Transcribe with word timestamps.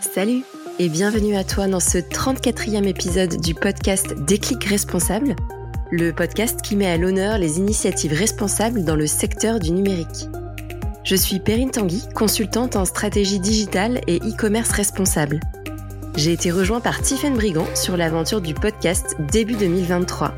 Salut 0.00 0.44
et 0.78 0.88
bienvenue 0.88 1.36
à 1.36 1.44
toi 1.44 1.68
dans 1.68 1.78
ce 1.78 1.98
34e 1.98 2.84
épisode 2.84 3.38
du 3.38 3.54
podcast 3.54 4.14
Déclic 4.14 4.64
Responsable, 4.64 5.36
le 5.90 6.12
podcast 6.12 6.62
qui 6.62 6.74
met 6.74 6.86
à 6.86 6.96
l'honneur 6.96 7.36
les 7.36 7.58
initiatives 7.58 8.14
responsables 8.14 8.84
dans 8.84 8.96
le 8.96 9.06
secteur 9.06 9.60
du 9.60 9.72
numérique. 9.72 10.28
Je 11.04 11.16
suis 11.16 11.38
Perrine 11.38 11.70
Tanguy, 11.70 12.02
consultante 12.14 12.76
en 12.76 12.86
stratégie 12.86 13.40
digitale 13.40 14.00
et 14.06 14.16
e-commerce 14.20 14.70
responsable. 14.70 15.38
J'ai 16.16 16.32
été 16.32 16.50
rejoint 16.50 16.80
par 16.80 17.02
Tiffaine 17.02 17.34
Brigand 17.34 17.66
sur 17.74 17.98
l'aventure 17.98 18.40
du 18.40 18.54
podcast 18.54 19.16
début 19.30 19.54
2023. 19.54 20.34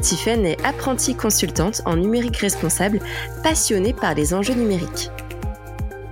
Tiffaine 0.00 0.46
est 0.46 0.64
apprentie 0.64 1.14
consultante 1.14 1.82
en 1.84 1.96
numérique 1.96 2.38
responsable, 2.38 2.98
passionnée 3.42 3.92
par 3.92 4.14
les 4.14 4.32
enjeux 4.32 4.54
numériques. 4.54 5.10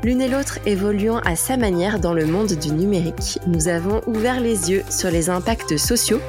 L'une 0.03 0.23
et 0.23 0.29
l'autre 0.29 0.59
évoluant 0.65 1.19
à 1.19 1.37
sa 1.37 1.59
manière 1.59 2.01
dans 2.01 2.15
le 2.15 2.25
monde 2.25 2.53
du 2.53 2.73
numérique, 2.73 3.39
nous 3.47 3.69
avons 3.69 4.01
ouvert 4.07 4.41
les 4.41 4.71
yeux 4.71 4.83
sur 4.89 5.11
les 5.11 5.29
impacts 5.29 5.77
sociaux, 5.77 6.21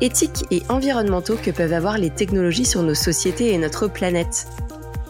éthiques 0.00 0.44
et 0.50 0.62
environnementaux 0.68 1.36
que 1.36 1.52
peuvent 1.52 1.72
avoir 1.72 1.96
les 1.96 2.10
technologies 2.10 2.64
sur 2.64 2.82
nos 2.82 2.94
sociétés 2.94 3.52
et 3.52 3.58
notre 3.58 3.86
planète. 3.86 4.48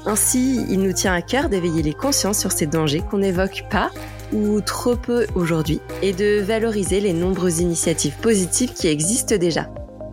Ainsi, 0.05 0.67
il 0.69 0.81
nous 0.81 0.93
tient 0.93 1.15
à 1.15 1.23
cœur 1.23 1.49
d'éveiller 1.49 1.83
les 1.83 1.95
consciences 1.95 2.39
sur 2.39 2.53
ces 2.53 2.67
dangers 2.67 3.03
qu'on 3.11 3.19
n'évoque 3.19 3.65
pas 3.71 3.91
ou 4.35 4.61
trop 4.61 4.97
peu 4.97 5.27
aujourd'hui 5.35 5.81
et 6.03 6.13
de 6.13 6.41
valoriser 6.41 7.01
les 7.01 7.15
nombreuses 7.15 7.61
initiatives 7.61 8.17
positives 8.21 8.75
qui 8.75 8.89
existent 8.89 9.37
déjà. 9.37 9.71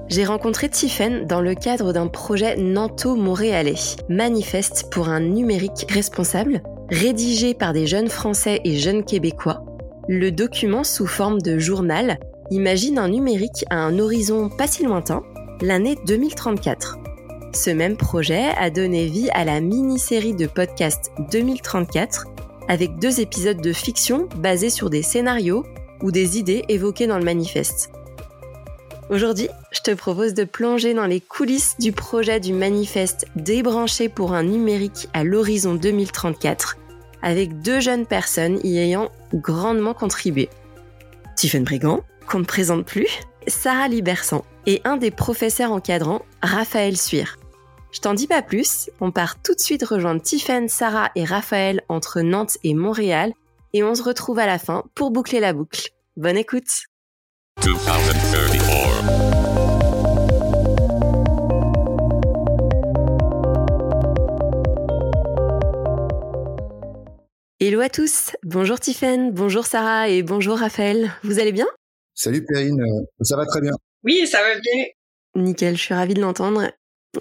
J'ai 0.08 0.24
rencontré 0.24 0.70
Tiffen 0.70 1.26
dans 1.26 1.42
le 1.42 1.56
cadre 1.56 1.92
d'un 1.92 2.08
projet 2.08 2.56
nanto-montréalais, 2.56 3.76
Manifeste 4.08 4.90
pour 4.92 5.10
un 5.10 5.20
numérique 5.20 5.86
responsable, 5.90 6.62
rédigé 6.90 7.54
par 7.54 7.74
des 7.74 7.88
jeunes 7.88 8.10
Français 8.10 8.62
et 8.64 8.78
jeunes 8.78 9.04
Québécois. 9.04 9.64
Le 10.08 10.32
document 10.32 10.84
sous 10.84 11.08
forme 11.08 11.42
de 11.42 11.60
journal 11.60 12.18
imagine 12.50 12.98
un 12.98 13.10
numérique 13.10 13.66
à 13.70 13.78
un 13.78 14.00
horizon 14.00 14.50
pas 14.50 14.68
si 14.68 14.84
lointain, 14.84 15.24
l'année 15.62 15.98
2034. 16.06 16.98
Ce 17.54 17.70
même 17.70 17.98
projet 17.98 18.52
a 18.58 18.70
donné 18.70 19.08
vie 19.08 19.30
à 19.34 19.44
la 19.44 19.60
mini-série 19.60 20.36
de 20.36 20.48
podcast 20.48 21.12
2034 21.32 22.28
avec 22.70 23.00
deux 23.00 23.20
épisodes 23.20 23.62
de 23.62 23.74
fiction 23.74 24.28
basés 24.38 24.70
sur 24.70 24.90
des 24.90 25.02
scénarios 25.02 25.66
ou 26.02 26.12
des 26.12 26.38
idées 26.38 26.64
évoquées 26.70 27.08
dans 27.08 27.18
le 27.18 27.26
manifeste. 27.26 27.92
Aujourd'hui, 29.10 29.48
je 29.72 29.80
te 29.80 29.92
propose 29.92 30.34
de 30.34 30.44
plonger 30.44 30.94
dans 30.94 31.06
les 31.06 31.22
coulisses 31.22 31.78
du 31.80 31.94
projet 31.94 32.42
du 32.42 32.52
manifeste 32.52 33.26
débranché 33.38 34.10
pour 34.10 34.34
un 34.34 34.44
numérique 34.44 35.08
à 35.14 35.24
l'horizon 35.24 35.76
2034, 35.76 36.78
avec 37.22 37.62
deux 37.62 37.80
jeunes 37.80 38.06
personnes 38.06 38.60
y 38.66 38.78
ayant 38.78 39.10
grandement 39.34 39.94
contribué. 39.94 40.50
Stephen 41.38 41.64
Brigand, 41.64 42.04
qu'on 42.28 42.40
ne 42.40 42.44
présente 42.44 42.86
plus, 42.86 43.08
Sarah 43.48 43.88
Libersan 43.88 44.44
et 44.66 44.82
un 44.84 44.98
des 44.98 45.12
professeurs 45.12 45.72
encadrants, 45.72 46.24
Raphaël 46.42 46.98
Suire. 46.98 47.38
Je 47.94 48.02
t'en 48.02 48.14
dis 48.14 48.28
pas 48.28 48.42
plus, 48.42 48.90
on 49.00 49.12
part 49.12 49.42
tout 49.42 49.56
de 49.56 49.62
suite 49.62 49.86
rejoindre 49.86 50.22
Tiffen, 50.22 50.68
Sarah 50.68 51.12
et 51.16 51.24
Raphaël 51.24 51.82
entre 51.88 52.20
Nantes 52.20 52.58
et 52.66 52.74
Montréal 52.74 53.32
et 53.72 53.84
on 53.84 53.96
se 53.96 54.04
retrouve 54.04 54.40
à 54.40 54.46
la 54.46 54.60
fin 54.60 54.84
pour 54.96 55.12
boucler 55.12 55.40
la 55.40 55.54
boucle. 55.54 55.92
Bonne 56.18 56.38
écoute 56.38 56.66
Hello 67.60 67.80
à 67.80 67.90
tous, 67.90 68.36
bonjour 68.44 68.80
Tiffen, 68.80 69.32
bonjour 69.32 69.66
Sarah 69.66 70.10
et 70.10 70.22
bonjour 70.22 70.60
Raphaël, 70.60 71.12
vous 71.24 71.40
allez 71.40 71.52
bien? 71.52 71.66
Salut 72.14 72.46
Perrine, 72.46 72.80
euh, 72.80 73.04
ça 73.22 73.36
va 73.36 73.48
très 73.48 73.62
bien. 73.62 73.72
Oui, 74.04 74.28
ça 74.28 74.38
va 74.44 74.60
bien. 74.60 74.86
Nickel, 75.34 75.76
je 75.76 75.82
suis 75.82 75.96
ravie 75.96 76.14
de 76.14 76.22
l'entendre. 76.22 76.70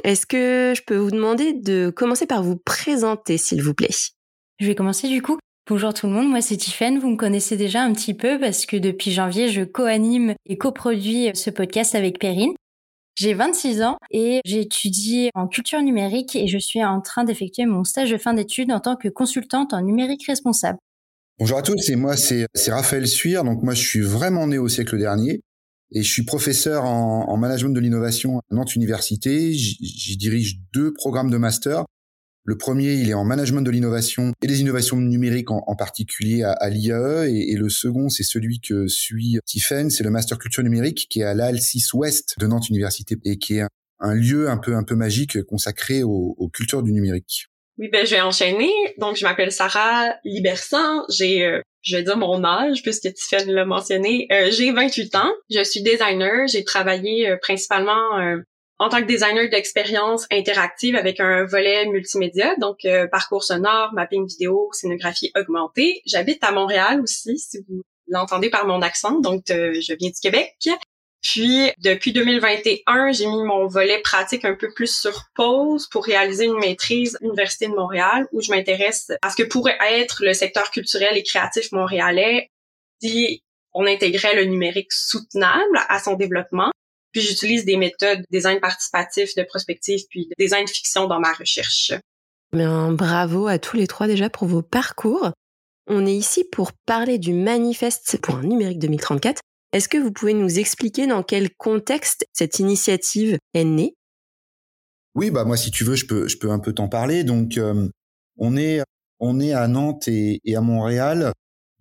Est-ce 0.05 0.27
que 0.27 0.75
je 0.77 0.83
peux 0.83 0.99
vous 0.99 1.11
demander 1.11 1.55
de 1.55 1.89
commencer 1.89 2.27
par 2.27 2.43
vous 2.43 2.59
présenter, 2.59 3.39
s'il 3.39 3.63
vous 3.63 3.73
plaît? 3.73 3.89
Je 4.61 4.67
vais 4.67 4.75
commencer 4.75 5.09
du 5.09 5.23
coup. 5.23 5.39
Bonjour 5.71 5.95
tout 5.95 6.07
le 6.07 6.13
monde, 6.13 6.29
moi 6.29 6.43
c'est 6.43 6.59
Tiffen, 6.59 6.99
vous 6.99 7.09
me 7.09 7.17
connaissez 7.17 7.57
déjà 7.57 7.81
un 7.81 7.95
petit 7.95 8.13
peu 8.13 8.39
parce 8.39 8.67
que 8.67 8.77
depuis 8.77 9.13
janvier 9.13 9.49
je 9.49 9.63
co-anime 9.63 10.35
et 10.45 10.59
coproduis 10.59 11.31
ce 11.33 11.49
podcast 11.49 11.95
avec 11.95 12.19
Perrine. 12.19 12.53
J'ai 13.19 13.33
26 13.33 13.81
ans 13.81 13.97
et 14.11 14.41
j'étudie 14.45 15.31
en 15.35 15.49
culture 15.49 15.81
numérique 15.81 16.37
et 16.37 16.49
je 16.49 16.59
suis 16.59 16.85
en 16.85 17.01
train 17.01 17.25
d'effectuer 17.25 17.65
mon 17.65 17.83
stage 17.83 18.11
de 18.11 18.19
fin 18.19 18.35
d'études 18.35 18.71
en 18.71 18.79
tant 18.79 18.95
que 18.95 19.09
consultante 19.09 19.73
en 19.73 19.81
numérique 19.81 20.27
responsable. 20.27 20.79
Bonjour 21.39 21.57
à 21.57 21.63
tous, 21.63 21.89
et 21.89 21.97
moi 21.97 22.15
c'est 22.19 22.47
Raphaël 22.69 23.09
Suire, 23.09 23.43
donc 23.43 23.63
moi 23.63 23.73
je 23.73 23.81
suis 23.81 24.03
vraiment 24.03 24.47
né 24.47 24.59
au 24.59 24.69
siècle 24.69 24.99
dernier 24.99 25.41
et 25.93 26.03
je 26.03 26.13
suis 26.13 26.25
professeur 26.25 26.85
en 26.85 27.37
management 27.39 27.71
de 27.71 27.81
l'innovation 27.81 28.39
à 28.39 28.43
Nantes 28.51 28.77
Université. 28.77 29.55
J'y 29.55 30.17
dirige 30.19 30.59
deux 30.75 30.93
programmes 30.93 31.31
de 31.31 31.39
master. 31.39 31.87
Le 32.47 32.57
premier, 32.57 32.95
il 32.95 33.11
est 33.11 33.15
en 33.15 33.25
management 33.25 33.63
de 33.63 33.71
l'innovation 33.73 34.33
et 34.41 34.47
des 34.47 34.61
innovations 34.61 34.99
numériques 34.99 35.51
en, 35.51 35.75
particulier 35.75 36.45
à, 36.45 36.71
l'IAE. 36.71 37.27
Et, 37.27 37.57
le 37.57 37.69
second, 37.69 38.09
c'est 38.09 38.23
celui 38.23 38.61
que 38.61 38.87
suit 38.87 39.39
Tiffen, 39.45 39.91
c'est 39.91 40.05
le 40.05 40.11
master 40.11 40.39
culture 40.39 40.63
numérique 40.63 41.09
qui 41.11 41.21
est 41.21 41.25
à 41.25 41.35
l'AL6 41.35 41.95
Ouest 41.95 42.37
de 42.39 42.47
Nantes 42.47 42.69
Université 42.69 43.17
et 43.25 43.37
qui 43.37 43.57
est 43.57 43.65
un, 43.99 44.15
lieu 44.15 44.49
un 44.49 44.59
peu 44.59 44.77
un 44.77 44.85
peu 44.85 44.95
magique 44.95 45.43
consacré 45.43 46.05
aux, 46.05 46.37
aux 46.39 46.49
cultures 46.49 46.85
du 46.85 46.93
numérique. 46.93 47.49
Oui, 47.79 47.89
ben 47.93 48.07
je 48.07 48.15
vais 48.15 48.21
enchaîner. 48.21 48.71
Donc, 48.99 49.17
je 49.17 49.25
m'appelle 49.25 49.51
Sarah 49.51 50.15
Libersan. 50.25 51.03
J'ai 51.11 51.45
euh, 51.45 51.61
je 51.87 51.97
vais 51.97 52.03
dire 52.03 52.17
mon 52.17 52.43
âge 52.45 52.83
puisque 52.83 53.13
Tiffany 53.13 53.53
l'a 53.53 53.65
mentionné. 53.65 54.27
Euh, 54.33 54.51
j'ai 54.51 54.73
28 54.73 55.15
ans. 55.15 55.33
Je 55.51 55.63
suis 55.63 55.83
designer. 55.83 56.49
J'ai 56.49 56.65
travaillé 56.65 57.29
euh, 57.29 57.37
principalement 57.41 58.19
euh, 58.19 58.39
en 58.79 58.89
tant 58.89 59.01
que 59.01 59.07
designer 59.07 59.49
d'expérience 59.49 60.27
interactive 60.31 60.97
avec 60.97 61.21
un 61.21 61.45
volet 61.45 61.87
multimédia, 61.87 62.55
donc 62.57 62.85
euh, 62.85 63.07
parcours 63.07 63.45
sonore, 63.45 63.93
mapping 63.95 64.27
vidéo, 64.27 64.69
scénographie 64.73 65.33
augmentée. 65.37 66.03
J'habite 66.07 66.43
à 66.45 66.53
Montréal 66.53 67.01
aussi, 67.01 67.39
si 67.39 67.59
vous 67.69 67.83
l'entendez 68.09 68.51
par 68.51 68.67
mon 68.67 68.83
accent, 68.83 69.21
donc 69.21 69.45
je 69.49 69.95
viens 69.99 70.11
du 70.11 70.21
Québec. 70.21 70.55
Puis, 71.23 71.73
depuis 71.79 72.13
2021, 72.13 73.11
j'ai 73.11 73.27
mis 73.27 73.43
mon 73.43 73.67
volet 73.67 74.01
pratique 74.01 74.45
un 74.45 74.55
peu 74.55 74.73
plus 74.73 74.97
sur 74.97 75.25
pause 75.35 75.89
pour 75.89 76.05
réaliser 76.05 76.45
une 76.45 76.59
maîtrise 76.59 77.19
Université 77.21 77.67
de 77.67 77.75
Montréal 77.75 78.29
où 78.31 78.41
je 78.41 78.53
m'intéresse 78.53 79.11
à 79.23 79.31
ce 79.31 79.37
que 79.37 79.43
pourrait 79.43 79.77
être 79.81 80.25
le 80.25 80.35
secteur 80.35 80.71
culturel 80.71 81.17
et 81.17 81.25
créatif 81.25 81.73
montréalais 81.73 82.49
si 83.03 83.43
on 83.75 83.87
intégrait 83.87 84.37
le 84.37 84.45
numérique 84.45 84.93
soutenable 84.93 85.81
à 85.89 85.99
son 85.99 86.15
développement. 86.15 86.71
Puis, 87.17 87.25
j'utilise 87.25 87.65
des 87.65 87.77
méthodes 87.77 88.23
design 88.31 88.61
participatif, 88.61 89.35
de 89.37 89.43
prospective, 89.43 90.01
puis 90.11 90.27
de 90.27 90.35
design 90.39 90.69
fiction 90.69 91.07
dans 91.07 91.19
ma 91.19 91.33
recherche. 91.33 91.93
Bien, 92.53 92.93
bravo 92.93 93.47
à 93.47 93.59
tous 93.59 93.77
les 93.77 93.87
trois 93.87 94.07
déjà 94.07 94.29
pour 94.29 94.47
vos 94.47 94.63
parcours. 94.63 95.31
On 95.87 96.05
est 96.05 96.15
ici 96.15 96.45
pour 96.45 96.73
parler 96.85 97.19
du 97.19 97.33
manifeste 97.33 98.19
pour 98.21 98.35
un 98.35 98.43
numérique 98.43 98.81
2034 98.81 99.41
est-ce 99.73 99.91
que 99.91 99.99
vous 99.99 100.13
pouvez 100.13 100.33
nous 100.33 100.59
expliquer 100.59 101.07
dans 101.07 101.23
quel 101.23 101.55
contexte 101.55 102.27
cette 102.33 102.61
initiative 102.61 103.37
est 103.53 103.65
née? 103.65 103.95
Oui, 105.15 105.31
bah 105.31 105.45
moi 105.45 105.57
si 105.57 105.71
tu 105.71 105.85
veux, 105.85 105.97
je 105.97 106.07
peux 106.07 106.29
je 106.29 106.39
peux 106.39 106.51
un 106.51 106.59
peu 106.59 106.73
t'en 106.73 106.89
parler. 106.89 107.25
Donc 107.25 107.59
euh, 107.59 107.89
on 108.39 108.57
est 108.57 108.81
on 109.19 109.41
est 109.41 109.53
à 109.53 109.67
Nantes 109.69 110.09
et, 110.09 110.41
et, 110.45 110.57
à 110.57 110.61
Montréal 110.61 111.33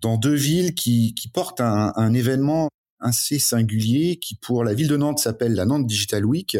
dans 0.02 0.17
deux 0.17 0.34
villes 0.34 0.73
qui 0.73 1.13
qui 1.16 1.29
portent 1.29 1.62
un, 1.62 1.94
un, 1.96 2.13
événement 2.13 2.69
assez 3.06 3.40
singulier 3.40 4.18
qui 4.18 4.35
pour 4.35 4.64
la 4.64 4.74
ville 4.74 4.88
de 4.88 4.97
Nantes 4.97 5.20
s'appelle 5.20 5.53
la 5.53 5.66
Nantes 5.66 5.85
Digital 5.85 6.26
Week 6.26 6.58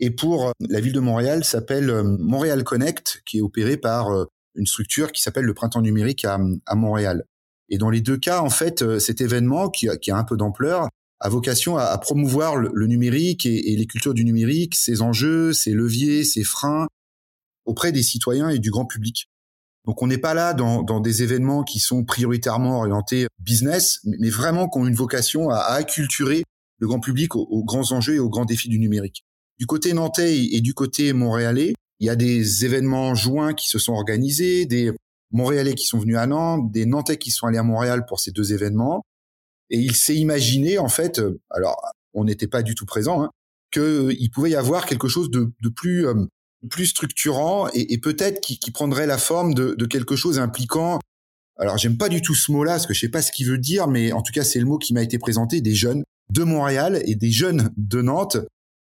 et 0.00 0.10
pour 0.10 0.52
la 0.60 0.80
ville 0.80 0.92
de 0.92 1.00
Montréal 1.00 1.44
s'appelle 1.44 1.90
euh, 1.90 2.02
Montréal 2.04 2.64
Connect 2.64 3.22
qui 3.26 3.38
est 3.38 3.42
opéré 3.42 3.76
par 3.76 4.10
euh, 4.10 4.24
une 4.54 4.66
structure 4.66 5.12
qui 5.12 5.20
s'appelle 5.20 5.44
le 5.44 5.54
Printemps 5.54 5.82
numérique 5.82 6.24
à, 6.24 6.38
Montréal. 6.74 7.24
Et 7.68 7.78
dans 7.78 7.90
les 7.90 8.00
deux 8.00 8.16
cas, 8.16 8.40
en 8.40 8.50
fait, 8.50 8.82
euh, 8.82 8.98
cet 8.98 9.20
événement 9.20 9.68
qui 9.68 9.88
a, 9.88 10.16
un 10.16 10.24
peu 10.24 10.36
d'ampleur 10.36 10.88
a 11.20 11.28
vocation 11.28 11.76
à, 11.76 11.98
promouvoir 11.98 12.56
le, 12.56 12.86
numérique 12.86 13.44
et, 13.44 13.76
les 13.76 13.86
cultures 13.86 14.14
du 14.14 14.24
numérique, 14.24 14.76
ses 14.76 15.02
enjeux, 15.02 15.52
ses 15.52 15.72
leviers, 15.72 16.24
ses 16.24 16.44
freins 16.44 16.86
auprès 17.64 17.90
des 17.90 18.04
citoyens 18.04 18.48
et 18.48 18.60
du 18.60 18.70
grand 18.70 18.86
public. 18.86 19.28
Donc 19.88 20.02
on 20.02 20.06
n'est 20.06 20.18
pas 20.18 20.34
là 20.34 20.54
dans, 20.54 20.82
dans, 20.82 21.00
des 21.00 21.22
événements 21.22 21.64
qui 21.64 21.80
sont 21.80 22.04
prioritairement 22.04 22.78
orientés 22.78 23.26
business, 23.40 24.00
mais 24.04 24.30
vraiment 24.30 24.68
qui 24.68 24.78
ont 24.78 24.86
une 24.86 24.94
vocation 24.94 25.50
à, 25.50 25.58
acculturer 25.60 26.44
le 26.78 26.86
grand 26.86 27.00
public 27.00 27.34
aux, 27.34 27.64
grands 27.64 27.90
enjeux 27.90 28.14
et 28.14 28.18
aux 28.20 28.28
grands 28.28 28.44
défis 28.44 28.68
du 28.68 28.78
numérique. 28.78 29.24
Du 29.58 29.66
côté 29.66 29.92
nantais 29.94 30.44
et 30.44 30.60
du 30.60 30.74
côté 30.74 31.12
montréalais, 31.12 31.74
il 31.98 32.06
y 32.06 32.10
a 32.10 32.16
des 32.16 32.64
événements 32.64 33.16
joints 33.16 33.54
qui 33.54 33.66
se 33.66 33.80
sont 33.80 33.94
organisés, 33.94 34.66
des, 34.66 34.92
Montréalais 35.30 35.74
qui 35.74 35.84
sont 35.84 35.98
venus 35.98 36.16
à 36.16 36.26
Nantes, 36.26 36.70
des 36.72 36.86
Nantais 36.86 37.18
qui 37.18 37.30
sont 37.30 37.46
allés 37.46 37.58
à 37.58 37.62
Montréal 37.62 38.06
pour 38.06 38.20
ces 38.20 38.30
deux 38.30 38.52
événements. 38.52 39.04
Et 39.70 39.78
il 39.78 39.94
s'est 39.94 40.16
imaginé, 40.16 40.78
en 40.78 40.88
fait, 40.88 41.18
euh, 41.18 41.40
alors 41.50 41.80
on 42.14 42.24
n'était 42.24 42.46
pas 42.46 42.62
du 42.62 42.74
tout 42.74 42.86
présent, 42.86 43.22
hein, 43.22 43.30
qu'il 43.70 44.30
pouvait 44.32 44.50
y 44.50 44.56
avoir 44.56 44.86
quelque 44.86 45.08
chose 45.08 45.30
de, 45.30 45.52
de 45.60 45.68
plus, 45.68 46.06
euh, 46.06 46.14
plus 46.70 46.86
structurant 46.86 47.68
et, 47.72 47.92
et 47.92 47.98
peut-être 47.98 48.40
qui, 48.40 48.58
qui, 48.58 48.70
prendrait 48.70 49.06
la 49.06 49.18
forme 49.18 49.54
de, 49.54 49.74
de, 49.74 49.86
quelque 49.86 50.16
chose 50.16 50.38
impliquant 50.38 50.98
alors 51.58 51.76
j'aime 51.76 51.98
pas 51.98 52.08
du 52.08 52.22
tout 52.22 52.34
ce 52.34 52.52
mot-là 52.52 52.72
parce 52.72 52.86
que 52.86 52.94
je 52.94 53.00
sais 53.00 53.08
pas 53.08 53.20
ce 53.20 53.32
qu'il 53.32 53.46
veut 53.46 53.58
dire, 53.58 53.88
mais 53.88 54.12
en 54.12 54.22
tout 54.22 54.32
cas 54.32 54.44
c'est 54.44 54.60
le 54.60 54.66
mot 54.66 54.78
qui 54.78 54.94
m'a 54.94 55.02
été 55.02 55.18
présenté 55.18 55.60
des 55.60 55.74
jeunes 55.74 56.04
de 56.30 56.44
Montréal 56.44 57.02
et 57.04 57.16
des 57.16 57.30
jeunes 57.30 57.70
de 57.76 58.00
Nantes 58.00 58.38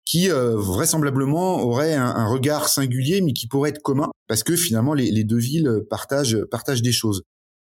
qui 0.05 0.31
euh, 0.31 0.57
vraisemblablement 0.57 1.63
auraient 1.63 1.95
un, 1.95 2.27
regard 2.27 2.69
singulier 2.69 3.21
mais 3.21 3.33
qui 3.33 3.47
pourrait 3.47 3.71
être 3.71 3.83
commun 3.83 4.11
parce 4.27 4.43
que 4.43 4.57
finalement 4.57 4.93
les, 4.93 5.25
deux 5.25 5.39
villes 5.39 5.83
partagent 5.89 6.39
partagent 6.51 6.83
des 6.83 6.93
choses. 6.93 7.23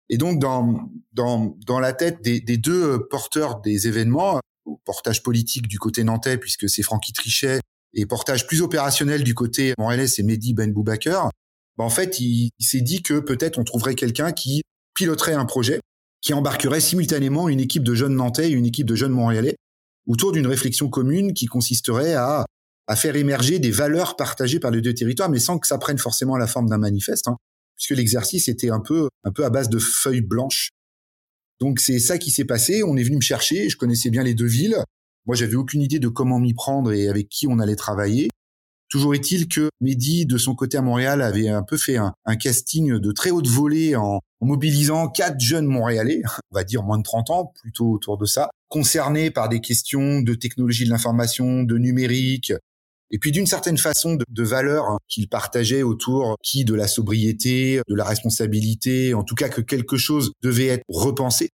Et 0.09 0.17
donc 0.17 0.39
dans 0.39 0.89
dans 1.13 1.57
dans 1.67 1.79
la 1.79 1.93
tête 1.93 2.23
des, 2.23 2.41
des 2.41 2.57
deux 2.57 3.07
porteurs 3.09 3.61
des 3.61 3.89
événements, 3.89 4.41
portage 4.85 5.23
politique 5.23 5.69
du 5.69 5.79
côté 5.79 6.05
nantais 6.05 6.39
puisque 6.39 6.71
c'est 6.71 6.83
Francky 6.83 7.13
Trichet 7.13 7.61
et 7.97 8.07
portage 8.07 8.47
plus 8.47 8.63
opérationnel 8.63 9.25
du 9.25 9.35
côté 9.35 9.75
montréalais 9.79 10.07
c'est 10.07 10.23
Mehdi 10.23 10.55
Ben 10.55 10.73
Boubaker. 10.73 11.31
Bah, 11.77 11.85
en 11.85 11.91
fait, 11.91 12.21
il 12.21 12.51
s'est 12.61 12.81
dit 12.81 13.03
que 13.03 13.19
peut-être 13.19 13.59
on 13.59 13.65
trouverait 13.65 13.95
quelqu'un 13.95 14.33
qui 14.33 14.63
piloterait 14.95 15.35
un 15.35 15.45
projet 15.45 15.81
qui 16.23 16.33
embarquerait 16.33 16.81
simultanément 16.81 17.49
une 17.49 17.61
équipe 17.61 17.83
de 17.83 17.95
jeunes 17.95 18.15
Nantais 18.15 18.51
et 18.51 18.53
une 18.53 18.67
équipe 18.67 18.87
de 18.87 18.95
jeunes 18.95 19.13
Montréalais 19.13 19.57
autour 20.07 20.33
d'une 20.33 20.47
réflexion 20.47 20.89
commune 20.89 21.35
qui 21.35 21.47
consisterait 21.47 22.15
à, 22.15 22.47
à 22.87 22.97
faire 22.97 23.17
émerger 23.17 23.59
des 23.59 23.71
valeurs 23.71 24.17
partagées 24.17 24.61
par 24.61 24.71
les 24.71 24.81
deux 24.81 24.95
territoires, 24.95 25.29
mais 25.29 25.39
sans 25.39 25.59
que 25.59 25.67
ça 25.67 25.79
prenne 25.79 25.99
forcément 25.99 26.37
la 26.37 26.47
forme 26.47 26.69
d'un 26.69 26.79
manifeste, 26.79 27.29
hein, 27.29 27.37
puisque 27.77 27.97
l'exercice 27.97 28.49
était 28.49 28.71
un 28.71 28.81
peu, 28.81 29.09
un 29.25 29.33
peu 29.33 29.45
à 29.45 29.51
base 29.51 29.69
de 29.69 29.79
feuilles 29.79 30.21
blanches. 30.21 30.71
Donc 31.61 31.81
c'est 31.81 31.99
ça 31.99 32.19
qui 32.19 32.31
s'est 32.31 32.45
passé. 32.45 32.83
On 32.83 32.97
est 32.97 33.03
venu 33.03 33.17
me 33.17 33.23
chercher. 33.23 33.69
Je 33.69 33.77
connaissais 33.77 34.11
bien 34.11 34.23
les 34.23 34.35
deux 34.35 34.47
villes. 34.47 34.77
Moi, 35.27 35.37
j'avais 35.37 35.57
aucune 35.57 35.83
idée 35.83 35.99
de 35.99 36.09
comment 36.09 36.39
m'y 36.39 36.55
prendre 36.55 36.93
et 36.93 37.09
avec 37.09 37.29
qui 37.29 37.47
on 37.49 37.59
allait 37.59 37.77
travailler. 37.77 38.29
Toujours 38.89 39.15
est-il 39.15 39.49
que 39.49 39.69
Mehdi, 39.81 40.27
de 40.27 40.39
son 40.39 40.55
côté 40.55 40.77
à 40.77 40.83
Montréal, 40.83 41.21
avait 41.21 41.49
un 41.49 41.65
peu 41.65 41.77
fait 41.77 41.97
un, 41.97 42.15
casting 42.37 42.99
de 42.99 43.13
très 43.13 43.31
haute 43.31 43.49
volée 43.49 43.97
en, 43.97 44.21
mobilisant 44.41 45.09
quatre 45.09 45.41
jeunes 45.41 45.67
Montréalais, 45.67 46.23
on 46.53 46.55
va 46.55 46.63
dire 46.63 46.85
moins 46.85 46.99
de 46.99 47.03
30 47.03 47.31
ans, 47.31 47.53
plutôt 47.61 47.91
autour 47.91 48.17
de 48.17 48.27
ça, 48.27 48.51
concernés 48.69 49.33
par 49.33 49.49
des 49.49 49.61
questions 49.61 50.21
de 50.23 50.35
technologie 50.35 50.85
de 50.85 50.91
l'information, 50.91 51.65
de 51.65 51.79
numérique, 51.79 52.53
et 53.11 53.19
puis 53.19 53.33
d'une 53.33 53.47
certaine 53.47 53.79
façon 53.79 54.15
de, 54.15 54.25
de 54.29 54.43
valeurs 54.45 54.99
qu'il 55.09 55.29
partageait 55.29 55.83
autour 55.83 56.37
qui 56.43 56.65
de 56.65 56.75
la 56.75 56.87
sobriété, 56.87 57.81
de 57.89 57.95
la 57.95 58.05
responsabilité, 58.05 59.15
en 59.15 59.25
tout 59.25 59.35
cas 59.35 59.49
que 59.49 59.61
quelque 59.61 59.97
chose 59.97 60.33
devait 60.43 60.67
être 60.67 60.85
repensé. 60.89 61.51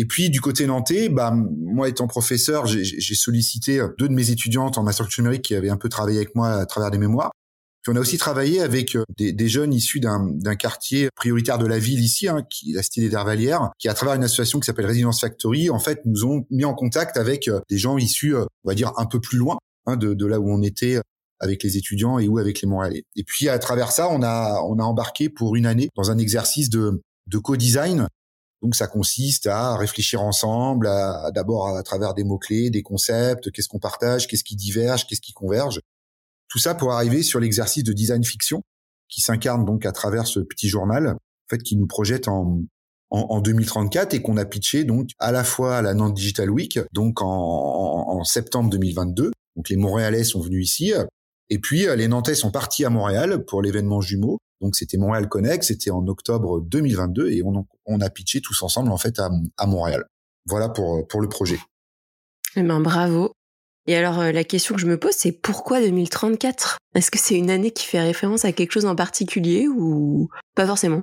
Et 0.00 0.06
puis 0.06 0.30
du 0.30 0.40
côté 0.40 0.66
nantais, 0.66 1.10
bah 1.10 1.30
moi 1.30 1.86
étant 1.86 2.06
professeur, 2.06 2.64
j'ai 2.64 3.14
sollicité 3.14 3.86
deux 3.98 4.08
de 4.08 4.14
mes 4.14 4.30
étudiantes 4.30 4.78
en 4.78 4.82
master 4.82 5.06
numérique 5.18 5.42
qui 5.42 5.54
avaient 5.54 5.68
un 5.68 5.76
peu 5.76 5.90
travaillé 5.90 6.16
avec 6.16 6.34
moi 6.34 6.52
à 6.52 6.64
travers 6.64 6.90
des 6.90 6.96
mémoires. 6.96 7.32
Puis 7.82 7.92
on 7.92 7.96
a 7.96 8.00
aussi 8.00 8.16
travaillé 8.16 8.62
avec 8.62 8.96
euh, 8.96 9.04
des, 9.18 9.34
des 9.34 9.48
jeunes 9.48 9.74
issus 9.74 10.00
d'un 10.00 10.56
quartier 10.56 11.10
prioritaire 11.14 11.58
de 11.58 11.66
la 11.66 11.78
ville 11.78 12.00
ici, 12.00 12.28
hein, 12.28 12.46
qui 12.48 12.72
la 12.72 12.82
Cité 12.82 13.02
des 13.02 13.10
Dervalières, 13.10 13.72
qui 13.78 13.90
à 13.90 13.94
travers 13.94 14.14
une 14.14 14.24
association 14.24 14.58
qui 14.58 14.64
s'appelle 14.64 14.86
Résidence 14.86 15.20
Factory, 15.20 15.68
en 15.68 15.78
fait, 15.78 16.00
nous 16.06 16.24
ont 16.24 16.46
mis 16.50 16.64
en 16.64 16.72
contact 16.72 17.18
avec 17.18 17.48
euh, 17.48 17.60
des 17.68 17.76
gens 17.76 17.98
issus, 17.98 18.34
euh, 18.34 18.46
on 18.64 18.70
va 18.70 18.74
dire, 18.74 18.92
un 18.96 19.04
peu 19.04 19.20
plus 19.20 19.36
loin 19.36 19.58
hein, 19.84 19.98
de, 19.98 20.14
de, 20.14 20.26
là 20.26 20.40
où 20.40 20.50
on 20.50 20.62
était 20.62 20.98
avec 21.40 21.62
les 21.62 21.76
étudiants 21.76 22.18
et 22.18 22.26
où 22.26 22.38
avec 22.38 22.62
les 22.62 22.68
Montréalais. 22.68 23.04
Et 23.16 23.24
puis 23.24 23.50
à 23.50 23.58
travers 23.58 23.92
ça, 23.92 24.08
on 24.10 24.22
a 24.22 24.62
on 24.62 24.78
a 24.78 24.82
embarqué 24.82 25.28
pour 25.28 25.56
une 25.56 25.66
année 25.66 25.90
dans 25.94 26.10
un 26.10 26.16
exercice 26.16 26.70
de 26.70 27.02
de 27.26 27.38
co-design 27.38 28.08
donc 28.62 28.74
ça 28.74 28.86
consiste 28.86 29.46
à 29.46 29.76
réfléchir 29.76 30.22
ensemble, 30.22 30.86
à, 30.86 31.30
d'abord 31.34 31.68
à, 31.68 31.82
travers 31.82 32.14
des 32.14 32.24
mots-clés, 32.24 32.70
des 32.70 32.82
concepts, 32.82 33.50
qu'est-ce 33.50 33.68
qu'on 33.68 33.78
partage, 33.78 34.26
qu'est-ce 34.26 34.44
qui 34.44 34.56
diverge, 34.56 35.06
qu'est-ce 35.06 35.20
qui 35.20 35.32
converge. 35.32 35.80
Tout 36.48 36.58
ça 36.58 36.74
pour 36.74 36.92
arriver 36.92 37.22
sur 37.22 37.40
l'exercice 37.40 37.84
de 37.84 37.92
design 37.92 38.24
fiction 38.24 38.62
qui 39.08 39.20
s'incarne 39.20 39.64
donc 39.64 39.86
à 39.86 39.92
travers 39.92 40.26
ce 40.26 40.40
petit 40.40 40.68
journal, 40.68 41.08
en 41.08 41.16
fait, 41.48 41.62
qui 41.62 41.76
nous 41.76 41.86
projette 41.86 42.28
en, 42.28 42.60
en, 43.10 43.40
2034 43.40 44.14
et 44.14 44.22
qu'on 44.22 44.36
a 44.36 44.44
pitché 44.44 44.84
donc 44.84 45.10
à 45.18 45.32
la 45.32 45.42
fois 45.42 45.78
à 45.78 45.82
la 45.82 45.94
Nantes 45.94 46.14
Digital 46.14 46.50
Week, 46.50 46.78
donc 46.92 47.22
en, 47.22 47.26
en 47.26 48.24
septembre 48.24 48.70
2022. 48.70 49.32
Donc 49.56 49.68
les 49.68 49.76
Montréalais 49.76 50.22
sont 50.22 50.40
venus 50.40 50.70
ici, 50.70 50.92
et 51.48 51.58
puis 51.58 51.86
les 51.96 52.08
Nantais 52.08 52.36
sont 52.36 52.50
partis 52.50 52.84
à 52.84 52.90
Montréal 52.90 53.44
pour 53.44 53.62
l'événement 53.62 54.00
jumeau. 54.00 54.38
Donc 54.60 54.76
c'était 54.76 54.98
Montréal 54.98 55.28
Connect, 55.28 55.64
c'était 55.64 55.90
en 55.90 56.06
octobre 56.06 56.60
2022 56.60 57.30
et 57.30 57.42
on, 57.42 57.66
on, 57.86 58.00
a 58.00 58.10
pitché 58.10 58.40
tous 58.40 58.62
ensemble 58.62 58.92
en 58.92 58.98
fait 58.98 59.18
à, 59.18 59.30
à 59.56 59.66
Montréal. 59.66 60.04
Voilà 60.46 60.68
pour 60.68 61.06
pour 61.08 61.20
le 61.20 61.28
projet. 61.28 61.58
Eh 62.56 62.62
ben 62.62 62.80
bravo. 62.80 63.32
Et 63.86 63.96
alors 63.96 64.20
euh, 64.20 64.32
la 64.32 64.44
question 64.44 64.74
que 64.74 64.80
je 64.80 64.86
me 64.86 64.98
pose 64.98 65.14
c'est 65.14 65.32
pourquoi 65.32 65.80
2034 65.80 66.78
Est-ce 66.94 67.10
que 67.10 67.18
c'est 67.18 67.36
une 67.36 67.50
année 67.50 67.70
qui 67.70 67.86
fait 67.86 68.00
référence 68.00 68.44
à 68.44 68.52
quelque 68.52 68.72
chose 68.72 68.86
en 68.86 68.94
particulier 68.94 69.66
ou 69.68 70.28
pas 70.54 70.66
forcément? 70.66 71.02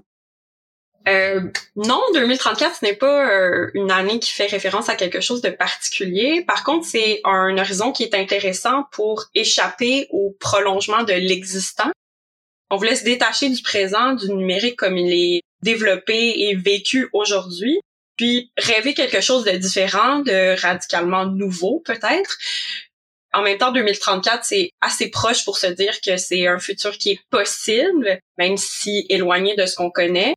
Euh, 1.07 1.41
non, 1.77 2.01
2034, 2.13 2.79
ce 2.79 2.85
n'est 2.85 2.95
pas 2.95 3.31
euh, 3.31 3.71
une 3.73 3.91
année 3.91 4.19
qui 4.19 4.31
fait 4.31 4.47
référence 4.47 4.89
à 4.89 4.95
quelque 4.95 5.21
chose 5.21 5.41
de 5.41 5.49
particulier. 5.49 6.43
Par 6.45 6.65
contre, 6.65 6.85
c'est 6.85 7.21
un 7.23 7.57
horizon 7.57 7.93
qui 7.93 8.03
est 8.03 8.13
intéressant 8.13 8.83
pour 8.91 9.25
échapper 9.33 10.07
au 10.09 10.35
prolongement 10.39 11.03
de 11.03 11.13
l'existant 11.13 11.91
on 12.69 12.77
voulait 12.77 12.95
se 12.95 13.03
détacher 13.03 13.49
du 13.49 13.61
présent, 13.61 14.13
du 14.13 14.29
numérique 14.29 14.77
comme 14.77 14.97
il 14.97 15.13
est 15.13 15.41
développé 15.61 16.33
et 16.37 16.55
vécu 16.55 17.09
aujourd'hui, 17.13 17.79
puis 18.17 18.51
rêver 18.57 18.93
quelque 18.93 19.21
chose 19.21 19.45
de 19.45 19.51
différent, 19.51 20.19
de 20.19 20.59
radicalement 20.59 21.25
nouveau 21.25 21.81
peut-être. 21.85 22.37
En 23.33 23.43
même 23.43 23.57
temps, 23.57 23.71
2034, 23.71 24.43
c'est 24.45 24.71
assez 24.81 25.09
proche 25.09 25.45
pour 25.45 25.57
se 25.57 25.67
dire 25.67 25.99
que 26.01 26.17
c'est 26.17 26.47
un 26.47 26.59
futur 26.59 26.97
qui 26.97 27.11
est 27.11 27.19
possible, 27.29 28.19
même 28.37 28.57
si 28.57 29.05
éloigné 29.09 29.55
de 29.55 29.65
ce 29.65 29.75
qu'on 29.75 29.91
connaît. 29.91 30.33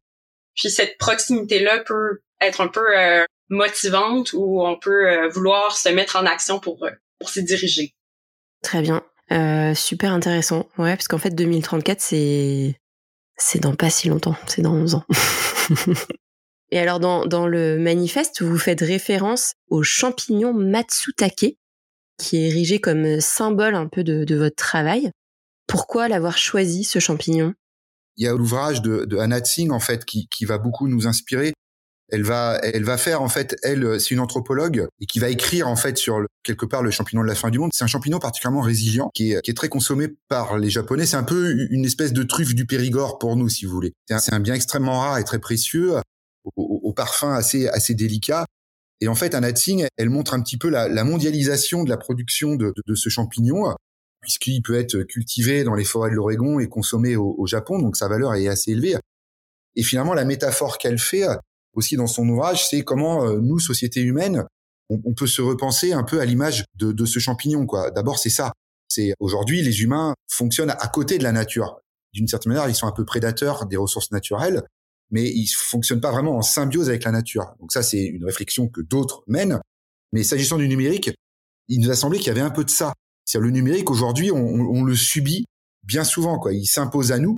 Puis 0.54 0.70
cette 0.70 0.98
proximité-là 0.98 1.78
peut 1.80 2.20
être 2.40 2.60
un 2.60 2.68
peu 2.68 2.98
euh, 2.98 3.24
motivante 3.48 4.32
ou 4.32 4.62
on 4.62 4.76
peut 4.76 5.08
euh, 5.08 5.28
vouloir 5.28 5.76
se 5.76 5.88
mettre 5.88 6.16
en 6.16 6.26
action 6.26 6.58
pour, 6.58 6.84
euh, 6.84 6.90
pour 7.18 7.30
s'y 7.30 7.42
diriger. 7.44 7.94
Très 8.62 8.82
bien. 8.82 9.02
Euh, 9.32 9.74
super 9.74 10.12
intéressant. 10.12 10.68
Ouais, 10.78 10.96
parce 10.96 11.08
qu'en 11.08 11.18
fait, 11.18 11.30
2034, 11.30 12.00
c'est 12.00 12.80
c'est 13.36 13.60
dans 13.60 13.74
pas 13.74 13.90
si 13.90 14.08
longtemps, 14.08 14.36
c'est 14.46 14.62
dans 14.62 14.74
11 14.74 14.96
ans. 14.96 15.04
Et 16.72 16.78
alors, 16.78 17.00
dans, 17.00 17.24
dans 17.26 17.46
le 17.46 17.78
manifeste, 17.78 18.42
vous 18.42 18.58
faites 18.58 18.80
référence 18.80 19.54
au 19.70 19.82
champignon 19.82 20.52
Matsutake, 20.52 21.56
qui 22.18 22.36
est 22.36 22.48
érigé 22.48 22.80
comme 22.80 23.20
symbole 23.20 23.74
un 23.74 23.88
peu 23.88 24.04
de, 24.04 24.24
de 24.24 24.36
votre 24.36 24.56
travail. 24.56 25.10
Pourquoi 25.66 26.08
l'avoir 26.08 26.36
choisi, 26.38 26.84
ce 26.84 26.98
champignon? 26.98 27.54
Il 28.16 28.24
y 28.24 28.28
a 28.28 28.32
l'ouvrage 28.32 28.82
de, 28.82 29.04
de 29.04 29.16
Anna 29.16 29.40
Tsing, 29.40 29.70
en 29.70 29.80
fait, 29.80 30.04
qui, 30.04 30.28
qui 30.28 30.44
va 30.44 30.58
beaucoup 30.58 30.86
nous 30.86 31.06
inspirer 31.06 31.54
elle 32.12 32.22
va, 32.22 32.58
elle 32.62 32.84
va 32.84 32.98
faire 32.98 33.22
en 33.22 33.28
fait, 33.28 33.56
elle, 33.62 34.00
c'est 34.00 34.10
une 34.10 34.20
anthropologue 34.20 34.88
et 35.00 35.06
qui 35.06 35.18
va 35.18 35.28
écrire 35.28 35.68
en 35.68 35.76
fait 35.76 35.96
sur 35.96 36.24
quelque 36.42 36.66
part 36.66 36.82
le 36.82 36.90
champignon 36.90 37.22
de 37.22 37.28
la 37.28 37.34
fin 37.34 37.50
du 37.50 37.58
monde. 37.58 37.70
C'est 37.72 37.84
un 37.84 37.88
champignon 37.88 38.18
particulièrement 38.18 38.60
résilient 38.60 39.10
qui 39.14 39.32
est, 39.32 39.40
qui 39.42 39.50
est 39.50 39.54
très 39.54 39.68
consommé 39.68 40.08
par 40.28 40.58
les 40.58 40.70
Japonais. 40.70 41.06
C'est 41.06 41.16
un 41.16 41.22
peu 41.22 41.54
une 41.70 41.84
espèce 41.84 42.12
de 42.12 42.22
truffe 42.22 42.54
du 42.54 42.66
Périgord 42.66 43.18
pour 43.18 43.36
nous, 43.36 43.48
si 43.48 43.64
vous 43.64 43.72
voulez. 43.72 43.92
C'est 44.08 44.32
un, 44.32 44.40
bien 44.40 44.54
extrêmement 44.54 45.00
rare 45.00 45.18
et 45.18 45.24
très 45.24 45.38
précieux, 45.38 45.94
au, 46.56 46.92
parfum 46.92 47.32
assez, 47.32 47.68
assez 47.68 47.94
délicat. 47.94 48.46
Et 49.00 49.08
en 49.08 49.14
fait, 49.14 49.34
Tsing, 49.34 49.86
elle 49.96 50.10
montre 50.10 50.34
un 50.34 50.42
petit 50.42 50.58
peu 50.58 50.68
la, 50.68 50.88
la 50.88 51.04
mondialisation 51.04 51.84
de 51.84 51.90
la 51.90 51.96
production 51.96 52.56
de, 52.56 52.66
de, 52.66 52.82
de 52.86 52.94
ce 52.94 53.08
champignon, 53.08 53.74
puisqu'il 54.20 54.60
peut 54.62 54.78
être 54.78 55.02
cultivé 55.04 55.64
dans 55.64 55.74
les 55.74 55.84
forêts 55.84 56.10
de 56.10 56.16
l'Oregon 56.16 56.60
et 56.60 56.68
consommé 56.68 57.16
au, 57.16 57.34
au 57.38 57.46
Japon, 57.46 57.78
donc 57.78 57.96
sa 57.96 58.08
valeur 58.08 58.34
est 58.34 58.48
assez 58.48 58.72
élevée. 58.72 58.96
Et 59.76 59.82
finalement, 59.82 60.14
la 60.14 60.24
métaphore 60.24 60.78
qu'elle 60.78 60.98
fait, 60.98 61.26
aussi 61.74 61.96
dans 61.96 62.06
son 62.06 62.28
ouvrage, 62.28 62.68
c'est 62.68 62.82
comment 62.82 63.24
euh, 63.24 63.38
nous, 63.40 63.58
société 63.58 64.00
humaine, 64.00 64.44
on, 64.88 65.14
peut 65.14 65.28
se 65.28 65.40
repenser 65.40 65.92
un 65.92 66.02
peu 66.02 66.20
à 66.20 66.24
l'image 66.24 66.64
de, 66.74 66.90
de, 66.90 67.04
ce 67.04 67.20
champignon. 67.20 67.64
Quoi. 67.64 67.92
D'abord, 67.92 68.18
c'est 68.18 68.30
ça. 68.30 68.52
C'est 68.88 69.14
aujourd'hui, 69.20 69.62
les 69.62 69.82
humains 69.82 70.14
fonctionnent 70.28 70.70
à 70.70 70.88
côté 70.88 71.16
de 71.16 71.22
la 71.22 71.30
nature. 71.30 71.78
D'une 72.12 72.26
certaine 72.26 72.52
manière, 72.52 72.68
ils 72.68 72.74
sont 72.74 72.88
un 72.88 72.92
peu 72.92 73.04
prédateurs 73.04 73.66
des 73.66 73.76
ressources 73.76 74.10
naturelles, 74.10 74.64
mais 75.10 75.28
ils 75.30 75.46
fonctionnent 75.46 76.00
pas 76.00 76.10
vraiment 76.10 76.36
en 76.36 76.42
symbiose 76.42 76.88
avec 76.88 77.04
la 77.04 77.12
nature. 77.12 77.54
Donc 77.60 77.70
ça, 77.72 77.84
c'est 77.84 78.02
une 78.02 78.24
réflexion 78.24 78.68
que 78.68 78.80
d'autres 78.80 79.22
mènent. 79.28 79.60
Mais 80.12 80.24
s'agissant 80.24 80.56
du 80.56 80.68
numérique, 80.68 81.12
il 81.68 81.80
nous 81.80 81.90
a 81.90 81.94
semblé 81.94 82.18
qu'il 82.18 82.28
y 82.28 82.30
avait 82.30 82.40
un 82.40 82.50
peu 82.50 82.64
de 82.64 82.70
ça. 82.70 82.92
C'est 83.24 83.38
le 83.38 83.50
numérique 83.50 83.90
aujourd'hui, 83.90 84.32
on, 84.32 84.38
on, 84.38 84.82
le 84.82 84.96
subit 84.96 85.44
bien 85.84 86.02
souvent. 86.02 86.40
Quoi. 86.40 86.52
Il 86.52 86.66
s'impose 86.66 87.12
à 87.12 87.18
nous. 87.18 87.36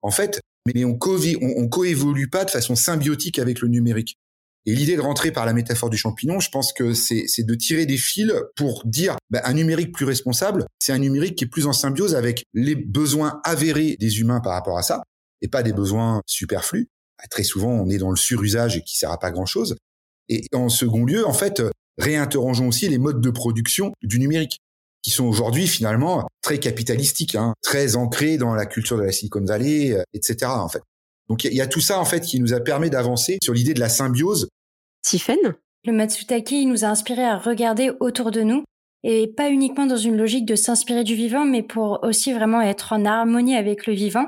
En 0.00 0.10
fait, 0.10 0.40
mais 0.66 0.84
on, 0.84 0.96
co 0.96 1.18
on, 1.40 1.68
coévolue 1.68 2.28
pas 2.28 2.44
de 2.44 2.50
façon 2.50 2.74
symbiotique 2.74 3.38
avec 3.38 3.60
le 3.60 3.68
numérique. 3.68 4.18
Et 4.66 4.74
l'idée 4.74 4.96
de 4.96 5.02
rentrer 5.02 5.30
par 5.30 5.44
la 5.44 5.52
métaphore 5.52 5.90
du 5.90 5.98
champignon, 5.98 6.40
je 6.40 6.48
pense 6.48 6.72
que 6.72 6.94
c'est 6.94 7.42
de 7.42 7.54
tirer 7.54 7.84
des 7.84 7.98
fils 7.98 8.32
pour 8.56 8.82
dire 8.86 9.16
bah, 9.30 9.42
un 9.44 9.52
numérique 9.52 9.92
plus 9.92 10.06
responsable, 10.06 10.64
c'est 10.78 10.92
un 10.92 10.98
numérique 10.98 11.36
qui 11.36 11.44
est 11.44 11.48
plus 11.48 11.66
en 11.66 11.74
symbiose 11.74 12.14
avec 12.14 12.44
les 12.54 12.74
besoins 12.74 13.40
avérés 13.44 13.96
des 14.00 14.20
humains 14.20 14.40
par 14.40 14.52
rapport 14.52 14.78
à 14.78 14.82
ça, 14.82 15.02
et 15.42 15.48
pas 15.48 15.62
des 15.62 15.74
besoins 15.74 16.22
superflus. 16.26 16.88
Bah, 17.18 17.26
très 17.30 17.42
souvent, 17.42 17.70
on 17.70 17.90
est 17.90 17.98
dans 17.98 18.10
le 18.10 18.16
surusage 18.16 18.82
qui 18.84 18.96
sert 18.96 19.10
à 19.10 19.18
pas 19.18 19.30
grand-chose. 19.30 19.76
Et 20.30 20.46
en 20.54 20.70
second 20.70 21.04
lieu, 21.04 21.26
en 21.26 21.34
fait, 21.34 21.62
réinterrogeons 21.98 22.68
aussi 22.68 22.88
les 22.88 22.98
modes 22.98 23.20
de 23.20 23.30
production 23.30 23.92
du 24.02 24.18
numérique 24.18 24.60
qui 25.04 25.10
sont 25.10 25.26
aujourd'hui 25.26 25.68
finalement 25.68 26.26
très 26.42 26.58
capitalistiques, 26.58 27.36
hein, 27.36 27.52
très 27.62 27.94
ancrés 27.94 28.38
dans 28.38 28.54
la 28.54 28.66
culture 28.66 28.96
de 28.96 29.02
la 29.02 29.12
Silicon 29.12 29.44
Valley, 29.44 29.92
euh, 29.92 30.02
etc. 30.14 30.50
En 30.50 30.68
fait. 30.68 30.82
Donc 31.28 31.44
il 31.44 31.54
y, 31.54 31.60
a 31.60 31.66
tout 31.66 31.80
ça 31.80 32.00
en 32.00 32.04
fait 32.04 32.20
qui 32.20 32.40
nous 32.40 32.52
a 32.52 32.60
permis 32.60 32.90
d'avancer 32.90 33.38
sur 33.42 33.54
l'idée 33.54 33.74
de 33.74 33.80
la 33.80 33.88
symbiose. 33.88 34.48
Tiffen 35.02 35.54
Le 35.84 35.92
Matsutake 35.92 36.50
il 36.50 36.68
nous 36.68 36.84
a 36.84 36.88
inspiré 36.88 37.24
à 37.24 37.38
regarder 37.38 37.92
autour 38.00 38.30
de 38.30 38.42
nous 38.42 38.64
et 39.04 39.26
pas 39.28 39.50
uniquement 39.50 39.86
dans 39.86 39.96
une 39.96 40.16
logique 40.16 40.46
de 40.46 40.56
s'inspirer 40.56 41.04
du 41.04 41.14
vivant, 41.14 41.44
mais 41.44 41.62
pour 41.62 42.00
aussi 42.02 42.32
vraiment 42.32 42.62
être 42.62 42.92
en 42.94 43.04
harmonie 43.04 43.56
avec 43.56 43.86
le 43.86 43.92
vivant. 43.92 44.26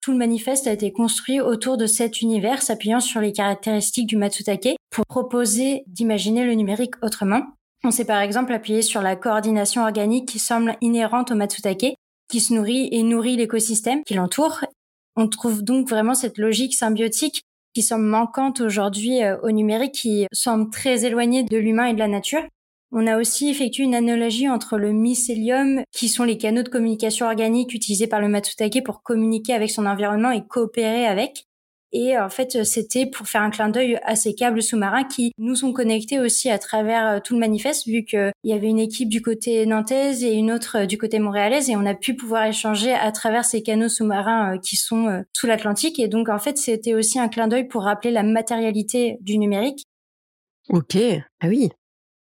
Tout 0.00 0.10
le 0.10 0.18
manifeste 0.18 0.66
a 0.66 0.72
été 0.72 0.92
construit 0.92 1.40
autour 1.40 1.76
de 1.76 1.86
cet 1.86 2.20
univers, 2.20 2.62
s'appuyant 2.62 2.98
sur 2.98 3.20
les 3.20 3.32
caractéristiques 3.32 4.08
du 4.08 4.16
Matsutake 4.16 4.76
pour 4.90 5.06
proposer 5.06 5.84
d'imaginer 5.86 6.44
le 6.44 6.54
numérique 6.54 6.94
autrement. 7.02 7.42
On 7.84 7.90
s'est 7.90 8.04
par 8.04 8.20
exemple 8.20 8.52
appuyé 8.52 8.82
sur 8.82 9.02
la 9.02 9.16
coordination 9.16 9.82
organique 9.82 10.28
qui 10.28 10.38
semble 10.38 10.76
inhérente 10.80 11.32
au 11.32 11.34
Matsutake, 11.34 11.96
qui 12.28 12.40
se 12.40 12.54
nourrit 12.54 12.88
et 12.92 13.02
nourrit 13.02 13.36
l'écosystème 13.36 14.04
qui 14.04 14.14
l'entoure. 14.14 14.60
On 15.16 15.28
trouve 15.28 15.62
donc 15.62 15.88
vraiment 15.88 16.14
cette 16.14 16.38
logique 16.38 16.74
symbiotique 16.74 17.42
qui 17.74 17.82
semble 17.82 18.04
manquante 18.04 18.60
aujourd'hui 18.60 19.22
euh, 19.22 19.36
au 19.42 19.50
numérique, 19.50 19.94
qui 19.94 20.26
semble 20.32 20.70
très 20.70 21.04
éloignée 21.04 21.42
de 21.42 21.56
l'humain 21.56 21.86
et 21.86 21.94
de 21.94 21.98
la 21.98 22.08
nature. 22.08 22.42
On 22.92 23.06
a 23.06 23.18
aussi 23.18 23.48
effectué 23.48 23.84
une 23.84 23.94
analogie 23.94 24.48
entre 24.48 24.76
le 24.76 24.92
mycélium, 24.92 25.82
qui 25.92 26.08
sont 26.08 26.24
les 26.24 26.36
canaux 26.36 26.62
de 26.62 26.68
communication 26.68 27.26
organique 27.26 27.72
utilisés 27.72 28.06
par 28.06 28.20
le 28.20 28.28
Matsutake 28.28 28.84
pour 28.84 29.02
communiquer 29.02 29.54
avec 29.54 29.70
son 29.70 29.86
environnement 29.86 30.30
et 30.30 30.46
coopérer 30.46 31.06
avec. 31.06 31.46
Et 31.92 32.18
en 32.18 32.30
fait, 32.30 32.64
c'était 32.64 33.04
pour 33.04 33.28
faire 33.28 33.42
un 33.42 33.50
clin 33.50 33.68
d'œil 33.68 33.98
à 34.02 34.16
ces 34.16 34.34
câbles 34.34 34.62
sous-marins 34.62 35.04
qui 35.04 35.32
nous 35.36 35.54
sont 35.54 35.74
connectés 35.74 36.18
aussi 36.18 36.48
à 36.48 36.58
travers 36.58 37.06
euh, 37.06 37.20
tout 37.22 37.34
le 37.34 37.40
manifeste, 37.40 37.86
vu 37.86 38.04
qu'il 38.04 38.32
y 38.44 38.54
avait 38.54 38.68
une 38.68 38.78
équipe 38.78 39.10
du 39.10 39.20
côté 39.20 39.66
nantaise 39.66 40.24
et 40.24 40.32
une 40.32 40.50
autre 40.50 40.78
euh, 40.78 40.86
du 40.86 40.96
côté 40.96 41.18
montréalaise, 41.18 41.68
et 41.68 41.76
on 41.76 41.84
a 41.84 41.94
pu 41.94 42.16
pouvoir 42.16 42.46
échanger 42.46 42.94
à 42.94 43.12
travers 43.12 43.44
ces 43.44 43.62
canaux 43.62 43.90
sous-marins 43.90 44.54
euh, 44.54 44.58
qui 44.58 44.76
sont 44.76 45.22
sous 45.34 45.46
l'Atlantique. 45.46 45.98
Et 45.98 46.08
donc, 46.08 46.30
en 46.30 46.38
fait, 46.38 46.56
c'était 46.56 46.94
aussi 46.94 47.18
un 47.18 47.28
clin 47.28 47.46
d'œil 47.46 47.68
pour 47.68 47.82
rappeler 47.82 48.10
la 48.10 48.22
matérialité 48.22 49.18
du 49.20 49.36
numérique. 49.36 49.84
Ok, 50.70 50.96
ah 51.40 51.48
oui, 51.48 51.70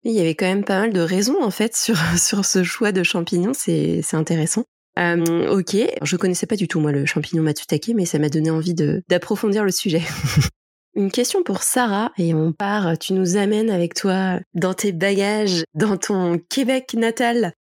il 0.03 0.13
y 0.13 0.19
avait 0.19 0.33
quand 0.33 0.47
même 0.47 0.63
pas 0.63 0.79
mal 0.79 0.93
de 0.93 1.01
raisons 1.01 1.43
en 1.43 1.51
fait 1.51 1.75
sur 1.75 1.97
sur 2.17 2.45
ce 2.45 2.63
choix 2.63 2.91
de 2.91 3.03
champignons, 3.03 3.53
c'est 3.53 4.01
intéressant. 4.13 4.63
Euh, 4.97 5.47
ok, 5.49 5.77
je 6.01 6.15
connaissais 6.17 6.47
pas 6.47 6.55
du 6.55 6.67
tout 6.67 6.79
moi 6.79 6.91
le 6.91 7.05
champignon 7.05 7.43
matsutake, 7.43 7.91
mais 7.95 8.05
ça 8.05 8.19
m'a 8.19 8.29
donné 8.29 8.49
envie 8.49 8.73
d'approfondir 8.73 9.63
le 9.63 9.71
sujet. 9.71 10.01
Une 10.95 11.11
question 11.11 11.43
pour 11.43 11.63
Sarah 11.63 12.11
et 12.17 12.33
on 12.33 12.51
part. 12.51 12.97
Tu 12.97 13.13
nous 13.13 13.37
amènes 13.37 13.69
avec 13.69 13.93
toi 13.93 14.39
dans 14.53 14.73
tes 14.73 14.91
bagages, 14.91 15.63
dans 15.73 15.97
ton 15.97 16.39
Québec 16.49 16.95
natal. 16.95 17.53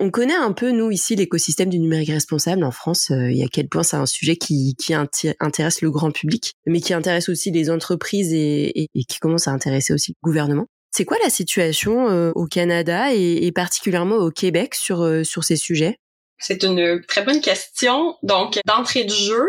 On 0.00 0.10
connaît 0.10 0.34
un 0.34 0.52
peu, 0.52 0.70
nous, 0.70 0.90
ici, 0.90 1.16
l'écosystème 1.16 1.70
du 1.70 1.78
numérique 1.78 2.10
responsable 2.10 2.64
en 2.64 2.70
France 2.70 3.10
euh, 3.10 3.28
et 3.28 3.42
à 3.42 3.48
quel 3.48 3.68
point 3.68 3.82
c'est 3.82 3.96
un 3.96 4.06
sujet 4.06 4.36
qui, 4.36 4.74
qui 4.78 4.94
intéresse 4.94 5.82
le 5.82 5.90
grand 5.90 6.10
public, 6.10 6.54
mais 6.66 6.80
qui 6.80 6.94
intéresse 6.94 7.28
aussi 7.28 7.50
les 7.50 7.68
entreprises 7.68 8.32
et, 8.32 8.82
et, 8.82 8.88
et 8.94 9.04
qui 9.04 9.18
commence 9.18 9.48
à 9.48 9.52
intéresser 9.52 9.92
aussi 9.92 10.12
le 10.12 10.26
gouvernement. 10.26 10.66
C'est 10.90 11.04
quoi 11.04 11.18
la 11.22 11.30
situation 11.30 12.08
euh, 12.08 12.32
au 12.34 12.46
Canada 12.46 13.12
et, 13.12 13.52
particulièrement 13.52 14.16
au 14.16 14.30
Québec 14.30 14.74
sur, 14.74 15.02
euh, 15.02 15.22
sur 15.22 15.44
ces 15.44 15.56
sujets? 15.56 15.98
C'est 16.38 16.62
une 16.62 17.04
très 17.06 17.22
bonne 17.22 17.40
question. 17.40 18.16
Donc, 18.22 18.58
d'entrée 18.64 19.04
de 19.04 19.12
jeu, 19.12 19.46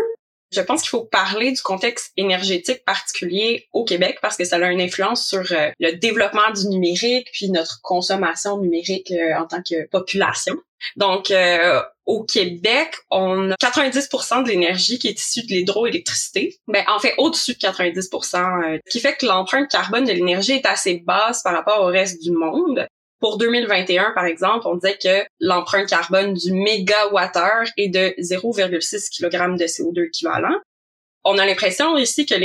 je 0.52 0.62
pense 0.62 0.82
qu'il 0.82 0.90
faut 0.90 1.06
parler 1.06 1.52
du 1.52 1.62
contexte 1.62 2.12
énergétique 2.18 2.84
particulier 2.84 3.68
au 3.72 3.84
Québec 3.84 4.18
parce 4.22 4.36
que 4.36 4.46
ça 4.46 4.56
a 4.56 4.72
une 4.72 4.82
influence 4.82 5.28
sur 5.28 5.52
euh, 5.52 5.70
le 5.80 5.94
développement 5.94 6.52
du 6.56 6.68
numérique 6.68 7.30
puis 7.32 7.52
notre 7.52 7.82
consommation 7.82 8.58
numérique 8.58 9.14
en 9.38 9.46
tant 9.46 9.62
que 9.62 9.88
population. 9.88 10.56
Donc, 10.96 11.32
euh, 11.32 11.82
au 12.06 12.24
Québec, 12.24 12.96
on 13.10 13.52
a 13.52 13.56
90% 13.56 14.44
de 14.44 14.50
l'énergie 14.50 14.98
qui 14.98 15.08
est 15.08 15.20
issue 15.20 15.46
de 15.46 15.52
l'hydroélectricité. 15.52 16.58
Ben, 16.68 16.84
en 16.88 17.00
fait, 17.00 17.14
au-dessus 17.18 17.54
de 17.54 17.60
90%, 17.60 18.74
euh, 18.74 18.78
ce 18.86 18.92
qui 18.92 19.00
fait 19.00 19.16
que 19.16 19.26
l'empreinte 19.26 19.70
carbone 19.70 20.06
de 20.06 20.12
l'énergie 20.12 20.54
est 20.54 20.66
assez 20.66 21.04
basse 21.06 21.44
par 21.44 21.54
rapport 21.54 21.82
au 21.82 21.88
reste 21.88 22.22
du 22.24 22.32
monde. 22.32 22.88
Pour 23.20 23.38
2021, 23.38 24.12
par 24.12 24.26
exemple, 24.26 24.66
on 24.68 24.76
disait 24.76 24.98
que 24.98 25.26
l'empreinte 25.40 25.90
carbone 25.90 26.34
du 26.34 26.54
mégawattheure 26.54 27.68
est 27.78 27.90
de 27.90 28.14
0,6 28.22 29.10
kg 29.18 29.58
de 29.58 29.66
CO2 29.66 30.08
équivalent. 30.08 30.56
On 31.26 31.38
a 31.38 31.46
l'impression 31.46 31.98
ici 31.98 32.26
que 32.26 32.36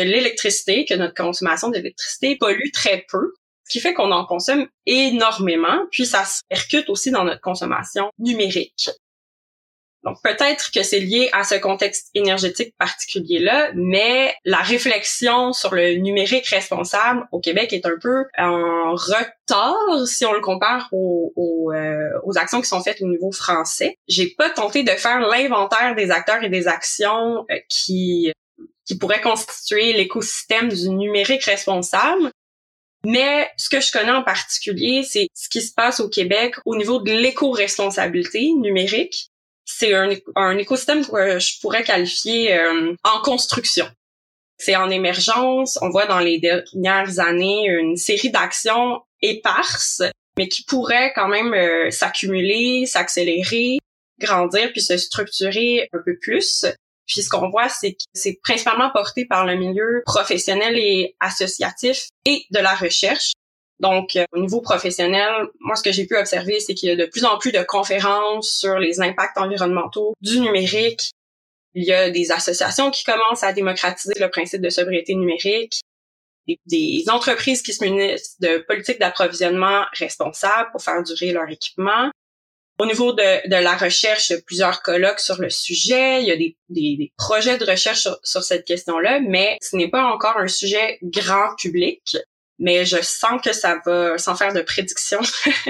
l'électricité, 0.00 0.84
que 0.86 0.94
notre 0.94 1.14
consommation 1.14 1.68
d'électricité 1.68 2.36
pollue 2.36 2.70
très 2.72 3.04
peu 3.10 3.32
ce 3.66 3.72
qui 3.72 3.80
fait 3.80 3.94
qu'on 3.94 4.12
en 4.12 4.24
consomme 4.24 4.68
énormément, 4.86 5.86
puis 5.90 6.06
ça 6.06 6.24
se 6.24 6.40
percute 6.48 6.88
aussi 6.88 7.10
dans 7.10 7.24
notre 7.24 7.40
consommation 7.40 8.10
numérique. 8.18 8.90
Donc 10.04 10.18
peut-être 10.22 10.70
que 10.70 10.82
c'est 10.82 11.00
lié 11.00 11.28
à 11.32 11.42
ce 11.42 11.56
contexte 11.56 12.10
énergétique 12.14 12.74
particulier-là, 12.78 13.72
mais 13.74 14.34
la 14.44 14.58
réflexion 14.58 15.52
sur 15.52 15.74
le 15.74 15.94
numérique 15.94 16.46
responsable 16.46 17.26
au 17.32 17.40
Québec 17.40 17.72
est 17.72 17.86
un 17.86 17.96
peu 18.00 18.24
en 18.38 18.92
retard 18.94 20.06
si 20.06 20.24
on 20.24 20.32
le 20.32 20.40
compare 20.40 20.88
aux, 20.92 21.32
aux, 21.34 21.72
euh, 21.72 22.10
aux 22.24 22.38
actions 22.38 22.60
qui 22.60 22.68
sont 22.68 22.82
faites 22.82 23.02
au 23.02 23.08
niveau 23.08 23.32
français. 23.32 23.96
J'ai 24.06 24.28
pas 24.38 24.50
tenté 24.50 24.84
de 24.84 24.90
faire 24.90 25.20
l'inventaire 25.20 25.94
des 25.96 26.10
acteurs 26.10 26.42
et 26.44 26.50
des 26.50 26.68
actions 26.68 27.44
euh, 27.50 27.56
qui 27.68 28.32
qui 28.86 28.96
pourraient 28.96 29.20
constituer 29.20 29.92
l'écosystème 29.92 30.68
du 30.68 30.88
numérique 30.90 31.44
responsable. 31.44 32.30
Mais 33.04 33.48
ce 33.56 33.68
que 33.68 33.80
je 33.80 33.92
connais 33.92 34.12
en 34.12 34.22
particulier, 34.22 35.02
c'est 35.02 35.28
ce 35.34 35.48
qui 35.48 35.60
se 35.60 35.72
passe 35.72 36.00
au 36.00 36.08
Québec 36.08 36.54
au 36.64 36.76
niveau 36.76 37.00
de 37.00 37.12
l'éco-responsabilité 37.12 38.52
numérique. 38.52 39.30
C'est 39.66 39.94
un, 39.94 40.10
un, 40.36 40.56
écosystème 40.58 41.04
que 41.04 41.38
je 41.38 41.60
pourrais 41.60 41.82
qualifier 41.82 42.56
euh, 42.56 42.94
en 43.04 43.20
construction. 43.20 43.86
C'est 44.58 44.76
en 44.76 44.88
émergence. 44.88 45.78
On 45.82 45.90
voit 45.90 46.06
dans 46.06 46.20
les 46.20 46.38
dernières 46.38 47.18
années 47.18 47.66
une 47.66 47.96
série 47.96 48.30
d'actions 48.30 49.02
éparses, 49.20 50.02
mais 50.38 50.48
qui 50.48 50.64
pourraient 50.64 51.12
quand 51.14 51.28
même 51.28 51.52
euh, 51.52 51.90
s'accumuler, 51.90 52.86
s'accélérer, 52.86 53.78
grandir 54.18 54.70
puis 54.72 54.80
se 54.80 54.96
structurer 54.96 55.88
un 55.92 55.98
peu 56.04 56.16
plus. 56.20 56.64
Puis 57.06 57.22
ce 57.22 57.28
qu'on 57.28 57.50
voit, 57.50 57.68
c'est 57.68 57.92
que 57.92 58.02
c'est 58.14 58.38
principalement 58.42 58.90
porté 58.90 59.26
par 59.26 59.44
le 59.46 59.56
milieu 59.56 60.02
professionnel 60.04 60.76
et 60.76 61.16
associatif 61.20 62.08
et 62.24 62.44
de 62.50 62.58
la 62.58 62.74
recherche. 62.74 63.32
Donc, 63.80 64.16
euh, 64.16 64.24
au 64.32 64.38
niveau 64.38 64.60
professionnel, 64.60 65.30
moi, 65.60 65.76
ce 65.76 65.82
que 65.82 65.92
j'ai 65.92 66.06
pu 66.06 66.16
observer, 66.16 66.60
c'est 66.60 66.74
qu'il 66.74 66.88
y 66.88 66.92
a 66.92 66.96
de 66.96 67.04
plus 67.04 67.24
en 67.24 67.38
plus 67.38 67.52
de 67.52 67.62
conférences 67.62 68.50
sur 68.50 68.78
les 68.78 69.00
impacts 69.00 69.36
environnementaux 69.36 70.14
du 70.20 70.40
numérique. 70.40 71.10
Il 71.74 71.84
y 71.84 71.92
a 71.92 72.10
des 72.10 72.32
associations 72.32 72.90
qui 72.90 73.04
commencent 73.04 73.42
à 73.42 73.52
démocratiser 73.52 74.14
le 74.18 74.30
principe 74.30 74.62
de 74.62 74.70
sobriété 74.70 75.14
numérique, 75.14 75.80
des, 76.66 77.04
entreprises 77.08 77.60
qui 77.60 77.74
se 77.74 77.84
munissent 77.84 78.40
de 78.40 78.58
politiques 78.66 78.98
d'approvisionnement 78.98 79.84
responsables 79.92 80.70
pour 80.72 80.82
faire 80.82 81.02
durer 81.02 81.32
leur 81.32 81.48
équipement. 81.50 82.10
Au 82.78 82.86
niveau 82.86 83.12
de, 83.12 83.48
la 83.48 83.76
recherche, 83.76 84.30
il 84.30 84.34
y 84.34 84.36
a 84.36 84.42
plusieurs 84.42 84.82
colloques 84.82 85.20
sur 85.20 85.40
le 85.40 85.50
sujet, 85.50 86.22
il 86.22 86.28
y 86.28 86.30
a 86.30 86.36
des, 86.36 87.12
projets 87.16 87.58
de 87.58 87.64
recherche 87.64 88.08
sur 88.22 88.42
cette 88.42 88.66
question-là, 88.66 89.20
mais 89.20 89.58
ce 89.60 89.76
n'est 89.76 89.88
pas 89.88 90.04
encore 90.04 90.36
un 90.36 90.48
sujet 90.48 90.98
grand 91.02 91.54
public. 91.56 92.16
Mais 92.58 92.84
je 92.84 92.96
sens 93.02 93.40
que 93.44 93.52
ça 93.52 93.80
va, 93.84 94.16
sans 94.18 94.34
faire 94.34 94.54
de 94.54 94.62
prédiction, 94.62 95.20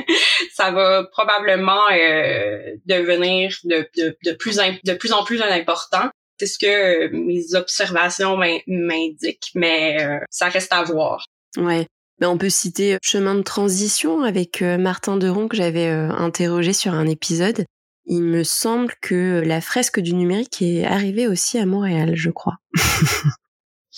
ça 0.54 0.70
va 0.70 1.04
probablement 1.10 1.82
euh, 1.92 2.76
devenir 2.86 3.56
de, 3.64 3.88
plus 4.34 4.58
de 4.84 4.94
plus 4.94 5.12
en 5.12 5.24
plus 5.24 5.42
important. 5.42 6.08
C'est 6.38 6.46
ce 6.46 6.58
que 6.58 7.08
mes 7.08 7.54
observations 7.54 8.36
m'indiquent, 8.36 9.50
mais 9.54 10.02
euh, 10.02 10.18
ça 10.30 10.48
reste 10.48 10.72
à 10.72 10.82
voir. 10.82 11.24
Ouais. 11.56 11.86
Ben, 12.18 12.28
on 12.28 12.38
peut 12.38 12.48
citer 12.48 12.96
Chemin 13.02 13.34
de 13.34 13.42
transition 13.42 14.22
avec 14.22 14.62
euh, 14.62 14.78
Martin 14.78 15.18
Deron 15.18 15.48
que 15.48 15.56
j'avais 15.56 15.88
euh, 15.88 16.10
interrogé 16.10 16.72
sur 16.72 16.94
un 16.94 17.06
épisode. 17.06 17.66
Il 18.06 18.22
me 18.22 18.42
semble 18.42 18.94
que 19.02 19.42
la 19.44 19.60
fresque 19.60 20.00
du 20.00 20.14
numérique 20.14 20.62
est 20.62 20.84
arrivée 20.84 21.26
aussi 21.26 21.58
à 21.58 21.66
Montréal, 21.66 22.12
je 22.14 22.30
crois. 22.30 22.56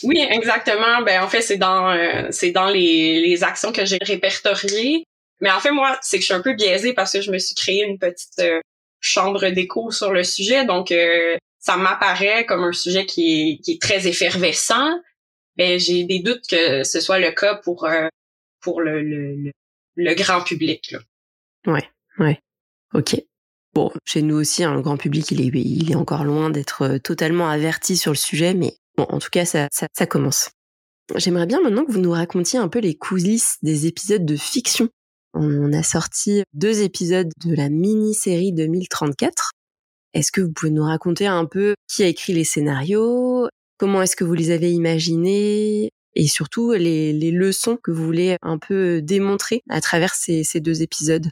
oui, 0.02 0.24
exactement. 0.30 1.02
Ben 1.02 1.22
en 1.22 1.28
fait, 1.28 1.42
c'est 1.42 1.56
dans 1.56 1.90
euh, 1.90 2.28
c'est 2.30 2.50
dans 2.50 2.68
les, 2.68 3.20
les 3.20 3.44
actions 3.44 3.72
que 3.72 3.84
j'ai 3.84 3.98
répertoriées. 4.00 5.04
Mais 5.40 5.50
en 5.50 5.60
fait, 5.60 5.70
moi, 5.70 5.96
c'est 6.02 6.16
que 6.16 6.22
je 6.22 6.26
suis 6.26 6.34
un 6.34 6.42
peu 6.42 6.54
biaisée 6.54 6.94
parce 6.94 7.12
que 7.12 7.20
je 7.20 7.30
me 7.30 7.38
suis 7.38 7.54
créé 7.54 7.84
une 7.84 7.98
petite 7.98 8.42
chambre 9.00 9.48
d'écho 9.50 9.90
sur 9.92 10.12
le 10.12 10.24
sujet. 10.24 10.64
Donc, 10.64 10.92
ça 11.60 11.76
m'apparaît 11.76 12.44
comme 12.44 12.64
un 12.64 12.72
sujet 12.72 13.06
qui 13.06 13.52
est, 13.52 13.58
qui 13.62 13.72
est 13.72 13.80
très 13.80 14.08
effervescent 14.08 14.90
ben 15.58 15.78
j'ai 15.78 16.04
des 16.04 16.20
doutes 16.20 16.46
que 16.48 16.84
ce 16.84 17.00
soit 17.00 17.18
le 17.18 17.32
cas 17.32 17.56
pour 17.56 17.84
euh, 17.84 18.08
pour 18.60 18.80
le, 18.80 19.02
le, 19.02 19.50
le, 19.96 20.14
grand 20.14 20.42
public. 20.42 20.92
Là. 20.92 21.00
Ouais, 21.66 21.84
ouais. 22.18 22.40
Ok. 22.94 23.16
Bon, 23.74 23.92
chez 24.04 24.22
nous 24.22 24.36
aussi, 24.36 24.64
hein, 24.64 24.74
le 24.74 24.80
grand 24.80 24.96
public, 24.96 25.30
il 25.30 25.40
est, 25.40 25.60
il 25.60 25.92
est 25.92 25.96
encore 25.96 26.24
loin 26.24 26.50
d'être 26.50 26.82
euh, 26.82 26.98
totalement 26.98 27.48
averti 27.48 27.96
sur 27.96 28.12
le 28.12 28.16
sujet, 28.16 28.54
mais 28.54 28.74
bon, 28.98 29.06
en 29.08 29.18
tout 29.18 29.30
cas, 29.30 29.44
ça, 29.44 30.06
commence. 30.06 30.50
J'aimerais 31.16 31.46
bien 31.46 31.62
maintenant 31.62 31.86
que 31.86 31.92
vous 31.92 32.00
nous 32.00 32.10
racontiez 32.10 32.58
un 32.58 32.68
peu 32.68 32.80
les 32.80 32.96
coulisses 32.96 33.56
des 33.62 33.86
épisodes 33.86 34.26
de 34.26 34.36
fiction. 34.36 34.88
On 35.32 35.72
a 35.72 35.82
sorti 35.82 36.42
deux 36.52 36.82
épisodes 36.82 37.30
de 37.44 37.54
la 37.54 37.70
mini-série 37.70 38.52
2034 38.52 39.52
Est-ce 40.14 40.32
que 40.32 40.40
vous 40.40 40.52
pouvez 40.52 40.72
nous 40.72 40.82
raconter 40.82 41.26
un 41.26 41.46
peu 41.46 41.74
qui 41.86 42.02
a 42.02 42.08
écrit 42.08 42.32
les 42.32 42.44
scénarios? 42.44 43.48
Comment 43.78 44.02
est-ce 44.02 44.16
que 44.16 44.24
vous 44.24 44.34
les 44.34 44.50
avez 44.50 44.72
imaginés? 44.72 45.90
Et 46.14 46.26
surtout 46.26 46.72
les, 46.72 47.12
leçons 47.30 47.78
que 47.82 47.92
vous 47.92 48.04
voulez 48.04 48.36
un 48.42 48.58
peu 48.58 49.00
démontrer 49.00 49.62
à 49.70 49.80
travers 49.80 50.14
ces, 50.14 50.44
deux 50.56 50.82
épisodes? 50.82 51.28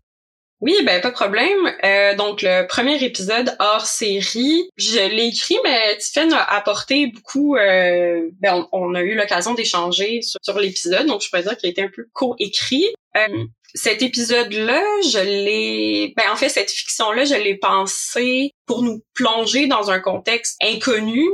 Oui, 0.60 0.74
ben 0.84 1.00
pas 1.02 1.10
de 1.10 1.14
problème. 1.14 1.70
Euh, 1.84 2.14
donc 2.16 2.40
le 2.40 2.66
premier 2.66 3.02
épisode 3.04 3.54
hors 3.58 3.84
série, 3.84 4.70
je 4.76 4.98
l'ai 5.14 5.26
écrit, 5.26 5.58
mais 5.64 5.98
Tiffany 5.98 6.32
a 6.32 6.42
apporté 6.42 7.08
beaucoup. 7.08 7.56
Euh, 7.56 8.30
ben, 8.40 8.66
on, 8.72 8.94
a 8.94 9.02
eu 9.02 9.14
l'occasion 9.14 9.52
d'échanger 9.52 10.20
sur, 10.22 10.58
l'épisode, 10.58 11.06
donc 11.06 11.22
je 11.22 11.28
pourrais 11.28 11.42
dire 11.42 11.56
qu'il 11.58 11.68
a 11.68 11.70
été 11.70 11.82
un 11.82 11.90
peu 11.94 12.06
co-écrit. 12.14 12.86
Euh, 13.16 13.44
cet 13.74 14.00
épisode-là, 14.00 14.82
je 15.10 15.18
l'ai, 15.18 16.14
ben 16.16 16.24
en 16.32 16.36
fait 16.36 16.48
cette 16.48 16.70
fiction-là, 16.70 17.26
je 17.26 17.34
l'ai 17.34 17.56
pensé 17.56 18.52
pour 18.64 18.82
nous 18.82 19.02
plonger 19.14 19.66
dans 19.66 19.90
un 19.90 20.00
contexte 20.00 20.56
inconnu, 20.62 21.28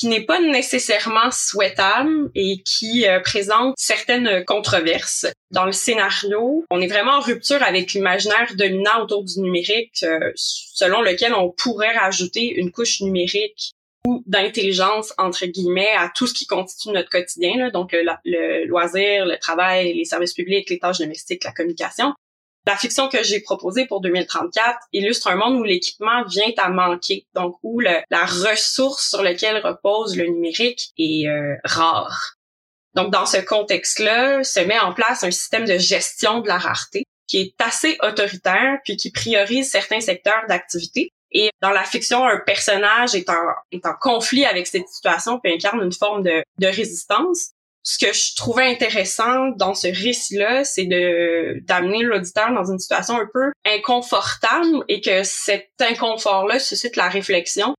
qui 0.00 0.08
n'est 0.08 0.24
pas 0.24 0.40
nécessairement 0.40 1.30
souhaitable 1.30 2.30
et 2.34 2.62
qui 2.62 3.06
euh, 3.06 3.20
présente 3.20 3.74
certaines 3.76 4.46
controverses. 4.46 5.26
Dans 5.50 5.66
le 5.66 5.72
scénario, 5.72 6.64
on 6.70 6.80
est 6.80 6.86
vraiment 6.86 7.18
en 7.18 7.20
rupture 7.20 7.62
avec 7.62 7.92
l'imaginaire 7.92 8.50
dominant 8.56 9.02
autour 9.02 9.24
du 9.24 9.40
numérique, 9.40 10.02
euh, 10.04 10.32
selon 10.36 11.02
lequel 11.02 11.34
on 11.34 11.50
pourrait 11.50 11.94
rajouter 11.98 12.50
une 12.50 12.72
couche 12.72 13.02
numérique 13.02 13.72
ou 14.06 14.22
d'intelligence 14.26 15.12
entre 15.18 15.44
guillemets 15.44 15.92
à 15.98 16.10
tout 16.14 16.26
ce 16.26 16.32
qui 16.32 16.46
constitue 16.46 16.94
notre 16.94 17.10
quotidien, 17.10 17.58
là, 17.58 17.70
donc 17.70 17.92
le, 17.92 18.02
le 18.24 18.64
loisir, 18.64 19.26
le 19.26 19.36
travail, 19.38 19.92
les 19.92 20.06
services 20.06 20.32
publics, 20.32 20.70
les 20.70 20.78
tâches 20.78 21.00
domestiques, 21.00 21.44
la 21.44 21.52
communication. 21.52 22.14
La 22.66 22.76
fiction 22.76 23.08
que 23.08 23.22
j'ai 23.22 23.40
proposée 23.40 23.86
pour 23.86 24.00
2034 24.00 24.78
illustre 24.92 25.28
un 25.28 25.36
monde 25.36 25.58
où 25.58 25.64
l'équipement 25.64 26.24
vient 26.24 26.52
à 26.58 26.68
manquer, 26.68 27.26
donc 27.34 27.56
où 27.62 27.80
la 27.80 28.04
ressource 28.10 29.08
sur 29.08 29.22
laquelle 29.22 29.64
repose 29.64 30.16
le 30.16 30.26
numérique 30.26 30.92
est 30.98 31.26
euh, 31.26 31.56
rare. 31.64 32.36
Donc 32.94 33.12
dans 33.12 33.26
ce 33.26 33.38
contexte-là, 33.38 34.44
se 34.44 34.60
met 34.60 34.78
en 34.78 34.92
place 34.92 35.24
un 35.24 35.30
système 35.30 35.64
de 35.64 35.78
gestion 35.78 36.40
de 36.40 36.48
la 36.48 36.58
rareté 36.58 37.04
qui 37.26 37.38
est 37.38 37.54
assez 37.60 37.96
autoritaire 38.02 38.78
puis 38.84 38.96
qui 38.96 39.10
priorise 39.10 39.70
certains 39.70 40.00
secteurs 40.00 40.44
d'activité. 40.48 41.10
Et 41.30 41.50
dans 41.62 41.70
la 41.70 41.84
fiction, 41.84 42.24
un 42.24 42.38
personnage 42.38 43.14
est 43.14 43.30
en, 43.30 43.94
conflit 44.00 44.44
avec 44.44 44.66
cette 44.66 44.88
situation 44.88 45.38
puis 45.38 45.52
incarne 45.52 45.80
une 45.80 45.92
forme 45.92 46.24
de 46.24 46.66
résistance 46.66 47.52
ce 47.82 47.98
que 47.98 48.12
je 48.12 48.36
trouvais 48.36 48.66
intéressant 48.66 49.48
dans 49.56 49.74
ce 49.74 49.88
récit-là, 49.88 50.64
c'est 50.64 50.84
de 50.84 51.60
d'amener 51.66 52.02
l'auditeur 52.02 52.52
dans 52.52 52.70
une 52.70 52.78
situation 52.78 53.16
un 53.16 53.28
peu 53.32 53.52
inconfortable 53.64 54.84
et 54.88 55.00
que 55.00 55.22
cet 55.22 55.70
inconfort-là 55.80 56.58
suscite 56.58 56.96
la 56.96 57.08
réflexion, 57.08 57.74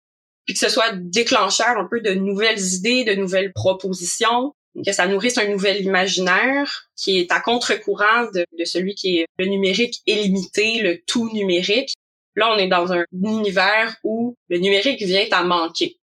puis 0.45 0.55
que 0.55 0.59
ce 0.59 0.69
soit 0.69 0.93
déclencheur 0.95 1.77
un 1.77 1.87
peu 1.89 2.01
de 2.01 2.13
nouvelles 2.13 2.73
idées, 2.73 3.03
de 3.03 3.13
nouvelles 3.13 3.53
propositions, 3.53 4.53
que 4.85 4.91
ça 4.91 5.07
nourrisse 5.07 5.37
un 5.37 5.47
nouvel 5.47 5.81
imaginaire 5.81 6.87
qui 6.95 7.19
est 7.19 7.31
à 7.31 7.39
contre-courant 7.39 8.25
de, 8.33 8.45
de 8.57 8.65
celui 8.65 8.95
qui 8.95 9.19
est 9.19 9.25
le 9.37 9.45
numérique 9.45 10.01
illimité, 10.07 10.81
le 10.81 11.01
tout 11.05 11.31
numérique. 11.33 11.93
Là, 12.35 12.51
on 12.53 12.57
est 12.57 12.69
dans 12.69 12.93
un 12.93 13.03
univers 13.11 13.95
où 14.03 14.35
le 14.49 14.57
numérique 14.57 15.03
vient 15.03 15.25
à 15.31 15.43
manquer. 15.43 16.00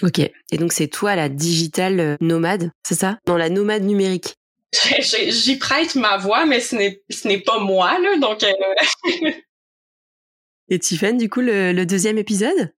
Ok. 0.00 0.18
Et 0.18 0.56
donc 0.58 0.72
c'est 0.72 0.88
toi 0.88 1.14
la 1.14 1.28
digital 1.28 2.00
euh, 2.00 2.16
nomade, 2.20 2.70
c'est 2.82 2.94
ça? 2.94 3.18
Dans 3.26 3.36
la 3.36 3.50
nomade 3.50 3.82
numérique. 3.82 4.36
J'y 5.00 5.58
prête 5.58 5.94
ma 5.96 6.16
voix, 6.16 6.46
mais 6.46 6.60
ce 6.60 6.76
n'est 6.76 7.02
ce 7.10 7.28
n'est 7.28 7.40
pas 7.40 7.58
moi 7.58 7.98
là, 7.98 8.16
donc. 8.18 8.42
Euh... 8.42 9.30
Et 10.68 10.78
Tiffany, 10.78 11.18
du 11.18 11.28
coup, 11.28 11.40
le, 11.42 11.84
deuxième 11.84 12.16
épisode? 12.16 12.72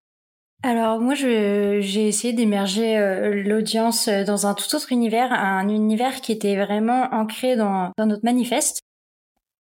Alors 0.64 0.98
moi, 0.98 1.14
j'ai 1.14 2.08
essayé 2.08 2.32
d'émerger 2.32 2.96
euh, 2.96 3.42
l'audience 3.44 4.08
dans 4.08 4.46
un 4.46 4.54
tout 4.54 4.74
autre 4.74 4.90
univers, 4.90 5.32
un 5.32 5.68
univers 5.68 6.20
qui 6.20 6.32
était 6.32 6.56
vraiment 6.56 7.08
ancré 7.12 7.54
dans, 7.54 7.92
dans 7.96 8.06
notre 8.06 8.24
manifeste. 8.24 8.83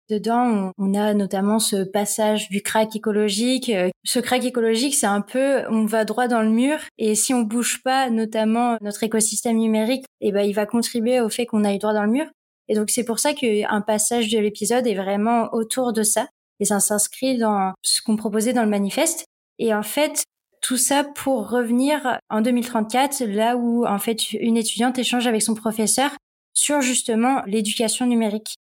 Dedans, 0.10 0.72
on, 0.78 0.94
a 0.96 1.14
notamment 1.14 1.60
ce 1.60 1.84
passage 1.84 2.50
du 2.50 2.62
crack 2.62 2.96
écologique. 2.96 3.70
Euh, 3.70 3.90
ce 4.04 4.20
crack 4.20 4.44
écologique, 4.44 4.96
c'est 4.96 5.06
un 5.06 5.22
peu, 5.22 5.64
on 5.70 5.86
va 5.86 6.04
droit 6.04 6.28
dans 6.28 6.42
le 6.42 6.50
mur, 6.50 6.78
et 6.98 7.16
si 7.16 7.34
on 7.34 7.42
bouge 7.42 7.82
pas, 7.84 8.10
notamment 8.10 8.78
notre 8.82 9.04
écosystème 9.04 9.58
numérique, 9.58 10.06
eh 10.20 10.34
ben, 10.34 10.42
il 10.42 10.54
va 10.54 10.66
contribuer 10.66 11.22
au 11.22 11.30
fait 11.30 11.46
qu'on 11.46 11.64
aille 11.64 11.80
droit 11.80 11.94
dans 11.94 12.04
le 12.04 12.12
mur. 12.12 12.26
Et 12.68 12.76
donc, 12.76 12.90
c'est 12.90 13.06
pour 13.06 13.20
ça 13.20 13.34
qu'un 13.34 13.82
passage 13.82 14.30
de 14.30 14.40
l'épisode 14.40 14.86
est 14.88 14.96
vraiment 14.96 15.54
autour 15.54 15.94
de 15.94 16.04
ça, 16.04 16.28
et 16.60 16.66
ça 16.66 16.82
s'inscrit 16.82 17.38
dans 17.38 17.74
ce 17.82 18.02
qu'on 18.02 18.18
proposait 18.18 18.54
dans 18.54 18.64
le 18.64 18.70
manifeste. 18.70 19.26
Et 19.58 19.74
en 19.74 19.84
fait, 19.84 20.24
tout 20.62 20.78
ça 20.78 21.04
pour 21.04 21.50
revenir 21.50 22.20
en 22.30 22.42
2034, 22.42 23.24
là 23.26 23.56
où 23.56 23.86
en 23.86 24.00
fait 24.00 24.34
une 24.34 24.58
étudiante 24.58 24.98
échange 24.98 25.28
avec 25.28 25.42
son 25.42 25.56
professeur 25.56 26.12
sur 26.54 26.82
justement 26.82 27.42
l'éducation 27.46 28.06
numérique 28.06 28.56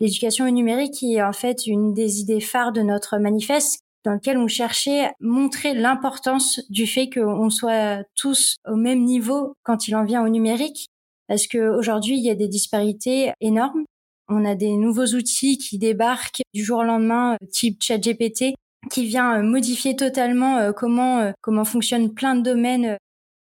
l'éducation 0.00 0.50
numérique 0.50 0.94
qui 0.94 1.14
est 1.14 1.22
en 1.22 1.32
fait 1.32 1.66
une 1.66 1.94
des 1.94 2.20
idées 2.20 2.40
phares 2.40 2.72
de 2.72 2.82
notre 2.82 3.18
manifeste 3.18 3.80
dans 4.04 4.12
lequel 4.12 4.36
on 4.36 4.48
cherchait 4.48 5.06
à 5.06 5.12
montrer 5.20 5.74
l'importance 5.74 6.60
du 6.68 6.86
fait 6.86 7.08
qu'on 7.08 7.48
soit 7.50 8.04
tous 8.14 8.58
au 8.68 8.76
même 8.76 9.02
niveau 9.02 9.54
quand 9.62 9.88
il 9.88 9.96
en 9.96 10.04
vient 10.04 10.22
au 10.22 10.28
numérique, 10.28 10.88
parce 11.26 11.46
qu'aujourd'hui, 11.46 12.18
il 12.18 12.24
y 12.24 12.30
a 12.30 12.34
des 12.34 12.48
disparités 12.48 13.32
énormes. 13.40 13.84
On 14.28 14.44
a 14.44 14.54
des 14.54 14.76
nouveaux 14.76 15.06
outils 15.06 15.58
qui 15.58 15.78
débarquent 15.78 16.42
du 16.52 16.62
jour 16.64 16.80
au 16.80 16.82
lendemain, 16.82 17.36
type 17.50 17.82
ChatGPT, 17.82 18.54
qui 18.90 19.06
vient 19.06 19.42
modifier 19.42 19.96
totalement 19.96 20.58
euh, 20.58 20.72
comment 20.72 21.20
euh, 21.20 21.32
comment 21.40 21.64
fonctionnent 21.64 22.12
plein 22.12 22.34
de 22.34 22.42
domaines 22.42 22.98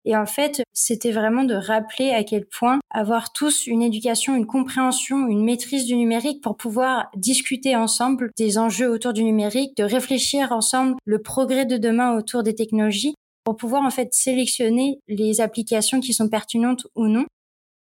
et 0.04 0.16
en 0.16 0.26
fait, 0.26 0.62
c'était 0.72 1.10
vraiment 1.10 1.44
de 1.44 1.54
rappeler 1.54 2.10
à 2.10 2.24
quel 2.24 2.46
point 2.46 2.80
avoir 2.90 3.32
tous 3.32 3.66
une 3.66 3.82
éducation, 3.82 4.34
une 4.34 4.46
compréhension, 4.46 5.28
une 5.28 5.44
maîtrise 5.44 5.84
du 5.84 5.96
numérique 5.96 6.42
pour 6.42 6.56
pouvoir 6.56 7.10
discuter 7.16 7.76
ensemble 7.76 8.30
des 8.38 8.58
enjeux 8.58 8.90
autour 8.90 9.12
du 9.12 9.24
numérique, 9.24 9.76
de 9.76 9.84
réfléchir 9.84 10.52
ensemble 10.52 10.96
le 11.04 11.20
progrès 11.20 11.66
de 11.66 11.76
demain 11.76 12.16
autour 12.16 12.42
des 12.42 12.54
technologies 12.54 13.14
pour 13.44 13.56
pouvoir 13.56 13.84
en 13.84 13.90
fait 13.90 14.12
sélectionner 14.12 15.00
les 15.08 15.40
applications 15.40 16.00
qui 16.00 16.12
sont 16.12 16.28
pertinentes 16.28 16.86
ou 16.94 17.06
non 17.06 17.26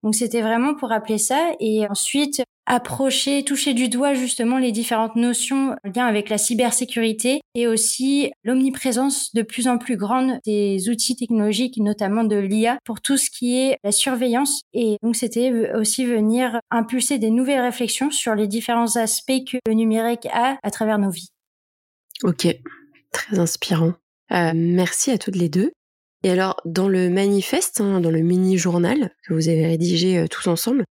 donc 0.05 0.15
c'était 0.15 0.43
vraiment 0.43 0.75
pour 0.75 0.91
rappeler 0.91 1.17
ça 1.17 1.53
et 1.61 1.89
ensuite 1.89 2.43
approcher, 2.67 3.43
toucher 3.43 3.73
du 3.73 3.89
doigt 3.89 4.15
justement 4.15 4.59
les 4.59 4.71
différentes 4.71 5.17
notions 5.17 5.77
en 5.85 5.91
lien 5.95 6.07
avec 6.07 6.29
la 6.29 6.37
cybersécurité 6.37 7.41
et 7.55 7.67
aussi 7.67 8.31
l'omniprésence 8.43 9.35
de 9.35 9.43
plus 9.43 9.67
en 9.67 9.79
plus 9.79 9.97
grande 9.97 10.39
des 10.45 10.91
outils 10.91 11.17
technologiques, 11.17 11.79
notamment 11.79 12.25
de 12.25 12.37
l'IA, 12.37 12.79
pour 12.85 13.01
tout 13.01 13.17
ce 13.17 13.31
qui 13.31 13.59
est 13.59 13.79
la 13.83 13.93
surveillance. 13.93 14.63
Et 14.75 14.99
donc 15.03 15.17
c'était 15.17 15.73
aussi 15.75 16.05
venir 16.05 16.61
impulser 16.71 17.19
des 17.19 17.31
nouvelles 17.31 17.63
réflexions 17.63 18.11
sur 18.11 18.35
les 18.35 18.47
différents 18.47 18.97
aspects 18.97 19.45
que 19.51 19.57
le 19.67 19.73
numérique 19.73 20.27
a 20.33 20.59
à 20.63 20.71
travers 20.71 20.99
nos 20.99 21.11
vies. 21.11 21.31
Ok, 22.23 22.47
très 23.11 23.39
inspirant. 23.39 23.95
Euh, 24.33 24.53
merci 24.55 25.11
à 25.11 25.19
toutes 25.19 25.37
les 25.37 25.49
deux. 25.49 25.73
Et 26.25 26.31
alors, 26.31 26.59
dans 26.65 26.89
le 26.89 27.11
manifeste, 27.11 27.83
hein, 27.83 28.01
dans 28.01 28.11
le 28.11 28.21
mini-journal 28.21 29.11
que 29.25 29.35
vous 29.35 29.51
avez 29.51 29.67
rédigé 29.67 30.19
euh, 30.19 30.27
tous 30.27 30.49
ensemble, 30.49 30.85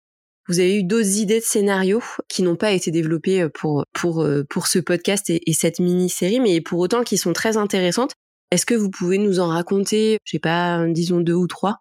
vous 0.47 0.59
avez 0.59 0.77
eu 0.77 0.83
d'autres 0.83 1.17
idées 1.17 1.39
de 1.39 1.43
scénarios 1.43 2.03
qui 2.29 2.43
n'ont 2.43 2.55
pas 2.55 2.71
été 2.71 2.91
développées 2.91 3.41
euh, 3.41 3.49
pour, 3.49 3.83
pour, 3.93 4.21
euh, 4.21 4.43
pour 4.47 4.67
ce 4.67 4.77
podcast 4.77 5.31
et, 5.31 5.53
cette 5.53 5.79
mini-série, 5.79 6.39
mais 6.39 6.61
pour 6.61 6.77
autant 6.79 7.03
qui 7.03 7.17
sont 7.17 7.33
très 7.33 7.57
intéressantes. 7.57 8.13
Est-ce 8.51 8.67
que 8.67 8.75
vous 8.75 8.91
pouvez 8.91 9.17
nous 9.17 9.39
en 9.39 9.47
raconter, 9.47 10.19
je 10.23 10.33
sais 10.33 10.39
pas, 10.39 10.85
disons 10.87 11.19
deux 11.19 11.33
ou 11.33 11.47
trois? 11.47 11.79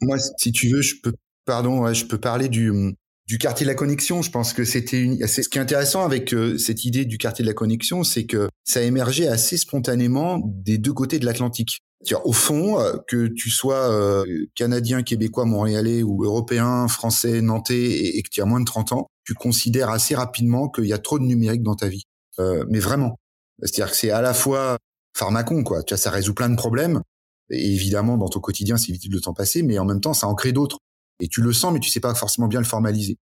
Moi, 0.00 0.18
si 0.38 0.52
tu 0.52 0.68
veux, 0.68 0.82
je 0.82 0.94
peux, 1.02 1.12
pardon, 1.44 1.92
je 1.92 2.04
peux 2.04 2.18
parler 2.18 2.48
du, 2.48 2.70
du 3.30 3.38
quartier 3.38 3.64
de 3.64 3.70
la 3.70 3.76
connexion. 3.76 4.22
Je 4.22 4.30
pense 4.32 4.52
que 4.52 4.64
c'était 4.64 5.00
une. 5.00 5.24
C'est 5.28 5.44
ce 5.44 5.48
qui 5.48 5.58
est 5.58 5.60
intéressant 5.60 6.04
avec 6.04 6.34
euh, 6.34 6.58
cette 6.58 6.84
idée 6.84 7.04
du 7.04 7.16
quartier 7.16 7.44
de 7.44 7.48
la 7.48 7.54
connexion, 7.54 8.02
c'est 8.02 8.24
que 8.24 8.48
ça 8.64 8.80
a 8.80 8.82
émergé 8.82 9.28
assez 9.28 9.56
spontanément 9.56 10.42
des 10.44 10.78
deux 10.78 10.92
côtés 10.92 11.20
de 11.20 11.24
l'Atlantique. 11.24 11.78
Au 12.24 12.32
fond, 12.32 12.80
euh, 12.80 12.96
que 13.06 13.28
tu 13.28 13.48
sois 13.48 13.88
euh, 13.88 14.24
canadien, 14.56 15.04
québécois, 15.04 15.44
montréalais 15.44 16.02
ou 16.02 16.24
européen, 16.24 16.88
français, 16.88 17.40
nantais 17.40 18.16
et, 18.16 18.20
que 18.24 18.30
tu 18.30 18.42
as 18.42 18.46
moins 18.46 18.58
de 18.58 18.64
30 18.64 18.94
ans, 18.94 19.06
tu 19.22 19.34
considères 19.34 19.90
assez 19.90 20.16
rapidement 20.16 20.68
qu'il 20.68 20.86
y 20.86 20.92
a 20.92 20.98
trop 20.98 21.20
de 21.20 21.24
numérique 21.24 21.62
dans 21.62 21.76
ta 21.76 21.86
vie. 21.86 22.02
mais 22.68 22.80
vraiment. 22.80 23.16
C'est-à-dire 23.62 23.92
que 23.92 23.96
c'est 23.96 24.10
à 24.10 24.22
la 24.22 24.34
fois 24.34 24.76
pharmacon, 25.16 25.62
quoi. 25.62 25.84
Tu 25.84 25.94
vois, 25.94 25.98
ça 25.98 26.10
résout 26.10 26.34
plein 26.34 26.48
de 26.48 26.56
problèmes. 26.56 27.00
Et 27.50 27.74
évidemment, 27.74 28.18
dans 28.18 28.28
ton 28.28 28.40
quotidien, 28.40 28.76
c'est 28.76 28.90
vite 28.90 29.08
de 29.08 29.18
temps 29.20 29.34
passer, 29.34 29.62
mais 29.62 29.78
en 29.78 29.84
même 29.84 30.00
temps, 30.00 30.14
ça 30.14 30.26
en 30.26 30.34
crée 30.34 30.52
d'autres 30.52 30.78
et 31.20 31.28
tu 31.28 31.42
le 31.42 31.52
sens, 31.52 31.72
mais 31.72 31.80
tu 31.80 31.90
sais 31.90 32.00
pas 32.00 32.14
forcément 32.14 32.48
bien 32.48 32.60
le 32.60 32.66
formaliser. 32.66 33.16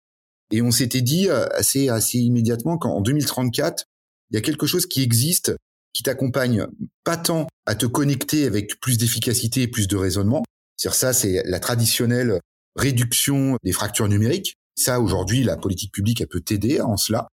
Et 0.52 0.62
on 0.62 0.72
s'était 0.72 1.02
dit 1.02 1.30
euh, 1.30 1.48
assez 1.56 1.90
assez 1.90 2.20
immédiatement 2.20 2.78
qu'en 2.78 3.02
2034, 3.02 3.86
il 4.32 4.36
y 4.36 4.38
a 4.38 4.42
quelque 4.42 4.68
chose 4.68 4.86
qui 4.86 5.02
existe, 5.02 5.56
qui 5.94 6.04
t'accompagne 6.04 6.68
pas 7.04 7.18
tant 7.18 7.48
à 7.66 7.76
te 7.76 7.86
connecter 7.86 8.46
avec 8.46 8.80
plus 8.80 8.98
d'efficacité 8.98 9.64
et 9.64 9.68
plus 9.68 9.88
de 9.88 9.96
raisonnement. 9.96 10.44
cest 10.78 10.94
ça, 10.94 11.14
c'est 11.14 11.42
la 11.46 11.60
traditionnelle 11.60 12.40
réduction 12.76 13.58
des 13.64 13.72
fractures 13.72 14.08
numériques. 14.08 14.56
Ça, 14.76 15.00
aujourd'hui, 15.00 15.44
la 15.44 15.58
politique 15.58 15.94
publique, 15.94 16.22
elle 16.22 16.28
peut 16.28 16.42
t'aider 16.42 16.82
en 16.82 16.98
cela, 16.98 17.28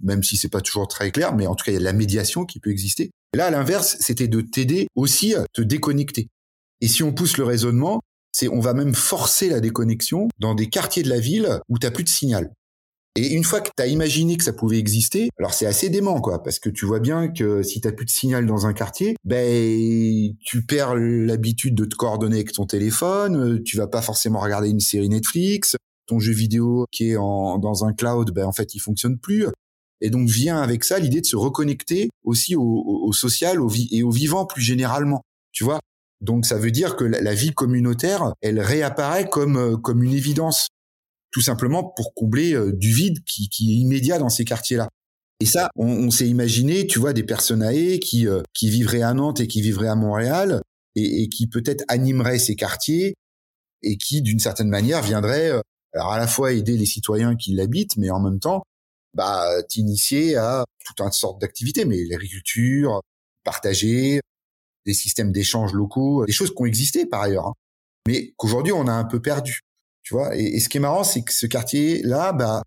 même 0.00 0.22
si 0.22 0.36
c'est 0.36 0.48
pas 0.48 0.60
toujours 0.60 0.86
très 0.86 1.10
clair, 1.10 1.34
mais 1.34 1.46
en 1.46 1.54
tout 1.54 1.64
cas, 1.64 1.72
il 1.72 1.74
y 1.74 1.76
a 1.76 1.80
de 1.80 1.84
la 1.84 1.92
médiation 1.92 2.44
qui 2.44 2.60
peut 2.60 2.70
exister. 2.70 3.10
là, 3.34 3.46
à 3.46 3.50
l'inverse, 3.50 3.96
c'était 3.98 4.28
de 4.28 4.40
t'aider 4.40 4.86
aussi 4.94 5.34
à 5.34 5.44
te 5.52 5.62
déconnecter. 5.62 6.28
Et 6.80 6.88
si 6.88 7.02
on 7.02 7.12
pousse 7.12 7.36
le 7.36 7.44
raisonnement, 7.44 8.00
c'est 8.34 8.48
on 8.48 8.60
va 8.60 8.74
même 8.74 8.94
forcer 8.94 9.48
la 9.48 9.60
déconnexion 9.60 10.28
dans 10.38 10.54
des 10.54 10.68
quartiers 10.68 11.02
de 11.02 11.08
la 11.08 11.20
ville 11.20 11.60
où 11.68 11.78
t'as 11.78 11.90
plus 11.90 12.04
de 12.04 12.08
signal. 12.08 12.52
Et 13.16 13.32
une 13.34 13.44
fois 13.44 13.60
que 13.60 13.70
tu 13.76 13.80
as 13.80 13.86
imaginé 13.86 14.36
que 14.36 14.42
ça 14.42 14.52
pouvait 14.52 14.78
exister, 14.78 15.28
alors 15.38 15.54
c'est 15.54 15.66
assez 15.66 15.88
dément, 15.88 16.20
quoi, 16.20 16.42
parce 16.42 16.58
que 16.58 16.68
tu 16.68 16.84
vois 16.84 16.98
bien 16.98 17.28
que 17.28 17.62
si 17.62 17.80
t'as 17.80 17.92
plus 17.92 18.06
de 18.06 18.10
signal 18.10 18.44
dans 18.44 18.66
un 18.66 18.72
quartier, 18.72 19.14
ben 19.22 20.34
tu 20.44 20.66
perds 20.66 20.96
l'habitude 20.96 21.76
de 21.76 21.84
te 21.84 21.94
coordonner 21.94 22.36
avec 22.36 22.52
ton 22.52 22.66
téléphone, 22.66 23.62
tu 23.62 23.76
vas 23.76 23.86
pas 23.86 24.02
forcément 24.02 24.40
regarder 24.40 24.68
une 24.68 24.80
série 24.80 25.08
Netflix, 25.08 25.76
ton 26.06 26.18
jeu 26.18 26.32
vidéo 26.32 26.86
qui 26.90 27.10
est 27.10 27.16
en, 27.16 27.58
dans 27.58 27.84
un 27.84 27.92
cloud, 27.92 28.32
ben 28.32 28.46
en 28.46 28.52
fait 28.52 28.74
il 28.74 28.80
fonctionne 28.80 29.16
plus. 29.16 29.46
Et 30.00 30.10
donc 30.10 30.28
vient 30.28 30.60
avec 30.60 30.82
ça 30.82 30.98
l'idée 30.98 31.20
de 31.20 31.26
se 31.26 31.36
reconnecter 31.36 32.10
aussi 32.24 32.56
au, 32.56 33.12
social 33.12 33.60
au 33.60 33.70
et 33.92 34.02
au 34.02 34.10
vivant 34.10 34.44
plus 34.44 34.60
généralement. 34.60 35.22
Tu 35.52 35.62
vois, 35.62 35.78
donc 36.24 36.46
ça 36.46 36.58
veut 36.58 36.70
dire 36.70 36.96
que 36.96 37.04
la, 37.04 37.34
vie 37.34 37.52
communautaire, 37.52 38.32
elle 38.40 38.60
réapparaît 38.60 39.28
comme 39.28 39.56
euh, 39.56 39.76
comme 39.76 40.02
une 40.02 40.14
évidence, 40.14 40.68
tout 41.30 41.40
simplement 41.40 41.84
pour 41.84 42.14
combler 42.14 42.54
euh, 42.54 42.72
du 42.72 42.92
vide 42.92 43.22
qui, 43.24 43.48
qui 43.48 43.72
est 43.72 43.76
immédiat 43.76 44.18
dans 44.18 44.28
ces 44.28 44.44
quartiers-là. 44.44 44.88
Et 45.40 45.46
ça, 45.46 45.68
on, 45.76 46.10
s'est 46.10 46.28
imaginé, 46.28 46.86
tu 46.86 47.00
vois, 47.00 47.12
des 47.12 47.24
personnes 47.24 47.62
âgées 47.62 47.98
qui 47.98 48.26
euh, 48.26 48.42
qui 48.54 48.70
vivraient 48.70 49.02
à 49.02 49.12
Nantes 49.14 49.40
et 49.40 49.46
qui 49.46 49.60
vivraient 49.60 49.88
à 49.88 49.96
Montréal 49.96 50.62
et, 50.96 51.22
et 51.22 51.28
qui 51.28 51.46
peut-être 51.46 51.84
animeraient 51.88 52.38
ces 52.38 52.56
quartiers 52.56 53.14
et 53.82 53.98
qui, 53.98 54.22
d'une 54.22 54.38
certaine 54.38 54.68
manière, 54.68 55.02
viendraient 55.02 55.52
alors 55.94 56.12
à 56.12 56.18
la 56.18 56.26
fois 56.26 56.52
aider 56.52 56.76
les 56.76 56.86
citoyens 56.86 57.36
qui 57.36 57.54
l'habitent, 57.54 57.96
mais 57.96 58.10
en 58.10 58.20
même 58.20 58.40
temps, 58.40 58.62
bah, 59.14 59.46
t'initier 59.68 60.36
à 60.36 60.64
toute 60.84 61.00
une 61.00 61.12
sorte 61.12 61.40
d'activités, 61.40 61.84
mais 61.84 62.04
l'agriculture, 62.04 63.00
partager, 63.44 64.20
des 64.86 64.94
systèmes 64.94 65.32
d'échanges 65.32 65.72
locaux, 65.72 66.24
des 66.26 66.32
choses 66.32 66.50
qui 66.50 66.62
ont 66.62 66.66
existé 66.66 67.06
par 67.06 67.22
ailleurs, 67.22 67.48
hein. 67.48 67.54
mais 68.06 68.34
qu'aujourd'hui 68.36 68.72
on 68.72 68.86
a 68.86 68.92
un 68.92 69.04
peu 69.04 69.20
perdu. 69.20 69.60
Tu 70.02 70.12
vois. 70.12 70.36
Et, 70.36 70.60
ce 70.60 70.68
qui 70.68 70.76
est 70.76 70.80
marrant, 70.80 71.02
c'est 71.02 71.22
que 71.22 71.32
ce 71.32 71.46
quartier-là, 71.46 72.32
bah, 72.32 72.62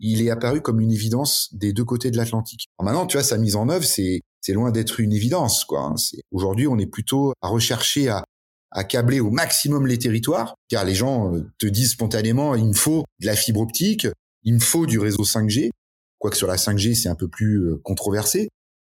il 0.00 0.22
est 0.22 0.30
apparu 0.30 0.60
comme 0.60 0.80
une 0.80 0.90
évidence 0.90 1.48
des 1.52 1.72
deux 1.72 1.84
côtés 1.84 2.10
de 2.10 2.16
l'Atlantique. 2.16 2.66
Maintenant, 2.82 3.06
tu 3.06 3.16
vois, 3.16 3.22
sa 3.22 3.38
mise 3.38 3.54
en 3.54 3.68
œuvre, 3.68 3.84
c'est 3.84 4.20
c'est 4.40 4.54
loin 4.54 4.70
d'être 4.70 5.00
une 5.00 5.12
évidence, 5.12 5.64
quoi. 5.64 5.82
Hein. 5.82 5.94
Aujourd'hui, 6.32 6.66
on 6.66 6.78
est 6.78 6.86
plutôt 6.86 7.32
à 7.42 7.48
rechercher 7.48 8.08
à 8.08 8.24
à 8.72 8.84
câbler 8.84 9.20
au 9.20 9.30
maximum 9.30 9.86
les 9.86 9.98
territoires, 9.98 10.54
car 10.68 10.84
les 10.84 10.94
gens 10.94 11.34
euh, 11.34 11.46
te 11.58 11.66
disent 11.66 11.92
spontanément, 11.92 12.54
il 12.54 12.66
me 12.66 12.72
faut 12.72 13.04
de 13.20 13.26
la 13.26 13.34
fibre 13.34 13.60
optique, 13.60 14.06
il 14.44 14.54
me 14.54 14.60
faut 14.60 14.86
du 14.86 14.98
réseau 14.98 15.24
5G, 15.24 15.70
quoique 16.18 16.36
sur 16.36 16.46
la 16.46 16.56
5G, 16.56 16.94
c'est 16.94 17.08
un 17.08 17.14
peu 17.14 17.28
plus 17.28 17.64
euh, 17.64 17.80
controversé, 17.82 18.48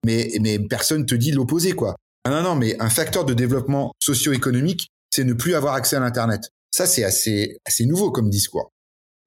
mais, 0.05 0.33
mais 0.41 0.59
personne 0.59 1.07
te 1.07 1.15
dit 1.15 1.31
l'opposé, 1.31 1.73
quoi. 1.73 1.97
Ah 2.25 2.31
non, 2.31 2.43
non, 2.43 2.55
mais 2.55 2.81
un 2.81 2.91
facteur 2.91 3.25
de 3.25 3.33
développement 3.33 3.93
socio-économique, 3.99 4.89
c'est 5.11 5.25
ne 5.25 5.33
plus 5.33 5.55
avoir 5.55 5.75
accès 5.75 5.97
à 5.97 6.01
l'Internet. 6.01 6.51
Ça, 6.71 6.87
c'est 6.87 7.05
assez, 7.05 7.59
assez 7.67 7.87
nouveau 7.87 8.11
comme 8.11 8.31
discours. 8.31 8.71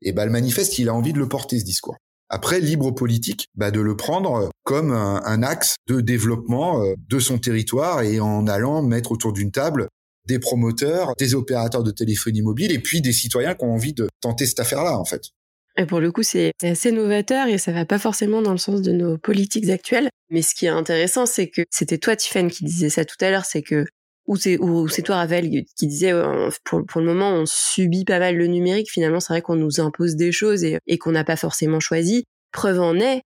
Et 0.02 0.12
bah, 0.12 0.26
le 0.26 0.32
manifeste, 0.32 0.78
il 0.78 0.90
a 0.90 0.94
envie 0.94 1.14
de 1.14 1.20
le 1.20 1.28
porter, 1.28 1.60
ce 1.60 1.66
discours. 1.66 1.98
Après, 2.30 2.60
libre 2.60 2.92
politique, 2.92 3.48
bah, 3.56 3.72
de 3.72 3.80
le 3.80 3.96
prendre 3.96 4.50
comme 4.64 4.92
un, 4.92 5.44
axe 5.44 5.76
de 5.88 6.02
développement 6.02 6.82
euh, 6.82 6.94
de 7.10 7.20
son 7.20 7.38
territoire 7.38 8.02
et 8.02 8.20
en 8.20 8.48
allant 8.48 8.82
mettre 8.82 9.12
autour 9.12 9.34
d'une 9.34 9.52
table 9.52 9.88
des 10.26 10.40
promoteurs, 10.40 11.14
des 11.18 11.36
opérateurs 11.36 11.84
de 11.84 11.92
téléphonie 11.92 12.42
mobile 12.42 12.72
et 12.72 12.80
puis 12.80 13.02
des 13.02 13.12
citoyens 13.12 13.56
qui 13.56 13.66
ont 13.66 13.74
envie 13.74 13.94
de 13.94 14.08
tenter 14.22 14.46
cette 14.46 14.60
affaire-là, 14.60 14.98
en 14.98 15.06
fait. 15.06 15.30
Et 15.78 15.86
pour 15.86 16.00
le 16.00 16.12
coup, 16.12 16.24
c'est 16.24 16.52
assez 16.62 16.92
novateur 16.92 17.48
et 17.48 17.58
ça 17.58 17.72
va 17.72 17.86
pas 17.86 17.98
forcément 17.98 18.42
dans 18.42 18.52
le 18.52 18.58
sens 18.58 18.82
de 18.82 18.92
nos 18.92 19.18
politiques 19.18 19.70
actuelles. 19.70 20.10
Mais 20.30 20.42
ce 20.42 20.54
qui 20.54 20.68
est 20.68 20.70
intéressant, 20.70 21.26
c'est 21.26 21.50
que 21.50 21.64
c'était 21.72 21.98
toi, 21.98 22.16
Tiffany, 22.16 22.52
qui 22.52 22.64
disais 22.64 22.90
ça 22.90 23.06
tout 23.06 23.18
à 23.22 23.32
l'heure, 23.32 23.46
c'est 23.46 23.64
que 23.64 23.86
ou 24.28 24.38
c'est 24.38 25.02
toi 25.02 25.18
Ravel 25.18 25.50
qui 25.76 25.88
disait 25.88 26.14
euh, 26.14 26.50
pour 26.64 27.02
le 27.02 27.06
moment 27.06 27.32
on 27.32 27.46
subit 27.46 28.06
pas 28.06 28.20
mal 28.20 28.38
le 28.38 28.48
numérique. 28.48 28.90
Finalement 28.90 29.20
c'est 29.20 29.34
vrai 29.34 29.42
qu'on 29.42 29.56
nous 29.56 29.82
impose 29.82 30.16
des 30.16 30.32
choses 30.32 30.64
et, 30.64 30.80
et 30.88 30.98
qu'on 30.98 31.12
n'a 31.12 31.24
pas 31.24 31.36
forcément 31.36 31.80
choisi. 31.80 32.24
Preuve 32.52 32.80
en 32.80 32.96
est 32.96 33.22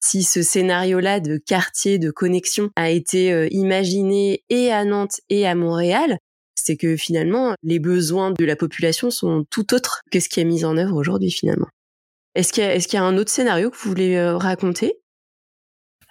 si 0.00 0.22
ce 0.22 0.42
scénario-là 0.42 1.20
de 1.20 1.36
quartier 1.36 1.98
de 1.98 2.10
connexion 2.10 2.70
a 2.76 2.90
été 2.90 3.32
euh, 3.32 3.48
imaginé 3.50 4.42
et 4.48 4.72
à 4.72 4.84
Nantes 4.84 5.20
et 5.28 5.46
à 5.46 5.54
Montréal 5.54 6.18
c'est 6.54 6.76
que 6.76 6.96
finalement 6.96 7.54
les 7.62 7.78
besoins 7.78 8.30
de 8.30 8.44
la 8.44 8.56
population 8.56 9.10
sont 9.10 9.44
tout 9.50 9.74
autres 9.74 10.02
que 10.10 10.20
ce 10.20 10.28
qui 10.28 10.40
est 10.40 10.44
mis 10.44 10.64
en 10.64 10.76
œuvre 10.76 10.96
aujourd'hui 10.96 11.30
finalement 11.30 11.68
est-ce 12.34 12.52
qu'il 12.52 12.94
y, 12.94 12.96
a 12.96 13.04
un 13.04 13.16
autre 13.16 13.30
scénario 13.30 13.70
que 13.70 13.76
vous 13.76 13.88
voulez 13.88 14.16
euh, 14.16 14.36
raconter? 14.36 15.00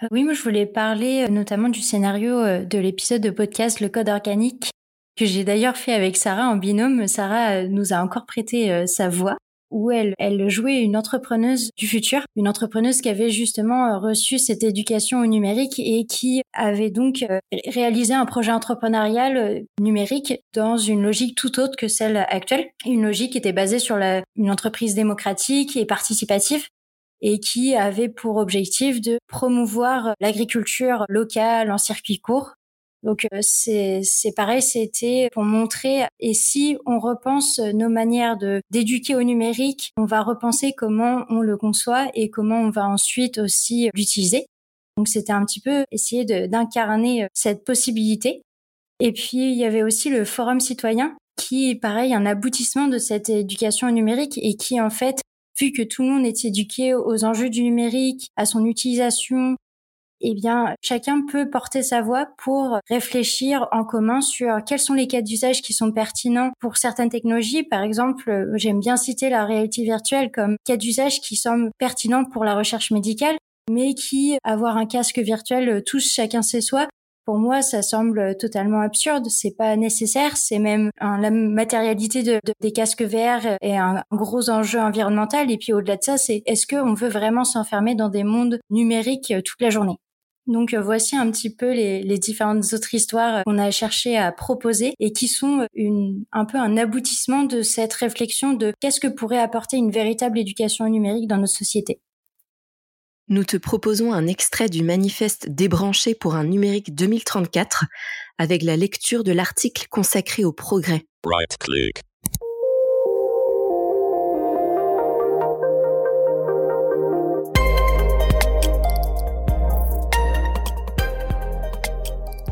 Euh, 0.04 0.08
Oui, 0.12 0.24
moi 0.24 0.34
je 0.34 0.42
voulais 0.42 0.66
parler 0.66 1.26
euh, 1.26 1.32
notamment 1.32 1.70
du 1.70 1.82
scénario 1.82 2.66
de 2.66 2.78
l'épisode 2.78 3.22
de 3.22 3.30
podcast 3.30 3.80
Le 3.80 3.90
Code 3.90 4.10
Organique 4.10 4.72
que 5.16 5.26
j'ai 5.26 5.44
d'ailleurs 5.44 5.78
fait 5.78 5.94
avec 5.94 6.16
Sarah 6.16 6.48
en 6.48 6.58
binôme. 6.58 7.08
Sarah 7.08 7.64
nous 7.64 7.92
a 7.92 7.98
encore 7.98 8.28
prêté 8.28 8.86
sa 8.86 9.10
voix 9.10 9.38
où 9.72 9.92
elle, 9.92 10.14
elle 10.18 10.50
jouait 10.50 10.82
une 10.82 10.98
entrepreneuse 10.98 11.72
du 11.78 11.88
futur, 11.88 12.22
une 12.36 12.48
entrepreneuse 12.48 13.02
qui 13.02 13.10
avait 13.10 13.30
justement 13.30 13.88
euh, 13.88 13.98
reçu 13.98 14.40
cette 14.40 14.64
éducation 14.64 15.20
au 15.20 15.26
numérique 15.26 15.80
et 15.80 16.06
qui 16.06 16.42
avait 16.54 16.90
donc 16.90 17.24
euh, 17.30 17.40
réalisé 17.68 18.14
un 18.14 18.26
projet 18.26 18.52
entrepreneurial 18.52 19.38
euh, 19.38 19.60
numérique 19.82 20.34
dans 20.54 20.78
une 20.78 21.04
logique 21.04 21.36
tout 21.36 21.60
autre 21.60 21.76
que 21.78 21.88
celle 21.88 22.18
actuelle, 22.18 22.68
une 22.86 23.04
logique 23.04 23.34
qui 23.34 23.38
était 23.38 23.54
basée 23.54 23.80
sur 23.80 23.98
la, 23.98 24.24
une 24.36 24.52
entreprise 24.52 24.96
démocratique 24.96 25.76
et 25.76 25.86
participative 25.86 26.68
et 27.22 27.40
qui 27.40 27.76
avait 27.76 28.10
pour 28.10 28.38
objectif 28.38 29.02
de 29.02 29.18
promouvoir 29.28 30.14
l'agriculture 30.20 31.04
locale 31.10 31.72
en 31.72 31.78
circuit 31.78 32.20
court 32.20 32.54
donc 33.04 33.28
euh, 33.34 33.40
c'est 33.42 34.34
pareil, 34.36 34.62
c'était 34.62 35.30
pour 35.32 35.44
montrer 35.44 36.06
et 36.20 36.34
si 36.34 36.78
on 36.86 37.00
repense 37.00 37.60
nos 37.60 37.90
manières 37.90 38.38
de 38.38 38.62
d'éduquer 38.72 39.16
au 39.16 39.24
numérique, 39.24 39.92
on 39.98 40.06
va 40.06 40.22
repenser 40.22 40.74
comment 40.76 41.26
on 41.30 41.42
le 41.42 41.58
conçoit 41.58 42.08
et 42.16 42.30
comment 42.30 42.60
on 42.60 42.70
va 42.70 42.88
ensuite 42.88 43.38
aussi 43.38 43.90
l'utiliser. 43.94 44.48
Donc 44.98 45.08
c'était 45.08 45.34
un 45.34 45.46
petit 45.46 45.62
peu 45.62 45.86
essayer 45.92 46.26
d'incarner 46.26 47.26
euh, 47.26 47.28
cette 47.34 47.64
possibilité. 47.64 48.42
Et 49.00 49.14
puis 49.14 49.52
il 49.52 49.58
y 49.58 49.64
avait 49.64 49.84
aussi 49.84 50.10
le 50.10 50.26
forum 50.26 50.60
citoyen 50.60 51.16
qui 51.38 51.76
pareil 51.76 52.16
un 52.16 52.26
aboutissement 52.26 52.88
de 52.88 52.98
cette 52.98 53.30
éducation 53.30 53.88
au 53.88 53.92
numérique 53.92 54.40
et 54.42 54.56
qui 54.56 54.82
en 54.82 54.90
fait 54.90 55.22
vu 55.60 55.72
que 55.72 55.84
tout 55.84 56.04
le 56.04 56.10
monde 56.10 56.26
est 56.26 56.46
éduqué 56.46 56.94
aux 56.94 57.24
enjeux 57.24 57.50
du 57.50 57.64
numérique, 57.64 58.30
à 58.36 58.46
son 58.46 58.66
utilisation, 58.66 59.56
eh 60.22 60.34
bien, 60.34 60.76
chacun 60.82 61.26
peut 61.26 61.50
porter 61.50 61.84
sa 61.84 62.02
voix 62.02 62.28
pour 62.38 62.80
réfléchir 62.90 63.68
en 63.72 63.84
commun 63.84 64.22
sur 64.22 64.64
quels 64.66 64.80
sont 64.80 64.94
les 64.94 65.08
cas 65.08 65.22
d'usage 65.22 65.62
qui 65.62 65.74
sont 65.74 65.92
pertinents 65.92 66.52
pour 66.60 66.78
certaines 66.78 67.10
technologies. 67.10 67.64
Par 67.64 67.82
exemple, 67.82 68.52
j'aime 68.56 68.80
bien 68.80 68.98
citer 68.98 69.30
la 69.30 69.46
réalité 69.46 69.84
virtuelle 69.84 70.32
comme 70.32 70.58
cas 70.66 70.78
d'usage 70.78 71.22
qui 71.22 71.36
semble 71.36 71.72
pertinent 71.78 72.26
pour 72.26 72.44
la 72.44 72.56
recherche 72.56 72.92
médicale, 72.92 73.38
mais 73.70 73.94
qui, 73.94 74.38
avoir 74.44 74.78
un 74.78 74.86
casque 74.86 75.20
virtuel 75.20 75.84
touche 75.86 76.08
chacun 76.08 76.42
ses 76.42 76.62
soi, 76.62 76.88
pour 77.28 77.40
moi, 77.40 77.62
ça 77.62 77.82
semble 77.82 78.38
totalement 78.38 78.80
absurde. 78.80 79.28
C'est 79.30 79.52
pas 79.52 79.76
nécessaire. 79.76 80.38
C'est 80.38 80.60
même 80.60 80.92
la 81.02 81.30
matérialité 81.30 82.24
de, 82.24 82.40
des 82.62 82.72
casques 82.72 83.02
VR 83.02 83.58
est 83.60 83.76
un, 83.76 84.02
gros 84.14 84.50
enjeu 84.50 84.80
environnemental. 84.80 85.52
Et 85.52 85.58
puis 85.58 85.74
au-delà 85.74 85.98
de 85.98 86.04
ça, 86.04 86.18
c'est 86.18 86.42
est-ce 86.46 86.66
qu'on 86.66 86.94
veut 86.94 87.10
vraiment 87.10 87.44
s'enfermer 87.44 87.96
dans 87.96 88.08
des 88.08 88.24
mondes 88.24 88.60
numériques 88.70 89.34
toute 89.44 89.60
la 89.60 89.70
journée? 89.70 89.98
Donc 90.48 90.74
euh, 90.74 90.82
voici 90.82 91.16
un 91.16 91.30
petit 91.32 91.54
peu 91.54 91.72
les, 91.74 92.02
les, 92.02 92.18
différentes 92.18 92.64
autres 92.74 92.94
histoires 92.94 93.44
qu'on 93.46 93.58
a 93.58 93.70
cherché 93.72 94.18
à 94.18 94.32
proposer 94.32 94.94
et 95.00 95.12
qui 95.12 95.28
sont 95.28 95.68
une, 95.74 96.24
un 96.32 96.46
peu 96.46 96.58
un 96.58 96.78
aboutissement 96.78 97.44
de 97.44 97.62
cette 97.62 97.94
réflexion 97.94 98.54
de 98.54 98.74
qu'est-ce 98.80 99.00
que 99.00 99.08
pourrait 99.08 99.40
apporter 99.40 99.78
une 99.78 99.92
véritable 99.92 100.40
éducation 100.40 100.88
numérique 100.90 101.28
dans 101.28 101.38
notre 101.38 101.56
société. 101.56 102.02
Nous 103.30 103.44
te 103.44 103.58
proposons 103.58 104.14
un 104.14 104.26
extrait 104.26 104.70
du 104.70 104.84
manifeste 104.84 105.50
débranché 105.50 106.16
pour 106.16 106.36
un 106.36 106.46
numérique 106.46 106.96
2034 106.96 107.84
avec 108.38 108.64
la 108.64 108.78
lecture 108.78 109.26
de 109.26 109.34
l'article 109.34 109.88
consacré 109.90 110.46
au 110.46 110.54
progrès. 110.54 111.06
Right 111.26 111.58
click. 111.60 112.04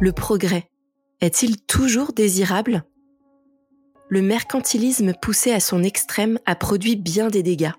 Le 0.06 0.12
progrès 0.12 0.70
est-il 1.20 1.60
toujours 1.60 2.14
désirable? 2.14 2.84
Le 4.08 4.22
mercantilisme 4.22 5.14
poussé 5.20 5.52
à 5.52 5.60
son 5.60 5.82
extrême 5.82 6.38
a 6.46 6.54
produit 6.54 6.96
bien 6.96 7.30
des 7.30 7.42
dégâts. 7.42 7.72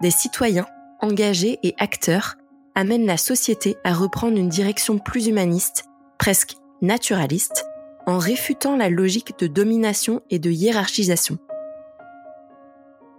Des 0.00 0.10
citoyens, 0.10 0.66
engagés 1.02 1.58
et 1.62 1.74
acteurs 1.76 2.36
amènent 2.74 3.04
la 3.04 3.18
société 3.18 3.76
à 3.84 3.92
reprendre 3.92 4.38
une 4.38 4.48
direction 4.48 4.98
plus 4.98 5.26
humaniste, 5.26 5.84
presque 6.18 6.56
naturaliste, 6.80 7.66
en 8.06 8.16
réfutant 8.16 8.78
la 8.78 8.88
logique 8.88 9.38
de 9.38 9.46
domination 9.46 10.22
et 10.30 10.38
de 10.38 10.50
hiérarchisation. 10.50 11.36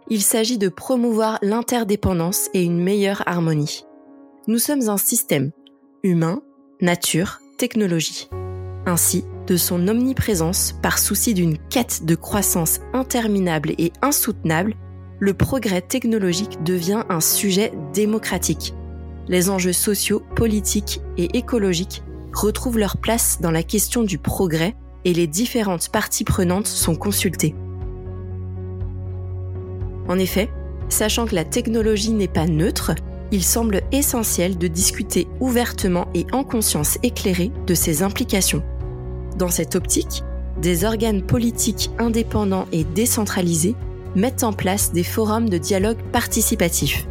Il 0.09 0.23
s'agit 0.23 0.57
de 0.57 0.69
promouvoir 0.69 1.37
l'interdépendance 1.43 2.49
et 2.55 2.63
une 2.63 2.81
meilleure 2.81 3.21
harmonie. 3.27 3.85
Nous 4.47 4.57
sommes 4.57 4.89
un 4.89 4.97
système, 4.97 5.51
humain, 6.01 6.41
nature, 6.81 7.40
Ainsi, 8.85 9.23
de 9.47 9.57
son 9.57 9.87
omniprésence, 9.87 10.73
par 10.81 10.97
souci 10.97 11.33
d'une 11.33 11.57
quête 11.57 12.05
de 12.05 12.15
croissance 12.15 12.79
interminable 12.93 13.73
et 13.77 13.91
insoutenable, 14.01 14.75
le 15.19 15.33
progrès 15.33 15.81
technologique 15.81 16.63
devient 16.63 17.03
un 17.09 17.21
sujet 17.21 17.71
démocratique. 17.93 18.73
Les 19.27 19.49
enjeux 19.49 19.73
sociaux, 19.73 20.23
politiques 20.35 21.01
et 21.17 21.37
écologiques 21.37 22.01
retrouvent 22.33 22.79
leur 22.79 22.97
place 22.97 23.39
dans 23.41 23.51
la 23.51 23.63
question 23.63 24.03
du 24.03 24.17
progrès 24.17 24.75
et 25.05 25.13
les 25.13 25.27
différentes 25.27 25.89
parties 25.89 26.23
prenantes 26.23 26.67
sont 26.67 26.95
consultées. 26.95 27.55
En 30.07 30.17
effet, 30.17 30.49
sachant 30.89 31.25
que 31.25 31.35
la 31.35 31.45
technologie 31.45 32.11
n'est 32.11 32.27
pas 32.27 32.47
neutre, 32.47 32.93
il 33.31 33.43
semble 33.43 33.81
essentiel 33.91 34.57
de 34.57 34.67
discuter 34.67 35.27
ouvertement 35.39 36.07
et 36.13 36.25
en 36.33 36.43
conscience 36.43 36.97
éclairée 37.03 37.51
de 37.65 37.73
ses 37.73 38.03
implications. 38.03 38.63
Dans 39.37 39.49
cette 39.49 39.75
optique, 39.75 40.23
des 40.61 40.83
organes 40.83 41.21
politiques 41.21 41.89
indépendants 41.97 42.67
et 42.71 42.83
décentralisés 42.83 43.75
mettent 44.15 44.43
en 44.43 44.53
place 44.53 44.91
des 44.91 45.03
forums 45.03 45.49
de 45.49 45.57
dialogue 45.57 46.01
participatif. 46.11 47.07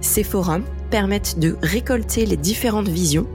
Ces 0.00 0.22
forums 0.22 0.64
permettent 0.90 1.38
de 1.38 1.56
récolter 1.62 2.26
les 2.26 2.36
différentes 2.36 2.88
visions, 2.88 3.26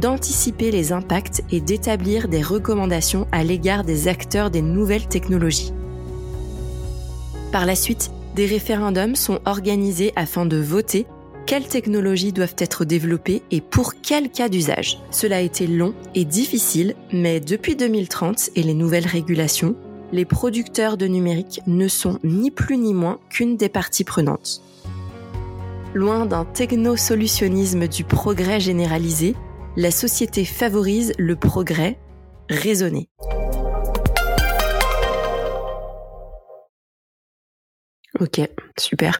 d'anticiper 0.00 0.70
les 0.70 0.92
impacts 0.92 1.42
et 1.52 1.60
d'établir 1.60 2.28
des 2.28 2.42
recommandations 2.42 3.28
à 3.30 3.44
l'égard 3.44 3.84
des 3.84 4.08
acteurs 4.08 4.50
des 4.50 4.62
nouvelles 4.62 5.06
technologies. 5.06 5.72
Par 7.52 7.66
la 7.66 7.76
suite, 7.76 8.10
des 8.34 8.46
référendums 8.46 9.14
sont 9.14 9.38
organisés 9.44 10.12
afin 10.16 10.46
de 10.46 10.56
voter 10.56 11.06
quelles 11.46 11.68
technologies 11.68 12.32
doivent 12.32 12.56
être 12.58 12.84
développées 12.84 13.42
et 13.50 13.60
pour 13.60 13.94
quel 14.00 14.30
cas 14.30 14.48
d'usage? 14.48 15.00
Cela 15.10 15.36
a 15.36 15.40
été 15.40 15.66
long 15.66 15.94
et 16.14 16.24
difficile, 16.24 16.94
mais 17.12 17.40
depuis 17.40 17.76
2030 17.76 18.50
et 18.56 18.62
les 18.62 18.74
nouvelles 18.74 19.06
régulations, 19.06 19.76
les 20.12 20.24
producteurs 20.24 20.96
de 20.96 21.06
numérique 21.06 21.60
ne 21.66 21.88
sont 21.88 22.18
ni 22.24 22.50
plus 22.50 22.78
ni 22.78 22.94
moins 22.94 23.18
qu'une 23.30 23.56
des 23.56 23.68
parties 23.68 24.04
prenantes. 24.04 24.62
Loin 25.92 26.26
d'un 26.26 26.44
technosolutionnisme 26.44 27.88
du 27.88 28.04
progrès 28.04 28.60
généralisé, 28.60 29.34
la 29.76 29.90
société 29.90 30.44
favorise 30.44 31.12
le 31.18 31.36
progrès 31.36 31.98
raisonné. 32.48 33.08
Ok, 38.20 38.40
super. 38.78 39.18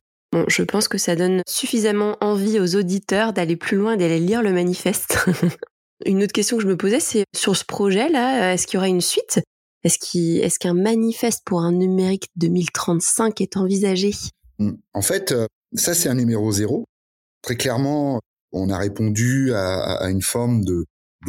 Je 0.49 0.63
pense 0.63 0.89
que 0.89 0.99
ça 0.99 1.17
donne 1.17 1.43
suffisamment 1.49 2.17
envie 2.21 2.59
aux 2.61 2.77
auditeurs 2.77 3.33
d'aller 3.33 3.57
plus 3.57 3.77
loin, 3.77 3.97
d'aller 3.97 4.21
lire 4.21 4.43
le 4.43 4.53
manifeste. 4.53 5.19
une 6.07 6.23
autre 6.23 6.33
question 6.33 6.57
que 6.57 6.63
je 6.63 6.69
me 6.69 6.77
posais, 6.77 7.01
c'est 7.01 7.25
sur 7.35 7.57
ce 7.57 7.65
projet-là, 7.65 8.55
est-ce 8.55 8.67
qu'il 8.67 8.75
y 8.75 8.79
aura 8.79 8.89
une 8.89 9.01
suite? 9.01 9.41
Est-ce 9.85 10.59
qu'un 10.59 10.75
manifeste 10.75 11.43
pour 11.45 11.61
un 11.61 11.73
numérique 11.73 12.29
2035 12.37 13.41
est 13.41 13.57
envisagé? 13.57 14.13
Hmm. 14.59 14.73
En 14.95 15.03
fait, 15.03 15.33
euh, 15.33 15.47
ça 15.75 15.95
c'est 15.95 16.09
un 16.09 16.15
numéro 16.15 16.51
zéro. 16.53 16.87
Très 17.43 17.57
clairement, 17.57 18.21
on 18.53 18.71
a 18.71 18.79
répondu 18.79 19.53
à, 19.53 20.09
une 20.09 20.23
forme 20.23 20.65
de, 20.65 20.85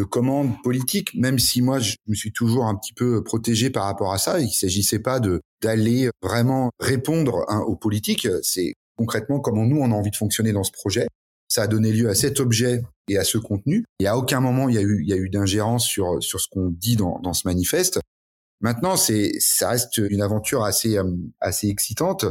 commande 0.10 0.62
politique, 0.62 1.14
même 1.16 1.40
si 1.40 1.62
moi 1.62 1.80
je 1.80 1.96
me 2.08 2.16
suis 2.16 2.32
toujours 2.32 2.66
un 2.66 2.76
petit 2.76 2.94
peu 2.94 3.24
protégé 3.24 3.70
par 3.70 3.86
rapport 3.86 4.14
à 4.14 4.18
ça. 4.18 4.40
Il 4.40 4.48
ne 4.48 4.52
s'agissait 4.52 5.00
pas 5.00 5.20
de 5.20 5.42
d'aller 5.62 6.10
vraiment 6.22 6.70
répondre 6.80 7.46
hein, 7.48 7.60
aux 7.62 7.76
politiques. 7.76 8.28
C'est 8.42 8.74
concrètement 8.98 9.40
comment 9.40 9.66
nous 9.66 9.78
on 9.78 9.92
a 9.92 9.96
envie 9.96 10.12
de 10.12 10.16
fonctionner 10.16 10.52
dans 10.52 10.64
ce 10.64 10.72
projet. 10.72 11.08
Ça 11.48 11.64
a 11.64 11.68
donné 11.68 11.92
lieu 11.92 12.10
à 12.10 12.16
cet 12.16 12.40
objet 12.40 12.82
et 13.08 13.18
à 13.18 13.24
ce 13.24 13.38
contenu. 13.38 13.86
Et 14.00 14.08
à 14.08 14.18
aucun 14.18 14.40
moment 14.40 14.70
il 14.70 14.76
y 14.76 14.78
a 14.78 14.82
eu 14.82 15.02
il 15.02 15.10
y 15.10 15.14
a 15.14 15.18
eu 15.18 15.30
d'ingérence 15.30 15.86
sur 15.86 16.22
sur 16.24 16.40
ce 16.40 16.48
qu'on 16.50 16.70
dit 16.70 16.96
dans, 16.96 17.20
dans 17.20 17.34
ce 17.34 17.48
manifeste. 17.48 18.00
Maintenant, 18.62 18.98
c'est 18.98 19.34
ça 19.40 19.70
reste 19.70 19.98
une 19.98 20.22
aventure 20.22 20.64
assez 20.64 20.98
euh, 20.98 21.12
assez 21.40 21.68
excitante 21.68 22.26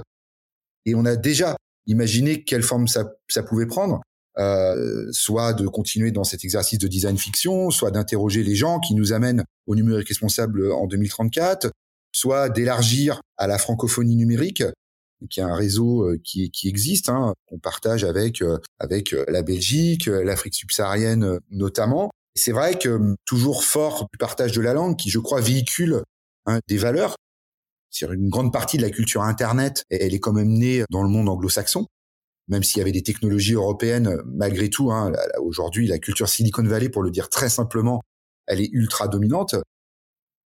et 0.87 0.94
on 0.94 1.05
a 1.05 1.16
déjà 1.16 1.57
imaginé 1.87 2.44
quelle 2.44 2.62
forme 2.62 2.88
ça 2.88 3.12
ça 3.29 3.42
pouvait 3.42 3.66
prendre. 3.66 4.00
Euh, 4.37 5.07
soit 5.12 5.53
de 5.53 5.68
continuer 5.68 6.11
dans 6.11 6.24
cet 6.24 6.44
exercice 6.44 6.81
de 6.81 6.88
design 6.88 7.16
fiction, 7.16 7.70
soit 7.70 7.92
d'interroger 7.92 8.42
les 8.42 8.57
gens 8.57 8.81
qui 8.81 8.96
nous 8.96 9.12
amènent 9.12 9.44
au 9.68 9.77
numérique 9.77 10.09
responsable 10.09 10.72
en 10.72 10.88
2034, 10.88 11.70
soit 12.11 12.48
d'élargir 12.48 13.20
à 13.37 13.46
la 13.46 13.59
francophonie 13.59 14.16
numérique, 14.16 14.64
qui 15.29 15.41
est 15.41 15.45
un 15.45 15.55
réseau 15.55 16.05
euh, 16.05 16.19
qui, 16.23 16.51
qui 16.51 16.69
existe, 16.69 17.09
hein, 17.09 17.35
qu'on 17.47 17.59
partage 17.59 18.05
avec 18.05 18.43
euh, 18.43 18.59
avec 18.79 19.15
la 19.29 19.43
Belgique, 19.43 20.07
l'Afrique 20.07 20.55
subsaharienne 20.55 21.39
notamment. 21.51 22.11
C'est 22.35 22.53
vrai 22.53 22.79
que 22.79 22.91
hum, 22.91 23.17
toujours 23.25 23.65
fort 23.65 24.07
du 24.13 24.19
partage 24.19 24.53
de 24.53 24.61
la 24.61 24.75
langue, 24.75 24.97
qui 24.97 25.11
je 25.11 25.19
crois 25.19 25.41
véhicule 25.41 26.03
hein, 26.47 26.61
des 26.69 26.77
valeurs. 26.77 27.17
Sur 27.91 28.13
une 28.13 28.29
grande 28.29 28.53
partie 28.53 28.77
de 28.77 28.83
la 28.83 28.91
culture 28.91 29.23
Internet, 29.23 29.85
elle 29.89 30.15
est 30.15 30.21
quand 30.21 30.33
même 30.33 30.53
née 30.53 30.85
dans 30.91 31.03
le 31.03 31.09
monde 31.09 31.29
anglo-saxon 31.29 31.87
même 32.49 32.63
s'il 32.63 32.79
y 32.79 32.83
avait 32.83 32.93
des 32.93 33.03
technologies 33.03 33.55
européennes, 33.55 34.19
malgré 34.27 34.69
tout, 34.69 34.91
hein, 34.91 35.13
aujourd'hui, 35.41 35.87
la 35.87 35.99
culture 35.99 36.29
Silicon 36.29 36.63
Valley, 36.63 36.89
pour 36.89 37.03
le 37.03 37.11
dire 37.11 37.31
très 37.31 37.49
simplement, 37.49 38.03
elle 38.47 38.61
est 38.61 38.69
ultra 38.73 39.09
dominante. 39.09 39.57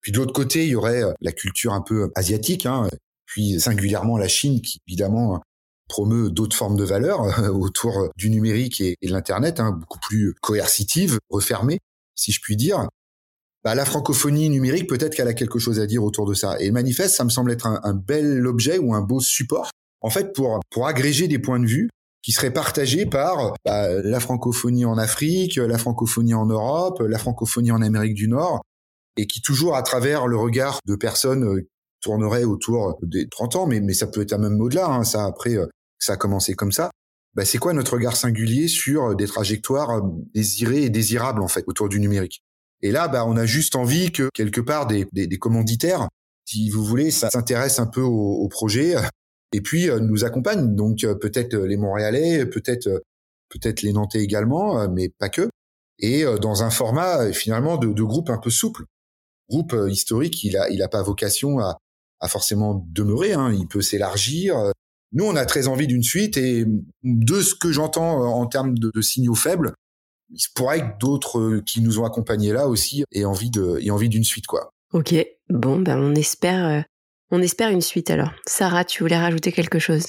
Puis 0.01 0.13
de 0.13 0.19
l'autre 0.19 0.33
côté, 0.33 0.65
il 0.65 0.71
y 0.71 0.75
aurait 0.75 1.03
euh, 1.03 1.13
la 1.21 1.33
culture 1.33 1.73
un 1.73 1.81
peu 1.81 2.11
asiatique, 2.15 2.67
hein, 2.67 2.89
puis 3.35 3.59
singulièrement 3.59 4.17
la 4.17 4.29
Chine, 4.29 4.61
qui 4.61 4.79
évidemment 4.87 5.43
promeut 5.89 6.31
d'autres 6.31 6.57
formes 6.57 6.77
de 6.77 6.85
valeurs 6.85 7.21
autour 7.53 8.11
du 8.17 8.31
numérique 8.31 8.81
et, 8.81 8.95
de 9.03 9.11
l'Internet, 9.11 9.59
hein, 9.59 9.73
beaucoup 9.73 9.99
plus 9.99 10.35
coercitives, 10.41 11.19
refermées, 11.31 11.81
si 12.15 12.31
je 12.31 12.41
puis 12.41 12.57
dire. 12.57 12.89
Bah, 13.65 13.75
la 13.75 13.85
francophonie 13.85 14.49
numérique, 14.51 14.89
peut-être 14.89 15.17
qu'elle 15.17 15.27
a 15.27 15.35
quelque 15.35 15.59
chose 15.59 15.81
à 15.81 15.87
dire 15.87 16.05
autour 16.05 16.27
de 16.27 16.35
ça. 16.35 16.61
Et 16.61 16.67
le 16.67 16.73
manifeste, 16.73 17.17
ça 17.17 17.25
me 17.25 17.29
semble 17.29 17.51
être 17.51 17.67
un, 17.67 17.95
bel 17.95 18.47
objet 18.47 18.79
ou 18.79 18.95
un 18.95 19.01
beau 19.01 19.19
support 19.19 19.71
en 20.01 20.11
fait, 20.11 20.33
pour, 20.33 20.61
pour 20.71 20.87
agréger 20.87 21.27
des 21.27 21.41
points 21.41 21.59
de 21.59 21.67
vue 21.67 21.89
qui 22.23 22.31
seraient 22.31 22.53
partagés 22.53 23.05
par 23.05 23.55
bah, 23.65 23.89
la 24.01 24.21
francophonie 24.21 24.85
en 24.85 24.97
Afrique, 24.97 25.57
la 25.57 25.77
francophonie 25.77 26.35
en 26.35 26.47
Europe, 26.47 27.01
la 27.01 27.19
francophonie 27.19 27.73
en 27.73 27.83
Amérique 27.83 28.15
du 28.15 28.29
Nord, 28.29 28.63
et 29.17 29.27
qui 29.27 29.43
toujours 29.43 29.77
à 29.77 29.83
travers 29.83 30.27
le 30.27 30.37
regard 30.37 30.79
de 30.87 30.95
personnes 30.95 31.65
euh, 32.07 32.11
tourneraient 32.11 32.45
autour 32.45 32.99
des 33.03 33.29
30 33.29 33.57
ans, 33.57 33.67
mais, 33.67 33.81
mais 33.81 33.95
ça 33.95 34.07
peut 34.07 34.23
être 34.23 34.37
même 34.39 34.61
au-delà, 34.61 34.87
hein, 34.87 35.05
ça 35.05 35.25
après, 35.25 35.57
euh, 35.57 35.67
ça 35.99 36.15
a 36.15 36.17
commencé 36.17 36.55
comme 36.55 36.73
ça. 36.73 36.91
Bah, 37.35 37.45
c'est 37.45 37.59
quoi 37.59 37.73
notre 37.73 37.95
regard 37.95 38.17
singulier 38.17 38.69
sur 38.69 39.17
des 39.17 39.27
trajectoires 39.27 39.91
euh, 39.91 40.01
désirées 40.35 40.85
et 40.85 40.91
désirables 40.91 41.43
en 41.43 41.49
fait 41.49 41.65
autour 41.67 41.89
du 41.89 42.01
numérique? 42.01 42.43
Et 42.83 42.93
là, 42.93 43.09
bah, 43.09 43.25
on 43.27 43.37
a 43.37 43.47
juste 43.47 43.77
envie 43.77 44.13
que 44.13 44.29
quelque 44.35 44.61
part 44.61 44.87
des, 44.87 45.07
des, 45.13 45.27
des 45.27 45.39
commanditaires, 45.39 46.09
si 46.45 46.69
vous 46.71 46.85
voulez, 46.85 47.11
ça 47.11 47.31
s'intéresse 47.31 47.79
un 47.79 47.87
peu 47.87 48.03
au, 48.03 48.35
au 48.35 48.49
projet, 48.49 48.95
et 49.55 49.61
puis 49.61 49.89
euh, 49.89 50.01
nous 50.01 50.25
accompagnent. 50.25 50.75
Donc 50.75 51.05
euh, 51.05 51.15
peut-être 51.15 51.55
euh, 51.55 51.67
les 51.67 51.77
Montréalais, 51.77 52.45
peut-être 52.45 53.03
peut-être 53.49 53.83
les 53.83 53.93
Nantais 53.93 54.21
également, 54.21 54.89
mais 54.89 55.09
pas 55.09 55.29
que. 55.29 55.49
Et 56.01 56.25
dans 56.43 56.65
un 56.65 56.71
format 56.71 57.33
finalement 57.33 57.77
de, 57.77 57.87
de 57.87 58.03
groupe 58.03 58.29
un 58.29 58.39
peu 58.39 58.51
souple. 58.51 58.85
Groupe 59.49 59.77
historique, 59.89 60.43
il 60.43 60.57
a 60.57 60.69
il 60.71 60.83
a 60.83 60.89
pas 60.89 61.03
vocation 61.03 61.61
à, 61.61 61.79
à 62.21 62.29
forcément 62.29 62.85
demeurer. 62.91 63.33
Hein. 63.33 63.53
Il 63.53 63.67
peut 63.67 63.83
s'élargir. 63.83 64.57
Nous, 65.13 65.25
on 65.25 65.37
a 65.37 65.45
très 65.47 65.69
envie 65.69 65.87
d'une 65.87 66.03
suite 66.03 66.37
et 66.37 66.65
de 67.03 67.41
ce 67.41 67.55
que 67.55 67.71
j'entends 67.71 68.21
en 68.23 68.47
termes 68.47 68.77
de, 68.79 68.91
de, 68.93 69.01
signaux 69.01 69.35
faibles, 69.37 69.75
il 70.31 70.41
se 70.41 70.49
pourrait 70.55 70.81
que 70.81 70.99
d'autres 70.99 71.61
qui 71.67 71.81
nous 71.81 72.01
ont 72.01 72.05
accompagnés 72.05 72.53
là 72.53 72.67
aussi 72.67 73.05
aient 73.13 73.25
envie 73.25 73.51
de 73.51 73.79
aient 73.81 73.91
envie 73.91 74.09
d'une 74.09 74.25
suite 74.25 74.47
quoi. 74.47 74.71
Ok, 74.93 75.15
bon 75.49 75.79
ben 75.79 75.99
on 75.99 76.15
espère 76.15 76.85
on 77.31 77.43
espère 77.43 77.71
une 77.71 77.81
suite 77.81 78.11
alors. 78.11 78.31
Sarah, 78.47 78.85
tu 78.85 79.03
voulais 79.03 79.19
rajouter 79.19 79.51
quelque 79.51 79.79
chose? 79.79 80.07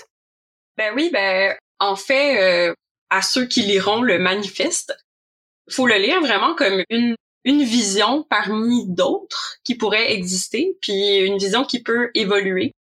Ben 0.78 0.94
oui, 0.96 1.10
ben 1.12 1.56
en 1.80 1.96
fait, 1.96 2.70
euh, 2.70 2.74
à 3.10 3.22
ceux 3.22 3.48
qui 3.48 3.62
liront 3.64 4.02
le 4.02 4.20
manifeste, 4.20 4.96
faut 5.70 5.88
le 5.88 5.96
lire 5.96 6.22
vraiment 6.22 6.56
comme 6.56 6.84
une 6.90 7.16
une 7.46 7.64
vision 7.64 8.24
parmi 8.30 8.88
d'autres 8.88 9.58
qui 9.64 9.76
pourraient 9.76 10.14
exister, 10.14 10.78
puis 10.82 11.18
une 11.18 11.38
vision 11.38 11.64
qui 11.64 11.82
peut 11.82 12.10
évoluer. 12.16 12.74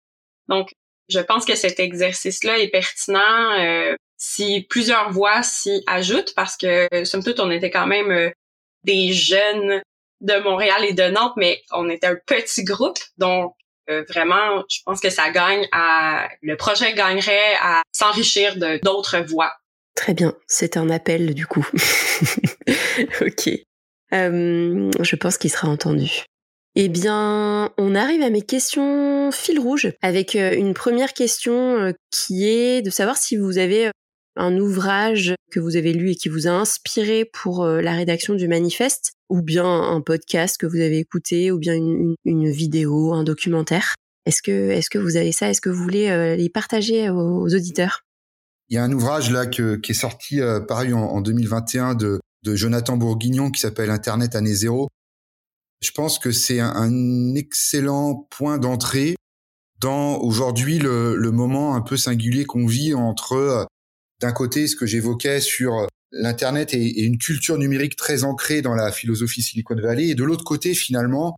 Donc, 0.49 0.71
je 1.07 1.19
pense 1.19 1.45
que 1.45 1.55
cet 1.55 1.79
exercice-là 1.79 2.57
est 2.57 2.69
pertinent 2.69 3.59
euh, 3.59 3.95
si 4.17 4.65
plusieurs 4.69 5.11
voix 5.11 5.43
s'y 5.43 5.83
ajoutent, 5.87 6.33
parce 6.35 6.57
que, 6.57 6.87
somme 7.05 7.23
toute, 7.23 7.39
on 7.39 7.51
était 7.51 7.69
quand 7.69 7.85
même 7.85 8.11
euh, 8.11 8.31
des 8.83 9.13
jeunes 9.13 9.81
de 10.21 10.39
Montréal 10.43 10.83
et 10.83 10.93
de 10.93 11.03
Nantes, 11.03 11.35
mais 11.37 11.61
on 11.71 11.87
était 11.89 12.07
un 12.07 12.17
petit 12.25 12.63
groupe, 12.63 12.97
donc 13.17 13.53
euh, 13.89 14.03
vraiment, 14.09 14.63
je 14.67 14.79
pense 14.83 14.99
que 14.99 15.11
ça 15.11 15.29
gagne 15.29 15.67
à 15.71 16.27
le 16.41 16.57
projet 16.57 16.93
gagnerait 16.93 17.55
à 17.61 17.83
s'enrichir 17.91 18.55
de 18.55 18.79
d'autres 18.81 19.19
voies. 19.19 19.53
Très 19.95 20.15
bien, 20.15 20.33
c'est 20.47 20.75
un 20.75 20.89
appel 20.89 21.35
du 21.35 21.45
coup. 21.45 21.67
ok. 23.21 23.49
Euh, 24.15 24.89
je 25.01 25.15
pense 25.15 25.37
qu'il 25.37 25.51
sera 25.51 25.67
entendu. 25.67 26.23
Eh 26.75 26.89
bien, 26.89 27.71
on 27.77 27.95
arrive 27.95 28.21
à 28.21 28.29
mes 28.29 28.41
questions 28.41 29.31
fil 29.31 29.59
rouge 29.59 29.93
avec 30.01 30.35
euh, 30.35 30.55
une 30.55 30.73
première 30.73 31.13
question 31.13 31.93
qui 32.11 32.47
est 32.47 32.81
de 32.81 32.89
savoir 32.89 33.17
si 33.17 33.37
vous 33.37 33.57
avez 33.57 33.91
un 34.37 34.57
ouvrage 34.57 35.33
que 35.51 35.61
vous 35.61 35.77
avez 35.77 35.93
lu 35.93 36.11
et 36.11 36.15
qui 36.15 36.27
vous 36.27 36.47
a 36.47 36.51
inspiré 36.51 37.23
pour 37.23 37.65
la 37.65 37.93
rédaction 37.93 38.33
du 38.33 38.49
manifeste, 38.49 39.13
ou 39.29 39.41
bien 39.41 39.65
un 39.65 40.01
podcast 40.01 40.57
que 40.57 40.65
vous 40.65 40.81
avez 40.81 40.99
écouté, 40.99 41.51
ou 41.51 41.57
bien 41.57 41.73
une, 41.73 42.51
vidéo, 42.51 43.13
un 43.13 43.23
documentaire. 43.23 43.95
Est-ce 44.25 44.41
que, 44.41 44.71
est-ce 44.71 44.89
que 44.89 44.97
vous 44.97 45.15
avez 45.15 45.31
ça? 45.31 45.49
Est-ce 45.49 45.61
que 45.61 45.69
vous 45.69 45.81
voulez 45.81 46.35
les 46.35 46.49
partager 46.49 47.09
aux, 47.09 47.45
auditeurs? 47.45 48.01
Il 48.67 48.75
y 48.75 48.77
a 48.77 48.83
un 48.83 48.91
ouvrage 48.91 49.31
là 49.31 49.45
qui 49.45 49.61
est 49.61 49.93
sorti, 49.93 50.41
pareil 50.67 50.91
en, 50.91 51.21
2021 51.21 51.95
de, 51.95 52.19
de 52.45 52.55
Jonathan 52.55 52.95
Bourguignon 52.95 53.49
qui 53.49 53.59
s'appelle 53.59 53.89
Internet 53.89 54.35
année 54.35 54.53
zéro. 54.53 54.87
Je 55.81 55.91
pense 55.91 56.19
que 56.19 56.31
c'est 56.31 56.59
un 56.59 57.35
excellent 57.35 58.27
point 58.29 58.59
d'entrée 58.59 59.15
dans 59.81 60.17
aujourd'hui 60.19 60.79
le, 60.79 61.31
moment 61.31 61.75
un 61.75 61.81
peu 61.81 61.97
singulier 61.97 62.45
qu'on 62.45 62.65
vit 62.65 62.93
entre 62.93 63.33
euh, 63.33 63.65
d'un 64.21 64.31
côté 64.31 64.67
ce 64.67 64.75
que 64.75 64.85
j'évoquais 64.85 65.41
sur 65.41 65.73
euh, 65.75 65.87
l'internet 66.11 66.73
et, 66.73 67.01
une 67.01 67.17
culture 67.17 67.57
numérique 67.57 67.97
très 67.97 68.23
ancrée 68.23 68.61
dans 68.61 68.73
la 68.73 68.91
philosophie 68.91 69.41
Silicon 69.41 69.75
Valley 69.75 70.09
et 70.09 70.15
de 70.15 70.23
l'autre 70.23 70.45
côté 70.45 70.73
finalement 70.73 71.35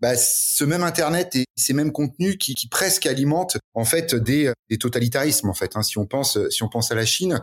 bah, 0.00 0.16
ce 0.16 0.64
même 0.64 0.84
internet 0.84 1.34
et 1.34 1.44
ces 1.56 1.72
mêmes 1.72 1.90
contenus 1.90 2.36
qui, 2.38 2.54
presque 2.68 3.06
alimentent 3.06 3.56
en 3.74 3.84
fait 3.84 4.14
des, 4.14 4.52
des 4.70 4.78
totalitarismes 4.78 5.48
en 5.48 5.54
fait 5.54 5.76
hein, 5.76 5.82
si 5.82 5.98
on 5.98 6.06
pense 6.06 6.38
si 6.50 6.62
on 6.62 6.68
pense 6.68 6.92
à 6.92 6.94
la 6.94 7.06
Chine 7.06 7.40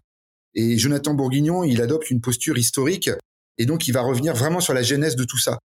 et 0.53 0.77
Jonathan 0.77 1.13
Bourguignon 1.13 1.63
il 1.63 1.81
adopte 1.81 2.09
une 2.09 2.21
posture 2.21 2.57
historique 2.57 3.09
et 3.57 3.65
donc 3.65 3.87
il 3.87 3.91
va 3.91 4.01
revenir 4.01 4.35
vraiment 4.35 4.59
sur 4.59 4.73
la 4.73 4.83
genèse 4.83 5.15
de 5.15 5.23
tout 5.23 5.37
ça. 5.37 5.59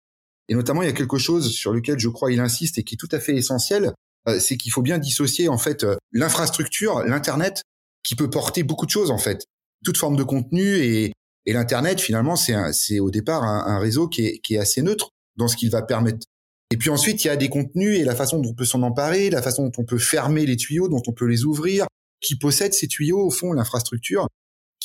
Et 0.49 0.55
notamment 0.55 0.83
il 0.83 0.87
y 0.87 0.90
a 0.90 0.94
quelque 0.94 1.18
chose 1.18 1.53
sur 1.53 1.72
lequel 1.72 1.99
je 1.99 2.09
crois 2.09 2.33
il 2.33 2.40
insiste 2.40 2.79
et 2.79 2.85
qui 2.85 2.94
est 2.94 2.99
tout 2.99 3.09
à 3.11 3.20
fait 3.20 3.35
essentiel 3.35 3.92
euh, 4.29 4.40
c'est 4.40 4.57
qu'il 4.57 4.72
faut 4.72 4.83
bien 4.83 4.99
dissocier 4.99 5.49
en 5.49 5.59
fait 5.59 5.85
euh, 5.85 5.96
l'infrastructure, 6.12 7.05
l'internet, 7.05 7.62
qui 8.03 8.14
peut 8.14 8.31
porter 8.31 8.62
beaucoup 8.62 8.87
de 8.87 8.90
choses 8.90 9.11
en 9.11 9.18
fait, 9.18 9.46
toute 9.85 9.99
forme 9.99 10.16
de 10.16 10.22
contenu 10.22 10.77
et, 10.77 11.12
et 11.46 11.53
l'internet 11.53 12.01
finalement 12.01 12.37
c'est 12.37 13.01
au 13.01 13.11
départ 13.11 13.44
un, 13.44 13.79
réseau 13.79 14.09
qui 14.09 14.40
est 14.51 14.59
assez 14.59 14.83
neutre 14.83 15.11
dans 15.37 15.49
ce 15.49 15.57
qu'il 15.57 15.70
va 15.70 15.83
permettre. 15.83 16.27
Et 16.72 16.77
puis 16.77 16.90
ensuite 16.90 17.25
il 17.25 17.29
y 17.29 17.31
a 17.31 17.37
des 17.37 17.49
contenus 17.49 17.99
et 17.99 18.05
la 18.05 18.16
façon 18.16 18.38
dont 18.38 18.51
on 18.51 18.55
peut 18.55 18.64
s'en 18.64 18.83
emparer, 18.83 19.31
la 19.31 19.42
façon 19.42 19.64
dont 19.64 19.72
on 19.79 19.85
peut 19.85 19.99
fermer 19.99 20.46
les 20.46 20.57
tuyaux, 20.57 20.88
dont 20.88 21.03
on 21.07 21.12
peut 21.12 21.27
les 21.27 21.44
ouvrir, 21.44 21.87
qui 22.20 22.37
possède 22.37 22.75
ces 22.75 22.88
tuyaux 22.88 23.20
au 23.20 23.31
fond 23.31 23.53
l'infrastructure, 23.53 24.27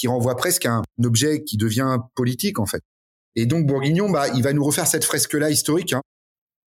qui 0.01 0.07
renvoie 0.07 0.35
presque 0.35 0.65
à 0.65 0.77
un 0.77 1.03
objet 1.03 1.43
qui 1.43 1.57
devient 1.57 1.99
politique 2.15 2.57
en 2.57 2.65
fait. 2.65 2.81
Et 3.35 3.45
donc 3.45 3.67
Bourguignon, 3.67 4.09
bah, 4.09 4.29
il 4.29 4.41
va 4.41 4.51
nous 4.51 4.63
refaire 4.63 4.87
cette 4.87 5.05
fresque-là 5.05 5.51
historique, 5.51 5.93
hein, 5.93 6.01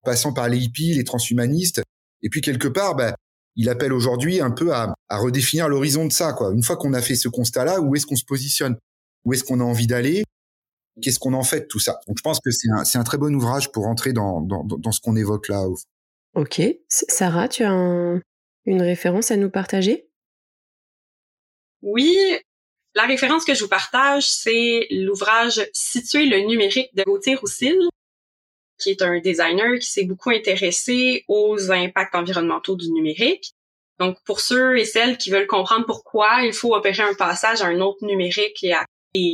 passant 0.04 0.32
par 0.32 0.48
les 0.48 0.58
hippies, 0.58 0.94
les 0.94 1.02
transhumanistes, 1.02 1.82
et 2.22 2.28
puis 2.28 2.42
quelque 2.42 2.68
part, 2.68 2.94
bah, 2.94 3.16
il 3.56 3.68
appelle 3.68 3.92
aujourd'hui 3.92 4.40
un 4.40 4.52
peu 4.52 4.72
à, 4.72 4.94
redéfinir 5.10 5.68
l'horizon 5.68 6.06
de 6.06 6.12
ça. 6.12 6.32
Quoi. 6.32 6.52
Une 6.52 6.62
fois 6.62 6.76
qu'on 6.76 6.92
a 6.92 7.02
fait 7.02 7.16
ce 7.16 7.28
constat-là, 7.28 7.80
où 7.80 7.96
est-ce 7.96 8.06
qu'on 8.06 8.14
se 8.14 8.24
positionne? 8.24 8.76
Où 9.24 9.32
est-ce 9.32 9.42
qu'on 9.42 9.58
a 9.58 9.64
envie 9.64 9.88
d'aller? 9.88 10.22
Qu'est-ce 11.02 11.18
qu'on 11.18 11.34
en 11.34 11.42
fait 11.42 11.62
de 11.62 11.66
tout 11.66 11.80
ça? 11.80 11.98
Donc 12.06 12.18
je 12.18 12.22
pense 12.22 12.38
que 12.38 12.52
c'est 12.52 12.68
un, 12.70 13.00
un, 13.00 13.04
très 13.04 13.18
bon 13.18 13.34
ouvrage 13.34 13.72
pour 13.72 13.88
entrer 13.88 14.12
dans, 14.12 14.40
dans, 14.40 14.62
dans 14.62 14.92
ce 14.92 15.00
qu'on 15.00 15.16
évoque 15.16 15.48
là. 15.48 15.66
Ok. 16.34 16.62
Sarah, 16.88 17.48
tu 17.48 17.64
as 17.64 17.72
une 18.64 18.82
référence 18.82 19.32
à 19.32 19.36
nous 19.36 19.50
partager? 19.50 20.08
Oui, 21.82 22.16
la 22.94 23.04
référence 23.04 23.44
que 23.44 23.54
je 23.54 23.62
vous 23.62 23.68
partage, 23.68 24.28
c'est 24.28 24.86
l'ouvrage 24.90 25.66
Situer 25.72 26.26
le 26.26 26.40
numérique 26.40 26.94
de 26.94 27.02
Gauthier 27.04 27.34
Roussil 27.34 27.78
qui 28.78 28.90
est 28.90 29.02
un 29.02 29.18
designer 29.20 29.78
qui 29.78 29.86
s'est 29.86 30.04
beaucoup 30.04 30.30
intéressé 30.30 31.24
aux 31.28 31.70
impacts 31.70 32.14
environnementaux 32.14 32.76
du 32.76 32.90
numérique. 32.90 33.52
Donc, 33.98 34.18
pour 34.24 34.40
ceux 34.40 34.76
et 34.76 34.84
celles 34.84 35.16
qui 35.18 35.30
veulent 35.30 35.46
comprendre 35.46 35.86
pourquoi 35.86 36.42
il 36.42 36.52
faut 36.52 36.74
opérer 36.74 37.02
un 37.02 37.14
passage 37.14 37.62
à 37.62 37.66
un 37.66 37.80
autre 37.80 38.04
numérique 38.04 38.64
et, 38.64 38.74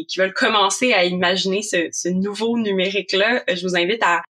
qui 0.06 0.18
veulent 0.18 0.34
commencer 0.34 0.92
à 0.92 1.04
imaginer 1.04 1.62
ce, 1.62 1.88
ce 1.92 2.08
nouveau 2.08 2.58
numérique-là, 2.58 3.42
je 3.48 3.66
vous 3.66 3.76
invite 3.76 4.02
à 4.02 4.22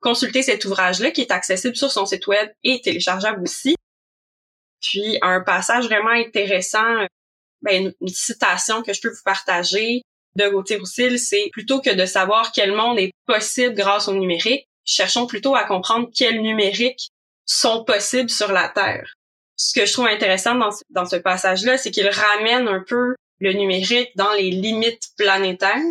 consulter 0.00 0.42
cet 0.42 0.64
ouvrage-là 0.66 1.10
qui 1.10 1.22
est 1.22 1.30
accessible 1.30 1.74
sur 1.74 1.90
son 1.90 2.04
site 2.04 2.26
web 2.26 2.48
et 2.62 2.80
téléchargeable 2.82 3.42
aussi. 3.42 3.74
Puis, 4.82 5.18
un 5.22 5.40
passage 5.40 5.86
vraiment 5.86 6.10
intéressant, 6.10 7.06
ben, 7.62 7.92
une 8.00 8.08
citation 8.08 8.82
que 8.82 8.92
je 8.92 9.00
peux 9.00 9.10
vous 9.10 9.22
partager 9.24 10.02
de 10.36 10.48
Gauthier-Roussel, 10.48 11.18
c'est 11.18 11.48
plutôt 11.52 11.80
que 11.80 11.94
de 11.94 12.06
savoir 12.06 12.52
quel 12.52 12.72
monde 12.72 12.98
est 12.98 13.12
possible 13.26 13.74
grâce 13.74 14.08
au 14.08 14.14
numérique, 14.14 14.66
cherchons 14.84 15.26
plutôt 15.26 15.54
à 15.54 15.64
comprendre 15.64 16.08
quels 16.14 16.40
numériques 16.40 17.10
sont 17.44 17.84
possibles 17.84 18.30
sur 18.30 18.52
la 18.52 18.68
Terre. 18.68 19.14
Ce 19.56 19.78
que 19.78 19.86
je 19.86 19.92
trouve 19.92 20.06
intéressant 20.06 20.54
dans, 20.90 21.06
ce 21.06 21.16
passage-là, 21.16 21.78
c'est 21.78 21.90
qu'il 21.90 22.08
ramène 22.08 22.68
un 22.68 22.84
peu 22.86 23.16
le 23.40 23.52
numérique 23.52 24.10
dans 24.14 24.32
les 24.34 24.50
limites 24.50 25.08
planétaires, 25.16 25.82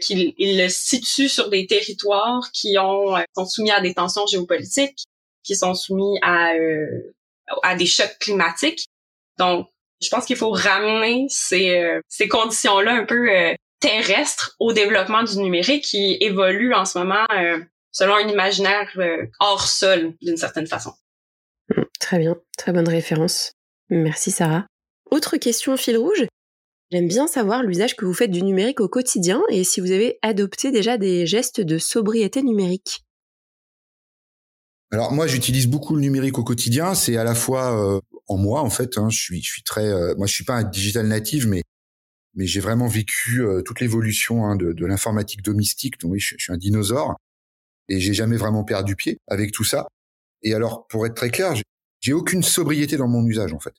qu'il 0.00 0.34
il 0.38 0.58
le 0.58 0.68
situe 0.68 1.28
sur 1.28 1.50
des 1.50 1.66
territoires 1.66 2.50
qui 2.52 2.78
ont 2.78 3.16
euh, 3.16 3.22
sont 3.34 3.46
soumis 3.46 3.70
à 3.70 3.80
des 3.80 3.94
tensions 3.94 4.26
géopolitiques, 4.26 5.04
qui 5.42 5.56
sont 5.56 5.74
soumis 5.74 6.18
à 6.22 6.54
euh, 6.54 7.14
à 7.62 7.76
des 7.76 7.86
chocs 7.86 8.16
climatiques. 8.18 8.86
Donc, 9.38 9.68
je 10.02 10.08
pense 10.08 10.26
qu'il 10.26 10.36
faut 10.36 10.50
ramener 10.50 11.26
ces, 11.28 11.78
euh, 11.78 12.00
ces 12.08 12.28
conditions-là 12.28 12.92
un 12.92 13.04
peu 13.04 13.28
terrestre 13.80 14.56
au 14.58 14.72
développement 14.72 15.22
du 15.22 15.38
numérique 15.38 15.84
qui 15.84 16.16
évolue 16.20 16.74
en 16.74 16.84
ce 16.84 16.98
moment 16.98 17.24
euh, 17.34 17.58
selon 17.92 18.14
un 18.14 18.28
imaginaire 18.28 18.90
euh, 18.96 19.26
hors 19.40 19.66
sol 19.66 20.14
d'une 20.22 20.36
certaine 20.36 20.66
façon. 20.66 20.92
Mm, 21.74 21.82
très 22.00 22.18
bien, 22.18 22.36
très 22.56 22.72
bonne 22.72 22.88
référence. 22.88 23.52
Merci 23.90 24.30
Sarah. 24.30 24.66
Autre 25.10 25.36
question 25.36 25.76
fil 25.76 25.96
rouge. 25.96 26.26
J'aime 26.90 27.08
bien 27.08 27.26
savoir 27.26 27.62
l'usage 27.62 27.96
que 27.96 28.04
vous 28.04 28.14
faites 28.14 28.30
du 28.30 28.42
numérique 28.42 28.80
au 28.80 28.88
quotidien 28.88 29.42
et 29.48 29.64
si 29.64 29.80
vous 29.80 29.90
avez 29.90 30.18
adopté 30.22 30.70
déjà 30.70 30.98
des 30.98 31.26
gestes 31.26 31.60
de 31.60 31.78
sobriété 31.78 32.42
numérique. 32.42 33.02
Alors 34.92 35.12
moi, 35.12 35.26
j'utilise 35.26 35.66
beaucoup 35.66 35.96
le 35.96 36.00
numérique 36.00 36.38
au 36.38 36.44
quotidien. 36.44 36.94
C'est 36.94 37.16
à 37.16 37.24
la 37.24 37.34
fois 37.34 37.96
euh, 37.96 38.00
en 38.28 38.36
moi 38.36 38.62
en 38.62 38.70
fait. 38.70 38.98
Hein, 38.98 39.08
je 39.10 39.18
suis, 39.18 39.42
je 39.42 39.50
suis 39.50 39.62
très, 39.62 40.14
moi 40.16 40.26
je 40.26 40.32
suis 40.34 40.44
pas 40.44 40.56
un 40.56 40.64
digital 40.64 41.06
native, 41.06 41.48
mais 41.48 41.62
mais 42.36 42.46
j'ai 42.46 42.60
vraiment 42.60 42.86
vécu 42.86 43.40
euh, 43.42 43.62
toute 43.62 43.80
l'évolution 43.80 44.44
hein, 44.44 44.56
de, 44.56 44.72
de 44.72 44.86
l'informatique 44.86 45.42
domestique. 45.42 45.98
Donc 45.98 46.12
oui, 46.12 46.20
je, 46.20 46.36
suis 46.38 46.52
un 46.52 46.58
dinosaure 46.58 47.16
et 47.88 47.98
j'ai 47.98 48.14
jamais 48.14 48.36
vraiment 48.36 48.62
perdu 48.62 48.94
pied 48.94 49.18
avec 49.26 49.52
tout 49.52 49.64
ça. 49.64 49.88
Et 50.42 50.54
alors, 50.54 50.86
pour 50.86 51.06
être 51.06 51.14
très 51.14 51.30
clair, 51.30 51.54
j'ai 52.00 52.12
aucune 52.12 52.42
sobriété 52.42 52.98
dans 52.98 53.08
mon 53.08 53.26
usage 53.26 53.54
en 53.54 53.58
fait. 53.58 53.74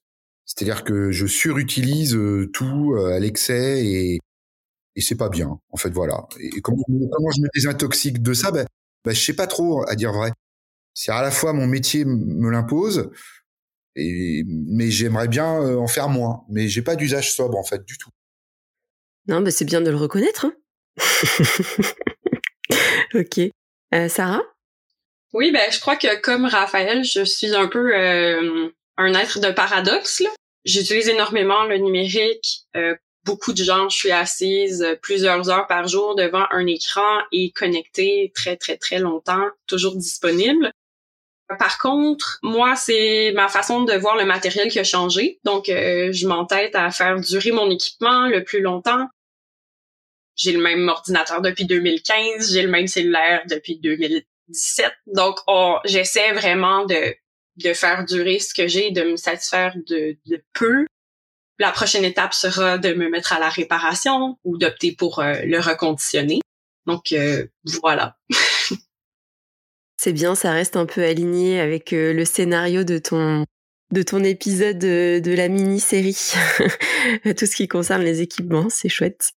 C'est-à-dire 0.45 0.83
que 0.83 1.11
je 1.11 1.27
surutilise 1.27 2.15
euh, 2.15 2.49
tout 2.51 2.95
euh, 2.95 3.13
à 3.13 3.19
l'excès 3.19 3.85
et 3.85 4.19
et 4.95 5.01
c'est 5.01 5.15
pas 5.15 5.29
bien. 5.29 5.59
En 5.69 5.77
fait, 5.77 5.91
voilà. 5.91 6.25
Et 6.39 6.59
comment, 6.61 6.81
comment 6.87 7.29
je 7.29 7.41
me 7.41 7.47
désintoxique 7.53 8.23
de 8.23 8.33
ça? 8.33 8.49
Ben, 8.49 8.65
ben, 9.05 9.13
je 9.13 9.23
sais 9.23 9.35
pas 9.35 9.45
trop 9.45 9.87
à 9.87 9.95
dire 9.95 10.11
vrai. 10.11 10.31
C'est 10.95 11.11
à 11.11 11.21
la 11.21 11.29
fois 11.29 11.53
mon 11.53 11.67
métier 11.67 12.03
me 12.03 12.49
l'impose, 12.49 13.11
et 13.97 14.43
mais 14.47 14.89
j'aimerais 14.89 15.27
bien 15.27 15.45
en 15.45 15.87
faire 15.87 16.07
moins. 16.07 16.43
Mais 16.49 16.67
j'ai 16.67 16.81
pas 16.81 16.95
d'usage 16.95 17.33
sobre 17.33 17.57
en 17.57 17.63
fait 17.63 17.83
du 17.85 17.97
tout. 17.97 18.09
Non, 19.27 19.41
bah 19.41 19.51
c'est 19.51 19.65
bien 19.65 19.81
de 19.81 19.89
le 19.89 19.97
reconnaître. 19.97 20.45
Hein 20.45 20.53
ok. 23.13 23.39
Euh, 23.93 24.09
Sarah? 24.09 24.43
Oui, 25.33 25.51
ben 25.51 25.69
je 25.71 25.79
crois 25.79 25.97
que 25.97 26.19
comme 26.21 26.45
Raphaël, 26.45 27.03
je 27.03 27.25
suis 27.25 27.53
un 27.53 27.67
peu 27.67 27.95
euh, 27.95 28.69
un 28.97 29.13
être 29.13 29.39
de 29.39 29.51
paradoxe. 29.51 30.23
J'utilise 30.65 31.09
énormément 31.09 31.65
le 31.65 31.77
numérique. 31.77 32.61
Euh, 32.75 32.95
beaucoup 33.25 33.51
de 33.51 33.63
gens, 33.63 33.89
je 33.89 33.97
suis 33.97 34.11
assise 34.11 34.85
plusieurs 35.01 35.49
heures 35.49 35.67
par 35.67 35.87
jour 35.87 36.15
devant 36.15 36.45
un 36.51 36.65
écran 36.65 37.19
et 37.31 37.51
connectée 37.51 38.31
très 38.33 38.55
très 38.55 38.77
très 38.77 38.99
longtemps, 38.99 39.47
toujours 39.67 39.95
disponible. 39.95 40.71
Par 41.59 41.77
contre, 41.77 42.39
moi, 42.43 42.75
c'est 42.75 43.31
ma 43.35 43.47
façon 43.47 43.83
de 43.83 43.93
voir 43.93 44.17
le 44.17 44.25
matériel 44.25 44.69
qui 44.69 44.79
a 44.79 44.83
changé. 44.83 45.39
Donc, 45.45 45.65
je 45.67 46.27
m'entête 46.27 46.75
à 46.75 46.91
faire 46.91 47.19
durer 47.19 47.51
mon 47.51 47.69
équipement 47.69 48.27
le 48.27 48.43
plus 48.43 48.61
longtemps 48.61 49.07
j'ai 50.37 50.51
le 50.51 50.61
même 50.61 50.87
ordinateur 50.87 51.41
depuis 51.41 51.65
2015, 51.65 52.53
j'ai 52.53 52.61
le 52.61 52.69
même 52.69 52.87
cellulaire 52.87 53.41
depuis 53.49 53.79
2017. 53.79 54.93
Donc, 55.07 55.39
j'essaie 55.83 56.31
vraiment 56.31 56.85
de, 56.85 57.15
de 57.57 57.73
faire 57.73 58.05
durer 58.05 58.39
ce 58.39 58.53
que 58.53 58.67
j'ai, 58.67 58.91
de 58.91 59.01
me 59.01 59.17
satisfaire 59.17 59.75
de, 59.87 60.15
de 60.27 60.43
peu. 60.53 60.85
La 61.59 61.71
prochaine 61.71 62.05
étape 62.05 62.35
sera 62.35 62.77
de 62.77 62.93
me 62.93 63.09
mettre 63.09 63.33
à 63.33 63.39
la 63.39 63.49
réparation 63.49 64.37
ou 64.43 64.59
d'opter 64.59 64.91
pour 64.91 65.19
euh, 65.19 65.33
le 65.43 65.59
reconditionner. 65.59 66.39
Donc, 66.85 67.11
euh, 67.11 67.47
voilà. 67.81 68.15
C'est 70.07 70.13
bien, 70.13 70.35
ça 70.35 70.53
reste 70.53 70.77
un 70.77 70.85
peu 70.85 71.03
aligné 71.03 71.59
avec 71.59 71.91
euh, 71.91 72.13
le 72.13 72.23
scénario 72.23 72.85
de 72.85 72.97
ton 72.97 73.43
de 73.91 74.01
ton 74.03 74.23
épisode 74.23 74.77
de, 74.77 75.35
la 75.35 75.49
mini-série. 75.49 76.31
Tout 77.37 77.45
ce 77.45 77.53
qui 77.53 77.67
concerne 77.67 78.03
les 78.03 78.21
équipements, 78.21 78.69
c'est 78.69 78.87
chouette. 78.87 79.31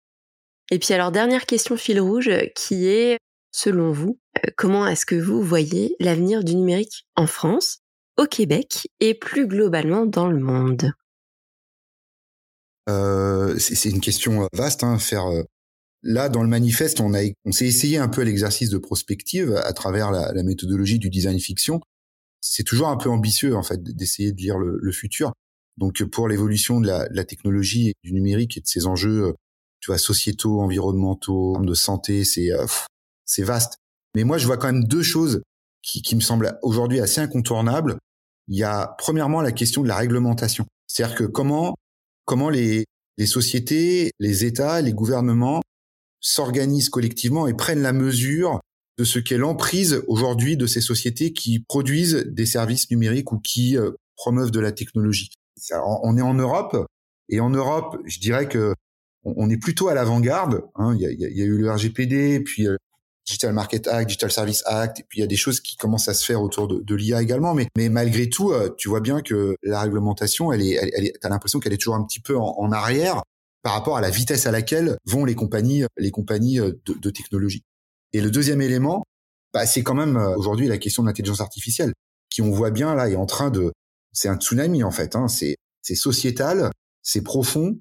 Et 0.70 0.78
puis 0.78 0.94
alors, 0.94 1.14
dernière 1.14 1.46
question 1.46 1.78
fil 1.78 2.02
rouge 2.02 2.30
qui 2.54 2.86
est, 2.86 3.18
selon 3.54 3.94
vous, 3.94 4.20
euh, 4.40 4.52
comment 4.58 4.86
est-ce 4.86 5.06
que 5.06 5.16
vous 5.16 5.42
voyez 5.42 5.96
l'avenir 6.02 6.44
du 6.44 6.56
numérique 6.56 7.08
en 7.16 7.28
France, 7.28 7.78
au 8.18 8.26
Québec 8.26 8.90
et 9.00 9.14
plus 9.14 9.48
globalement 9.48 10.06
dans 10.06 10.28
le 10.28 10.42
monde? 10.42 10.92
Euh, 12.90 13.58
c'est 13.58 13.90
une 13.90 14.02
question 14.02 14.50
vaste. 14.52 14.84
Hein, 14.84 15.00
faire 15.00 15.28
là 16.08 16.30
dans 16.30 16.42
le 16.42 16.48
manifeste, 16.48 17.02
on 17.02 17.12
on 17.46 17.52
s'est 17.52 17.68
essayé 17.68 17.98
un 17.98 18.08
peu 18.08 18.22
à 18.22 18.24
l'exercice 18.24 18.70
de 18.70 18.78
prospective 18.78 19.54
à 19.56 19.74
travers 19.74 20.10
la, 20.10 20.42
méthodologie 20.42 21.00
du 21.00 21.10
design 21.10 21.40
fiction. 21.40 21.82
C'est 22.40 22.64
toujours 22.64 22.88
un 22.88 22.96
peu 22.96 23.10
ambitieux 23.10 23.56
en 23.56 23.62
fait 23.62 23.84
d'essayer 23.84 24.32
de 24.32 24.38
lire 24.38 24.58
le, 24.58 24.92
futur. 24.92 25.34
Donc 25.76 26.02
pour 26.06 26.30
l'évolution 26.30 26.80
de 26.80 26.88
la, 26.88 27.26
technologie 27.26 27.90
et 27.90 27.94
du 28.04 28.14
numérique 28.14 28.58
et 28.58 28.62
de 28.62 28.68
ses 28.68 28.88
enjeux, 28.88 29.36
tu 29.82 29.92
vois, 29.92 29.98
sociétaux, 29.98 30.62
environnementaux, 30.62 31.60
de 31.60 31.74
santé, 31.74 32.24
c'est 32.24 32.52
c'est 33.26 33.44
vaste. 33.44 33.78
Mais 34.16 34.24
moi, 34.24 34.38
je 34.38 34.46
vois 34.46 34.58
quand 34.58 34.72
même 34.72 34.86
deux 34.86 35.04
choses 35.04 35.42
qui, 35.84 36.02
qui 36.02 36.16
me 36.16 36.22
semblent 36.22 36.58
aujourd'hui 36.64 37.02
assez 37.02 37.20
incontournables. 37.20 37.98
Il 38.48 38.58
y 38.58 38.64
a 38.64 38.96
premièrement 38.98 39.42
la 39.42 39.52
question 39.52 39.84
de 39.84 39.90
la 39.90 39.98
réglementation. 39.98 40.66
C'est-à-dire 40.88 41.18
que 41.18 41.24
comment 41.26 41.76
comment 42.24 42.50
les, 42.50 42.86
les 43.18 43.26
sociétés, 43.26 44.12
les 44.20 44.46
États, 44.46 44.82
les 44.82 44.94
gouvernements 44.94 45.62
s'organisent 46.20 46.90
collectivement 46.90 47.48
et 47.48 47.54
prennent 47.54 47.82
la 47.82 47.94
mesure 47.94 48.60
de 48.98 49.04
ce 49.04 49.20
qu'est 49.20 49.38
l'emprise 49.38 50.04
aujourd'hui 50.08 50.58
de 50.58 50.66
ces 50.66 50.82
sociétés 50.82 51.32
qui 51.32 51.60
produisent 51.60 52.26
des 52.28 52.46
services 52.46 52.90
numériques 52.90 53.32
ou 53.32 53.40
qui 53.40 53.78
euh, 53.78 53.92
promeuvent 54.16 54.52
de 54.52 54.60
la 54.60 54.72
technologie. 54.72 55.30
On 55.72 56.18
est 56.18 56.22
en 56.22 56.34
Europe 56.34 56.88
et 57.30 57.40
en 57.40 57.50
Europe, 57.50 57.98
je 58.06 58.20
dirais 58.20 58.48
que 58.48 58.74
on 59.24 59.50
est 59.50 59.58
plutôt 59.58 59.90
à 59.90 59.94
l'avant-garde. 59.94 60.64
Hein. 60.76 60.96
Il, 60.98 61.02
y 61.02 61.42
a, 61.42 61.46
eu 61.46 61.58
le 61.58 61.70
RGPD, 61.70 62.40
puis 62.42 62.68
euh, 62.68 62.78
Digital 63.26 63.54
Market 63.54 63.88
Act, 63.88 64.08
Digital 64.08 64.32
Service 64.32 64.64
Act, 64.66 65.02
et 65.02 65.04
puis 65.04 65.20
il 65.20 65.22
y 65.22 65.24
a 65.24 65.28
des 65.28 65.36
choses 65.36 65.60
qui 65.60 65.76
commencent 65.76 66.08
à 66.08 66.14
se 66.14 66.26
faire 66.26 66.42
autour 66.42 66.68
de, 66.68 66.96
l'IA 66.96 67.22
également. 67.22 67.54
Mais, 67.54 67.90
malgré 67.90 68.30
tout, 68.30 68.52
euh, 68.52 68.70
tu 68.78 68.88
vois 68.88 69.02
bien 69.02 69.22
que 69.22 69.58
la 69.64 69.82
réglementation, 69.82 70.54
elle 70.54 70.62
est, 70.62 71.14
t'as 71.20 71.30
l'impression 71.30 71.60
qu'elle 71.60 71.74
est 71.74 71.78
toujours 71.78 71.96
un 71.96 72.06
petit 72.06 72.22
peu 72.22 72.38
en, 72.38 72.72
arrière 72.72 73.22
par 73.68 73.74
rapport 73.74 73.98
à 73.98 74.02
la 74.02 74.10
vitesse 74.10 74.46
à 74.46 74.52
laquelle 74.52 74.96
vont 75.04 75.26
les 75.26 75.36
compagnies, 75.36 75.84
les 75.98 76.10
compagnies 76.10 76.58
euh, 76.58 76.72
de, 76.86 77.10
technologie. 77.10 77.66
Et 78.14 78.22
le 78.22 78.32
deuxième 78.32 78.62
élément, 78.62 79.04
bah, 79.54 79.66
c'est 79.66 79.84
quand 79.84 79.94
même 79.94 80.16
aujourd'hui 80.38 80.70
la 80.70 80.78
question 80.78 81.04
de 81.04 81.10
l'intelligence 81.10 81.42
artificielle, 81.42 81.92
qui 82.30 82.42
on 82.42 82.50
voit 82.50 82.72
bien 82.72 82.96
là 82.96 83.10
est 83.10 83.18
en 83.18 83.26
train 83.26 83.50
de, 83.50 83.74
c'est 84.14 84.30
un 84.30 84.38
tsunami 84.38 84.86
en 84.86 84.92
fait. 84.92 85.18
Hein, 85.18 85.28
c'est 85.28 85.58
sociétal, 85.96 86.72
c'est 87.04 87.20
profond, 87.20 87.78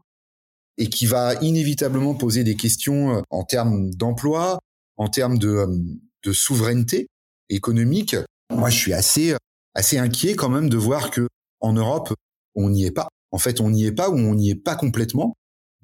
et 0.76 0.88
qui 0.88 1.06
va 1.06 1.34
inévitablement 1.40 2.16
poser 2.16 2.42
des 2.42 2.56
questions 2.56 3.18
euh, 3.18 3.22
en 3.30 3.44
termes 3.44 3.94
d'emploi, 3.94 4.58
en 4.96 5.06
termes 5.06 5.38
de, 5.38 5.50
euh, 5.50 5.78
de 6.24 6.32
souveraineté 6.32 7.06
économique. 7.48 8.16
Moi, 8.50 8.70
je 8.70 8.76
suis 8.76 8.92
assez 8.92 9.36
assez 9.76 9.98
inquiet 9.98 10.34
quand 10.34 10.48
même 10.48 10.68
de 10.68 10.78
voir 10.78 11.12
que 11.12 11.28
en 11.60 11.74
Europe, 11.74 12.12
on 12.56 12.70
n'y 12.70 12.86
est 12.86 12.90
pas. 12.90 13.06
En 13.30 13.38
fait, 13.38 13.60
on 13.60 13.70
n'y 13.70 13.84
est 13.84 13.92
pas 13.92 14.10
ou 14.10 14.16
on 14.16 14.34
n'y 14.34 14.50
est 14.50 14.56
pas 14.56 14.74
complètement 14.74 15.36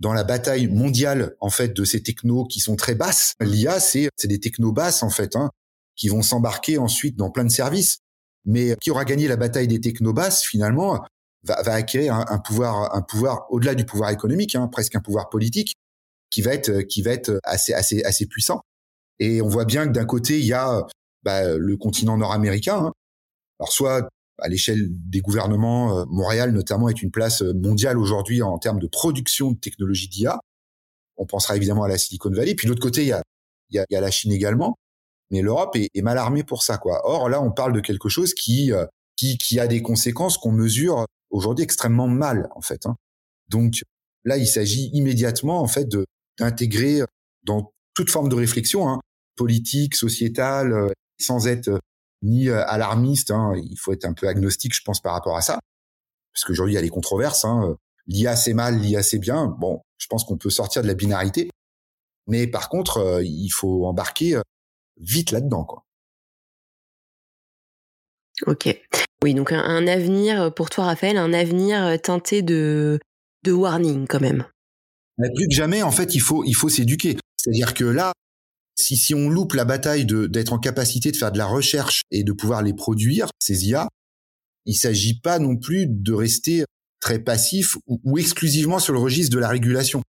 dans 0.03 0.13
la 0.13 0.25
bataille 0.25 0.67
mondiale 0.67 1.37
en 1.41 1.49
fait 1.49 1.69
de 1.69 1.85
ces 1.85 2.03
technos 2.03 2.45
qui 2.45 2.59
sont 2.59 2.75
très 2.75 2.97
basses. 2.97 3.35
L'IA, 3.41 3.79
c'est 3.79 4.09
c'est 4.17 4.29
des 4.29 4.41
technos 4.41 4.73
basses 4.73 5.05
en 5.05 5.11
fait, 5.11 5.37
hein, 5.37 5.51
qui 5.97 6.09
vont 6.09 6.23
s'embarquer 6.23 6.77
ensuite 6.77 7.17
dans 7.17 7.31
plein 7.31 7.45
de 7.45 7.51
services. 7.51 7.99
Mais 8.45 8.75
qui 8.81 8.91
aura 8.91 9.05
gagné 9.05 9.29
la 9.29 9.37
bataille 9.37 9.69
des 9.69 9.81
technos 9.81 10.13
basses 10.13 10.43
finalement 10.43 11.01
va, 11.45 11.63
va 11.63 11.75
acquérir 11.75 12.15
un, 12.15 12.39
pouvoir, 12.41 12.93
un 12.93 13.03
pouvoir 13.03 13.47
au-delà 13.51 13.77
du 13.77 13.85
pouvoir 13.85 14.11
économique, 14.11 14.57
hein, 14.57 14.67
presque 14.67 14.97
un 14.97 15.01
pouvoir 15.01 15.29
politique, 15.29 15.77
qui 16.29 16.43
va 16.43 16.53
être, 16.53 16.81
qui 16.83 17.03
va 17.03 17.13
être 17.13 17.39
assez, 17.45 17.73
assez, 17.73 18.03
assez 18.03 18.27
puissant. 18.27 18.61
Et 19.21 19.41
on 19.41 19.47
voit 19.47 19.65
bien 19.65 19.87
que 19.87 19.93
d'un 19.93 20.05
côté 20.05 20.41
il 20.41 20.47
y 20.47 20.53
a 20.53 20.85
bah, 21.23 21.55
le 21.57 21.77
continent 21.77 22.19
nord-américain. 22.19 22.87
Hein. 22.87 22.93
Alors 23.61 23.71
soit 23.71 24.09
à 24.43 24.49
l'échelle 24.49 24.89
des 24.91 25.21
gouvernements, 25.21 25.99
euh, 25.99 26.05
Montréal 26.09 26.53
notamment 26.53 26.89
est 26.89 27.03
une 27.03 27.11
place 27.11 27.43
mondiale 27.43 27.99
aujourd'hui 27.99 28.43
en 28.43 28.59
termes 28.59 28.79
de 28.79 28.87
production 28.87 29.53
de 29.53 29.59
technologies 29.59 30.09
d'IA. 30.09 30.39
On 31.17 31.27
pensera 31.27 31.57
évidemment 31.57 31.85
à 31.85 31.89
la 31.89 31.99
Silicon 31.99 32.31
Valley. 32.31 32.55
Puis 32.55 32.67
de 32.67 32.73
l'autre 32.73 32.83
côté, 32.83 33.03
il 33.03 33.09
y 33.09 33.13
a, 33.13 33.23
y 33.71 33.79
a, 33.79 33.87
y 33.89 33.97
a 33.97 34.01
la 34.01 34.11
Chine 34.11 34.33
également. 34.33 34.77
Mais 35.31 35.41
l'Europe 35.41 35.77
est, 35.77 35.89
est, 35.95 36.03
mal 36.03 36.19
armée 36.19 36.45
pour 36.45 36.63
ça, 36.63 36.77
quoi. 36.77 37.01
Or 37.05 37.29
là, 37.29 37.41
on 37.41 37.51
parle 37.51 37.73
de 37.73 37.81
quelque 37.81 38.09
chose 38.09 38.35
qui, 38.35 38.73
euh, 38.73 38.85
qui, 39.17 39.39
qui 39.39 39.59
a 39.61 39.67
des 39.67 39.81
conséquences 39.81 40.37
qu'on 40.37 40.53
mesure 40.53 41.07
aujourd'hui 41.31 41.65
extrêmement 41.65 42.09
mal 42.09 42.49
en 42.55 42.61
fait. 42.61 42.87
Hein. 42.87 42.97
Donc 43.49 43.83
là, 44.25 44.37
il 44.37 44.47
s'agit 44.47 44.91
immédiatement 44.93 45.61
en 45.61 45.69
fait 45.69 45.89
d'intégrer 46.39 47.01
dans 47.45 47.73
toute 47.95 48.11
forme 48.11 48.29
de 48.29 48.35
réflexion 48.35 48.89
hein, 48.89 49.01
politique, 49.37 49.95
sociétale, 49.95 50.73
euh, 50.73 50.89
sans 51.19 51.47
être 51.47 51.69
euh, 51.69 51.79
ni 52.23 52.49
euh, 52.49 52.65
alarmiste. 52.67 53.31
Hein, 53.31 53.53
il 53.57 53.77
faut 53.79 53.93
être 53.93 54.05
un 54.05 54.15
peu 54.15 54.29
agnostique, 54.29 54.75
je 54.75 54.83
pense, 54.85 55.01
par 55.01 55.13
rapport 55.13 55.37
à 55.37 55.43
ça, 55.43 55.61
parce 56.33 56.45
qu'aujourd'hui 56.45 56.75
il 56.75 56.77
y 56.77 56.79
a 56.79 56.83
les 56.83 56.89
controverses. 56.89 57.45
Hein, 57.45 57.77
L'IA 58.09 58.35
c'est 58.35 58.55
mal, 58.55 58.79
l'IA 58.79 59.03
c'est 59.03 59.19
bien. 59.19 59.47
Bon, 59.47 59.81
je 59.99 60.07
pense 60.09 60.25
qu'on 60.25 60.37
peut 60.37 60.51
sortir 60.51 60.83
de 60.83 60.89
la 60.89 60.95
binarité, 60.95 61.51
mais 62.27 62.47
par 62.47 62.69
contre, 62.69 63.21
il 63.23 63.51
faut 63.51 63.87
embarquer 63.87 64.41
vite 64.99 65.31
là-dedans, 65.31 65.65
quoi. 65.65 65.85
Ok. 68.47 68.69
Oui, 69.23 69.35
donc 69.35 69.53
un, 69.53 69.87
avenir 69.87 70.43
euh, 70.43 70.51
pour 70.51 70.69
toi, 70.69 70.85
Raphaël, 70.85 71.17
un 71.17 71.33
avenir 71.33 71.85
euh, 71.85 71.97
teinté 71.97 72.43
de, 72.43 72.99
de 73.45 73.53
warning 73.53 74.07
quand 74.09 74.21
même. 74.21 74.45
Mais 75.19 75.29
plus 75.35 75.47
que 75.47 75.55
jamais, 75.55 75.83
en 75.83 75.93
fait, 75.93 76.15
il 76.15 76.21
faut, 76.21 76.43
il 76.45 76.55
faut 76.55 76.69
s'éduquer. 76.69 77.19
C'est-à-dire 77.37 77.75
que 77.75 77.85
là, 77.85 78.13
si, 78.75 78.97
si 78.97 79.15
on 79.15 79.29
loupe 79.29 79.53
la 79.55 79.65
bataille 79.65 80.07
d'être 80.07 80.53
en 80.53 80.59
capacité 80.59 81.11
de 81.11 81.17
faire 81.17 81.33
de 81.33 81.39
la 81.39 81.47
recherche 81.47 82.03
et 82.11 82.25
de 82.25 82.33
pouvoir 82.33 82.63
les 82.63 82.75
produire, 82.75 83.29
ces 83.39 83.67
IA, 83.69 83.89
il 84.67 84.75
s'agit 84.75 85.21
pas 85.21 85.39
non 85.39 85.57
plus 85.57 85.87
de 85.87 86.13
rester 86.13 86.65
très 87.01 87.19
passif 87.19 87.77
ou, 87.87 88.19
exclusivement 88.19 88.79
sur 88.79 88.93
le 88.93 89.01
registre 89.01 89.35
de 89.35 89.41
la 89.41 89.49
régulation 89.49 90.03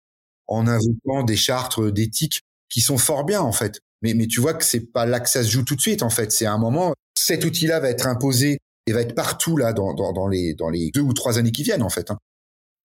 en 0.46 0.66
invoquant 0.66 1.24
des 1.24 1.36
chartes 1.36 1.80
d'éthique 1.80 2.40
qui 2.68 2.80
sont 2.80 2.98
fort 2.98 3.24
bien, 3.24 3.40
en 3.40 3.52
fait. 3.52 3.80
Mais, 4.02 4.14
mais 4.14 4.26
tu 4.26 4.40
vois 4.40 4.54
que 4.54 4.64
c'est 4.64 4.92
pas 4.92 5.06
là 5.06 5.20
que 5.20 5.28
ça 5.28 5.42
se 5.42 5.50
joue 5.50 5.62
tout 5.62 5.76
de 5.76 5.80
suite, 5.80 6.02
en 6.02 6.10
fait. 6.10 6.32
C'est 6.32 6.46
un 6.46 6.58
moment, 6.58 6.94
cet 7.16 7.44
outil-là 7.44 7.80
va 7.80 7.88
être 7.88 8.06
imposé 8.06 8.58
et 8.86 8.92
va 8.92 9.00
être 9.00 9.14
partout 9.14 9.56
là 9.56 9.72
dans, 9.72 9.94
dans, 9.94 10.12
dans, 10.12 10.28
les 10.28 10.54
dans 10.54 10.68
les 10.68 10.90
deux 10.90 11.00
ou 11.00 11.12
trois 11.12 11.38
années 11.38 11.52
qui 11.52 11.62
viennent 11.62 11.82
en 11.82 11.88
fait. 11.88 12.10
Hein. 12.10 12.18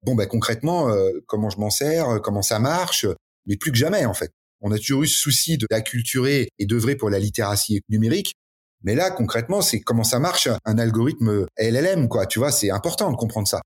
Bon 0.03 0.15
ben 0.15 0.28
concrètement, 0.28 0.89
euh, 0.89 1.11
comment 1.28 1.49
je 1.49 1.59
m'en 1.59 1.69
sers, 1.69 2.07
euh, 2.09 2.19
comment 2.19 2.41
ça 2.41 2.59
marche, 2.59 3.05
mais 3.45 3.57
plus 3.57 3.71
que 3.71 3.78
jamais 3.78 4.05
en 4.05 4.13
fait. 4.13 4.32
On 4.62 4.72
a 4.72 4.78
toujours 4.78 5.03
eu 5.03 5.08
ce 5.08 5.20
souci 5.20 5.58
de 5.58 5.68
l'acculturer 5.70 6.49
et 6.58 6.66
d'œuvrer 6.66 6.95
pour 6.95 7.10
la 7.10 7.20
littératie 7.20 7.82
numérique, 7.89 8.36
mais 8.84 8.95
là 8.95 9.12
concrètement, 9.12 9.62
c'est 9.62 9.80
comment 9.80 10.03
ça 10.03 10.20
marche 10.20 10.49
un 10.66 10.78
algorithme 10.78 11.45
LLM 11.58 12.08
quoi. 12.08 12.26
Tu 12.26 12.39
vois, 12.39 12.51
c'est 12.51 12.72
important 12.72 13.12
de 13.12 13.16
comprendre 13.16 13.47
ça 13.47 13.62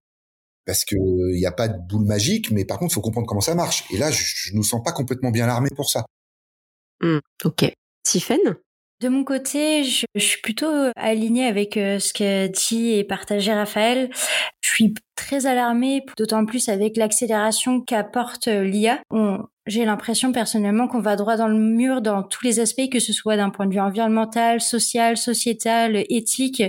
parce 0.66 0.86
que 0.86 0.96
il 0.96 1.40
n'y 1.40 1.46
a 1.46 1.52
pas 1.52 1.68
de 1.68 1.78
boule 1.88 2.06
magique, 2.06 2.52
mais 2.52 2.66
par 2.66 2.80
contre, 2.80 2.92
il 2.92 2.96
faut 2.96 3.02
comprendre 3.02 3.28
comment 3.28 3.42
ça 3.42 3.56
marche. 3.56 3.84
Et 3.92 3.98
là, 3.98 4.12
je 4.12 4.52
ne 4.52 4.58
nous 4.58 4.64
sens 4.64 4.82
pas 4.84 4.92
complètement 4.92 5.32
bien 5.32 5.48
armé 5.48 5.70
pour 5.76 5.90
ça. 5.90 6.06
Mmh, 7.02 7.20
ok. 7.46 7.74
Tiffen 8.04 8.40
de 9.02 9.10
mon 9.10 9.24
côté, 9.24 9.84
je, 9.84 10.06
suis 10.18 10.42
plutôt 10.42 10.72
alignée 10.96 11.48
avec 11.48 11.76
euh, 11.76 11.98
ce 11.98 12.14
que 12.14 12.48
dit 12.48 12.92
et 12.92 13.04
partagé 13.04 13.52
Raphaël. 13.52 14.12
Je 14.62 14.70
suis 14.70 14.94
très 15.16 15.48
alarmée, 15.48 16.06
d'autant 16.18 16.46
plus 16.46 16.70
avec 16.70 16.98
l'accélération 16.98 17.82
qu'apporte 17.82 18.48
euh, 18.48 18.64
l'IA. 18.64 19.02
J'ai 19.66 19.86
l'impression 19.86 20.32
personnellement 20.32 20.88
qu'on 20.88 21.02
va 21.02 21.16
droit 21.16 21.36
dans 21.36 21.48
le 21.48 21.58
mur 21.58 22.02
dans 22.02 22.22
tous 22.22 22.46
les 22.46 22.60
aspects, 22.60 22.90
que 22.92 23.00
ce 23.00 23.12
soit 23.12 23.38
d'un 23.38 23.50
point 23.50 23.66
de 23.66 23.74
vue 23.74 23.80
environnemental, 23.80 24.62
social, 24.62 25.18
sociétal, 25.18 26.04
éthique. 26.10 26.64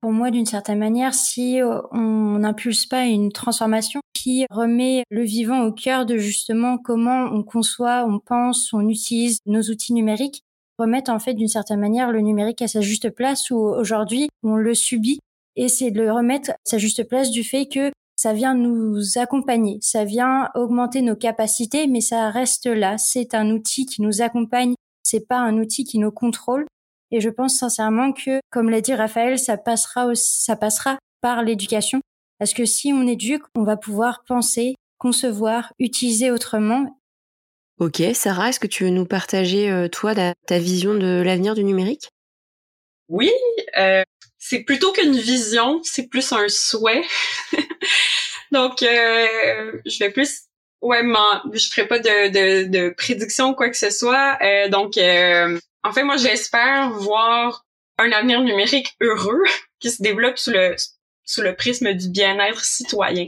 Pour 0.00 0.12
moi, 0.12 0.30
d'une 0.30 0.46
certaine 0.46 0.78
manière, 0.78 1.14
si 1.14 1.62
euh, 1.62 1.80
on 1.92 2.38
n'impulse 2.40 2.86
pas 2.86 3.04
une 3.04 3.30
transformation 3.30 4.00
qui 4.14 4.46
remet 4.50 5.04
le 5.10 5.22
vivant 5.22 5.62
au 5.62 5.72
cœur 5.72 6.06
de 6.06 6.18
justement 6.18 6.76
comment 6.76 7.26
on 7.32 7.44
conçoit, 7.44 8.04
on 8.04 8.18
pense, 8.18 8.72
on 8.72 8.88
utilise 8.88 9.38
nos 9.46 9.62
outils 9.62 9.92
numériques, 9.92 10.42
remettre 10.78 11.10
en 11.10 11.18
fait 11.18 11.34
d'une 11.34 11.48
certaine 11.48 11.80
manière 11.80 12.10
le 12.10 12.20
numérique 12.20 12.62
à 12.62 12.68
sa 12.68 12.80
juste 12.80 13.10
place 13.10 13.50
où 13.50 13.56
aujourd'hui 13.56 14.28
on 14.42 14.56
le 14.56 14.74
subit 14.74 15.20
et 15.56 15.68
c'est 15.68 15.90
de 15.90 16.00
le 16.00 16.12
remettre 16.12 16.50
à 16.50 16.56
sa 16.64 16.78
juste 16.78 17.04
place 17.04 17.30
du 17.30 17.42
fait 17.42 17.66
que 17.66 17.90
ça 18.18 18.32
vient 18.32 18.54
nous 18.54 19.00
accompagner, 19.16 19.78
ça 19.80 20.04
vient 20.04 20.50
augmenter 20.56 21.02
nos 21.02 21.14
capacités, 21.14 21.86
mais 21.86 22.00
ça 22.00 22.30
reste 22.30 22.66
là. 22.66 22.98
C'est 22.98 23.32
un 23.32 23.50
outil 23.50 23.86
qui 23.86 24.02
nous 24.02 24.22
accompagne, 24.22 24.74
c'est 25.04 25.28
pas 25.28 25.38
un 25.38 25.56
outil 25.58 25.84
qui 25.84 25.98
nous 25.98 26.10
contrôle. 26.10 26.66
Et 27.12 27.20
je 27.20 27.28
pense 27.28 27.54
sincèrement 27.54 28.12
que, 28.12 28.40
comme 28.50 28.70
l'a 28.70 28.80
dit 28.80 28.92
Raphaël, 28.92 29.38
ça 29.38 29.56
passera 29.56 30.06
aussi, 30.06 30.42
ça 30.42 30.56
passera 30.56 30.98
par 31.20 31.44
l'éducation. 31.44 32.00
Parce 32.40 32.54
que 32.54 32.64
si 32.64 32.92
on 32.92 33.06
éduque, 33.06 33.44
on 33.56 33.62
va 33.62 33.76
pouvoir 33.76 34.24
penser, 34.26 34.74
concevoir, 34.98 35.72
utiliser 35.78 36.32
autrement 36.32 36.97
Ok, 37.78 38.02
Sarah, 38.12 38.48
est-ce 38.48 38.58
que 38.58 38.66
tu 38.66 38.84
veux 38.84 38.90
nous 38.90 39.06
partager, 39.06 39.70
euh, 39.70 39.86
toi, 39.86 40.12
ta, 40.14 40.58
vision 40.58 40.94
de 40.94 41.22
l'avenir 41.24 41.54
du 41.54 41.62
numérique? 41.62 42.10
Oui, 43.08 43.30
euh, 43.78 44.02
c'est 44.36 44.64
plutôt 44.64 44.90
qu'une 44.90 45.16
vision, 45.16 45.80
c'est 45.84 46.08
plus 46.08 46.32
un 46.32 46.48
souhait. 46.48 47.04
donc, 48.50 48.82
euh, 48.82 49.72
je 49.86 49.98
vais 50.00 50.10
plus, 50.10 50.40
ouais, 50.82 51.02
je 51.52 51.68
ferai 51.68 51.86
pas 51.86 52.00
de, 52.00 52.28
de, 52.30 52.68
de 52.68 52.90
prédiction 52.90 53.50
ou 53.50 53.54
quoi 53.54 53.70
que 53.70 53.76
ce 53.76 53.90
soit. 53.90 54.38
Euh, 54.42 54.68
donc, 54.68 54.98
en 54.98 55.92
fait, 55.92 56.02
moi, 56.02 56.16
j'espère 56.16 56.90
voir 56.90 57.64
un 57.96 58.10
avenir 58.10 58.40
numérique 58.40 58.96
heureux 59.00 59.44
qui 59.78 59.92
se 59.92 60.02
développe 60.02 60.38
sous 60.38 60.50
le 60.50 60.74
sous 61.24 61.42
le 61.42 61.54
prisme 61.54 61.92
du 61.92 62.08
bien-être 62.08 62.64
citoyen. 62.64 63.26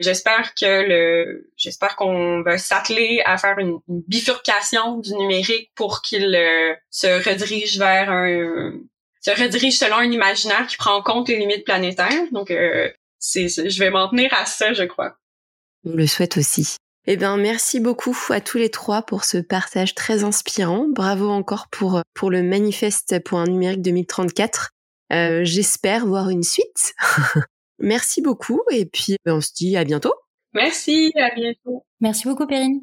J'espère 0.00 0.54
que 0.54 0.88
le, 0.88 1.50
j'espère 1.56 1.96
qu'on 1.96 2.42
va 2.42 2.56
s'atteler 2.56 3.20
à 3.24 3.36
faire 3.36 3.58
une, 3.58 3.80
bifurcation 3.88 4.98
du 4.98 5.14
numérique 5.14 5.72
pour 5.74 6.02
qu'il 6.02 6.34
euh, 6.34 6.74
se 6.90 7.28
redirige 7.28 7.78
vers 7.78 8.10
un, 8.10 8.72
se 9.20 9.30
redirige 9.30 9.78
selon 9.78 9.96
un 9.96 10.10
imaginaire 10.10 10.66
qui 10.66 10.76
prend 10.76 10.94
en 10.94 11.02
compte 11.02 11.28
les 11.28 11.36
limites 11.36 11.64
planétaires. 11.64 12.30
Donc, 12.32 12.50
euh, 12.50 12.90
c'est, 13.18 13.48
je 13.48 13.78
vais 13.78 13.90
m'en 13.90 14.08
tenir 14.08 14.32
à 14.34 14.46
ça, 14.46 14.72
je 14.72 14.84
crois. 14.84 15.16
On 15.84 15.90
le 15.90 16.06
souhaite 16.06 16.36
aussi. 16.36 16.76
Eh 17.06 17.16
bien, 17.16 17.36
merci 17.36 17.80
beaucoup 17.80 18.16
à 18.28 18.40
tous 18.40 18.58
les 18.58 18.70
trois 18.70 19.02
pour 19.02 19.24
ce 19.24 19.38
partage 19.38 19.94
très 19.94 20.24
inspirant. 20.24 20.86
Bravo 20.88 21.28
encore 21.30 21.68
pour, 21.68 22.02
pour 22.14 22.30
le 22.30 22.42
manifeste 22.42 23.24
pour 23.24 23.38
un 23.38 23.46
numérique 23.46 23.82
2034. 23.82 24.70
Euh, 25.12 25.40
j'espère 25.42 26.06
voir 26.06 26.28
une 26.28 26.42
suite. 26.42 26.94
Merci 27.78 28.22
beaucoup 28.22 28.60
et 28.70 28.86
puis 28.86 29.16
ben, 29.24 29.34
on 29.34 29.40
se 29.40 29.52
dit 29.54 29.76
à 29.76 29.84
bientôt. 29.84 30.14
Merci, 30.54 31.12
à 31.16 31.34
bientôt. 31.34 31.84
Merci 32.00 32.26
beaucoup 32.26 32.46
Perrine. 32.46 32.80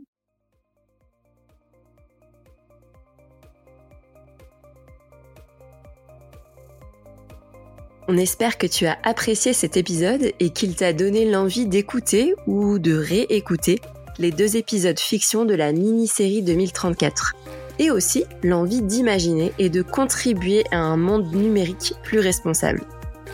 On 8.08 8.18
espère 8.18 8.60
que 8.60 8.68
tu 8.68 8.86
as 8.86 9.00
apprécié 9.04 9.52
cet 9.52 9.78
épisode 9.78 10.32
et 10.40 10.52
qu'il 10.52 10.76
t'a 10.76 10.94
donné 10.94 11.30
l'envie 11.30 11.66
d'écouter 11.66 12.36
ou 12.46 12.78
de 12.78 12.96
réécouter 12.96 13.82
les 14.20 14.30
deux 14.30 14.58
épisodes 14.58 15.00
fiction 15.00 15.44
de 15.44 15.56
la 15.56 15.72
mini-série 15.72 16.44
2034. 16.44 17.34
Et 17.80 17.90
aussi 17.90 18.24
l'envie 18.44 18.84
d'imaginer 18.84 19.52
et 19.58 19.70
de 19.70 19.82
contribuer 19.82 20.64
à 20.72 20.78
un 20.78 20.98
monde 20.98 21.34
numérique 21.34 21.94
plus 22.04 22.20
responsable. 22.20 22.82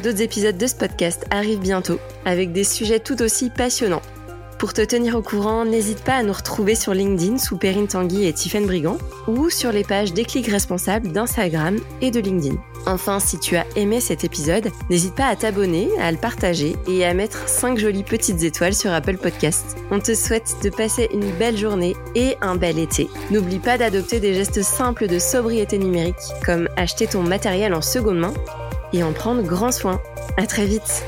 D'autres 0.03 0.21
épisodes 0.21 0.57
de 0.57 0.67
ce 0.67 0.75
podcast 0.75 1.25
arrivent 1.29 1.59
bientôt 1.59 1.99
avec 2.25 2.51
des 2.51 2.63
sujets 2.63 2.99
tout 2.99 3.21
aussi 3.21 3.51
passionnants. 3.51 4.01
Pour 4.57 4.73
te 4.73 4.81
tenir 4.81 5.15
au 5.15 5.21
courant, 5.21 5.65
n'hésite 5.65 6.03
pas 6.03 6.15
à 6.15 6.23
nous 6.23 6.33
retrouver 6.33 6.75
sur 6.75 6.93
LinkedIn 6.93 7.37
sous 7.37 7.57
Perrine 7.57 7.87
Tanguy 7.87 8.25
et 8.25 8.33
Tiffen 8.33 8.65
Brigand 8.65 8.97
ou 9.27 9.49
sur 9.49 9.71
les 9.71 9.83
pages 9.83 10.13
Déclic 10.13 10.47
Responsable 10.47 11.11
d'Instagram 11.11 11.77
et 12.01 12.11
de 12.11 12.19
LinkedIn. 12.19 12.55
Enfin, 12.87 13.19
si 13.19 13.39
tu 13.39 13.55
as 13.55 13.65
aimé 13.75 13.99
cet 13.99 14.23
épisode, 14.23 14.69
n'hésite 14.89 15.13
pas 15.13 15.27
à 15.27 15.35
t'abonner, 15.35 15.89
à 15.99 16.11
le 16.11 16.17
partager 16.17 16.75
et 16.87 17.05
à 17.05 17.13
mettre 17.13 17.47
5 17.47 17.77
jolies 17.77 18.03
petites 18.03 18.43
étoiles 18.43 18.73
sur 18.73 18.91
Apple 18.91 19.17
Podcasts. 19.17 19.77
On 19.91 19.99
te 19.99 20.15
souhaite 20.15 20.55
de 20.63 20.69
passer 20.69 21.09
une 21.13 21.31
belle 21.37 21.57
journée 21.57 21.95
et 22.15 22.37
un 22.41 22.55
bel 22.55 22.79
été. 22.79 23.07
N'oublie 23.29 23.59
pas 23.59 23.77
d'adopter 23.77 24.19
des 24.19 24.33
gestes 24.33 24.63
simples 24.63 25.07
de 25.07 25.19
sobriété 25.19 25.77
numérique 25.77 26.15
comme 26.43 26.67
acheter 26.75 27.07
ton 27.07 27.21
matériel 27.21 27.73
en 27.73 27.81
seconde 27.81 28.19
main 28.19 28.33
et 28.93 29.03
en 29.03 29.13
prendre 29.13 29.41
grand 29.43 29.71
soin. 29.71 30.01
À 30.37 30.45
très 30.45 30.65
vite! 30.65 31.03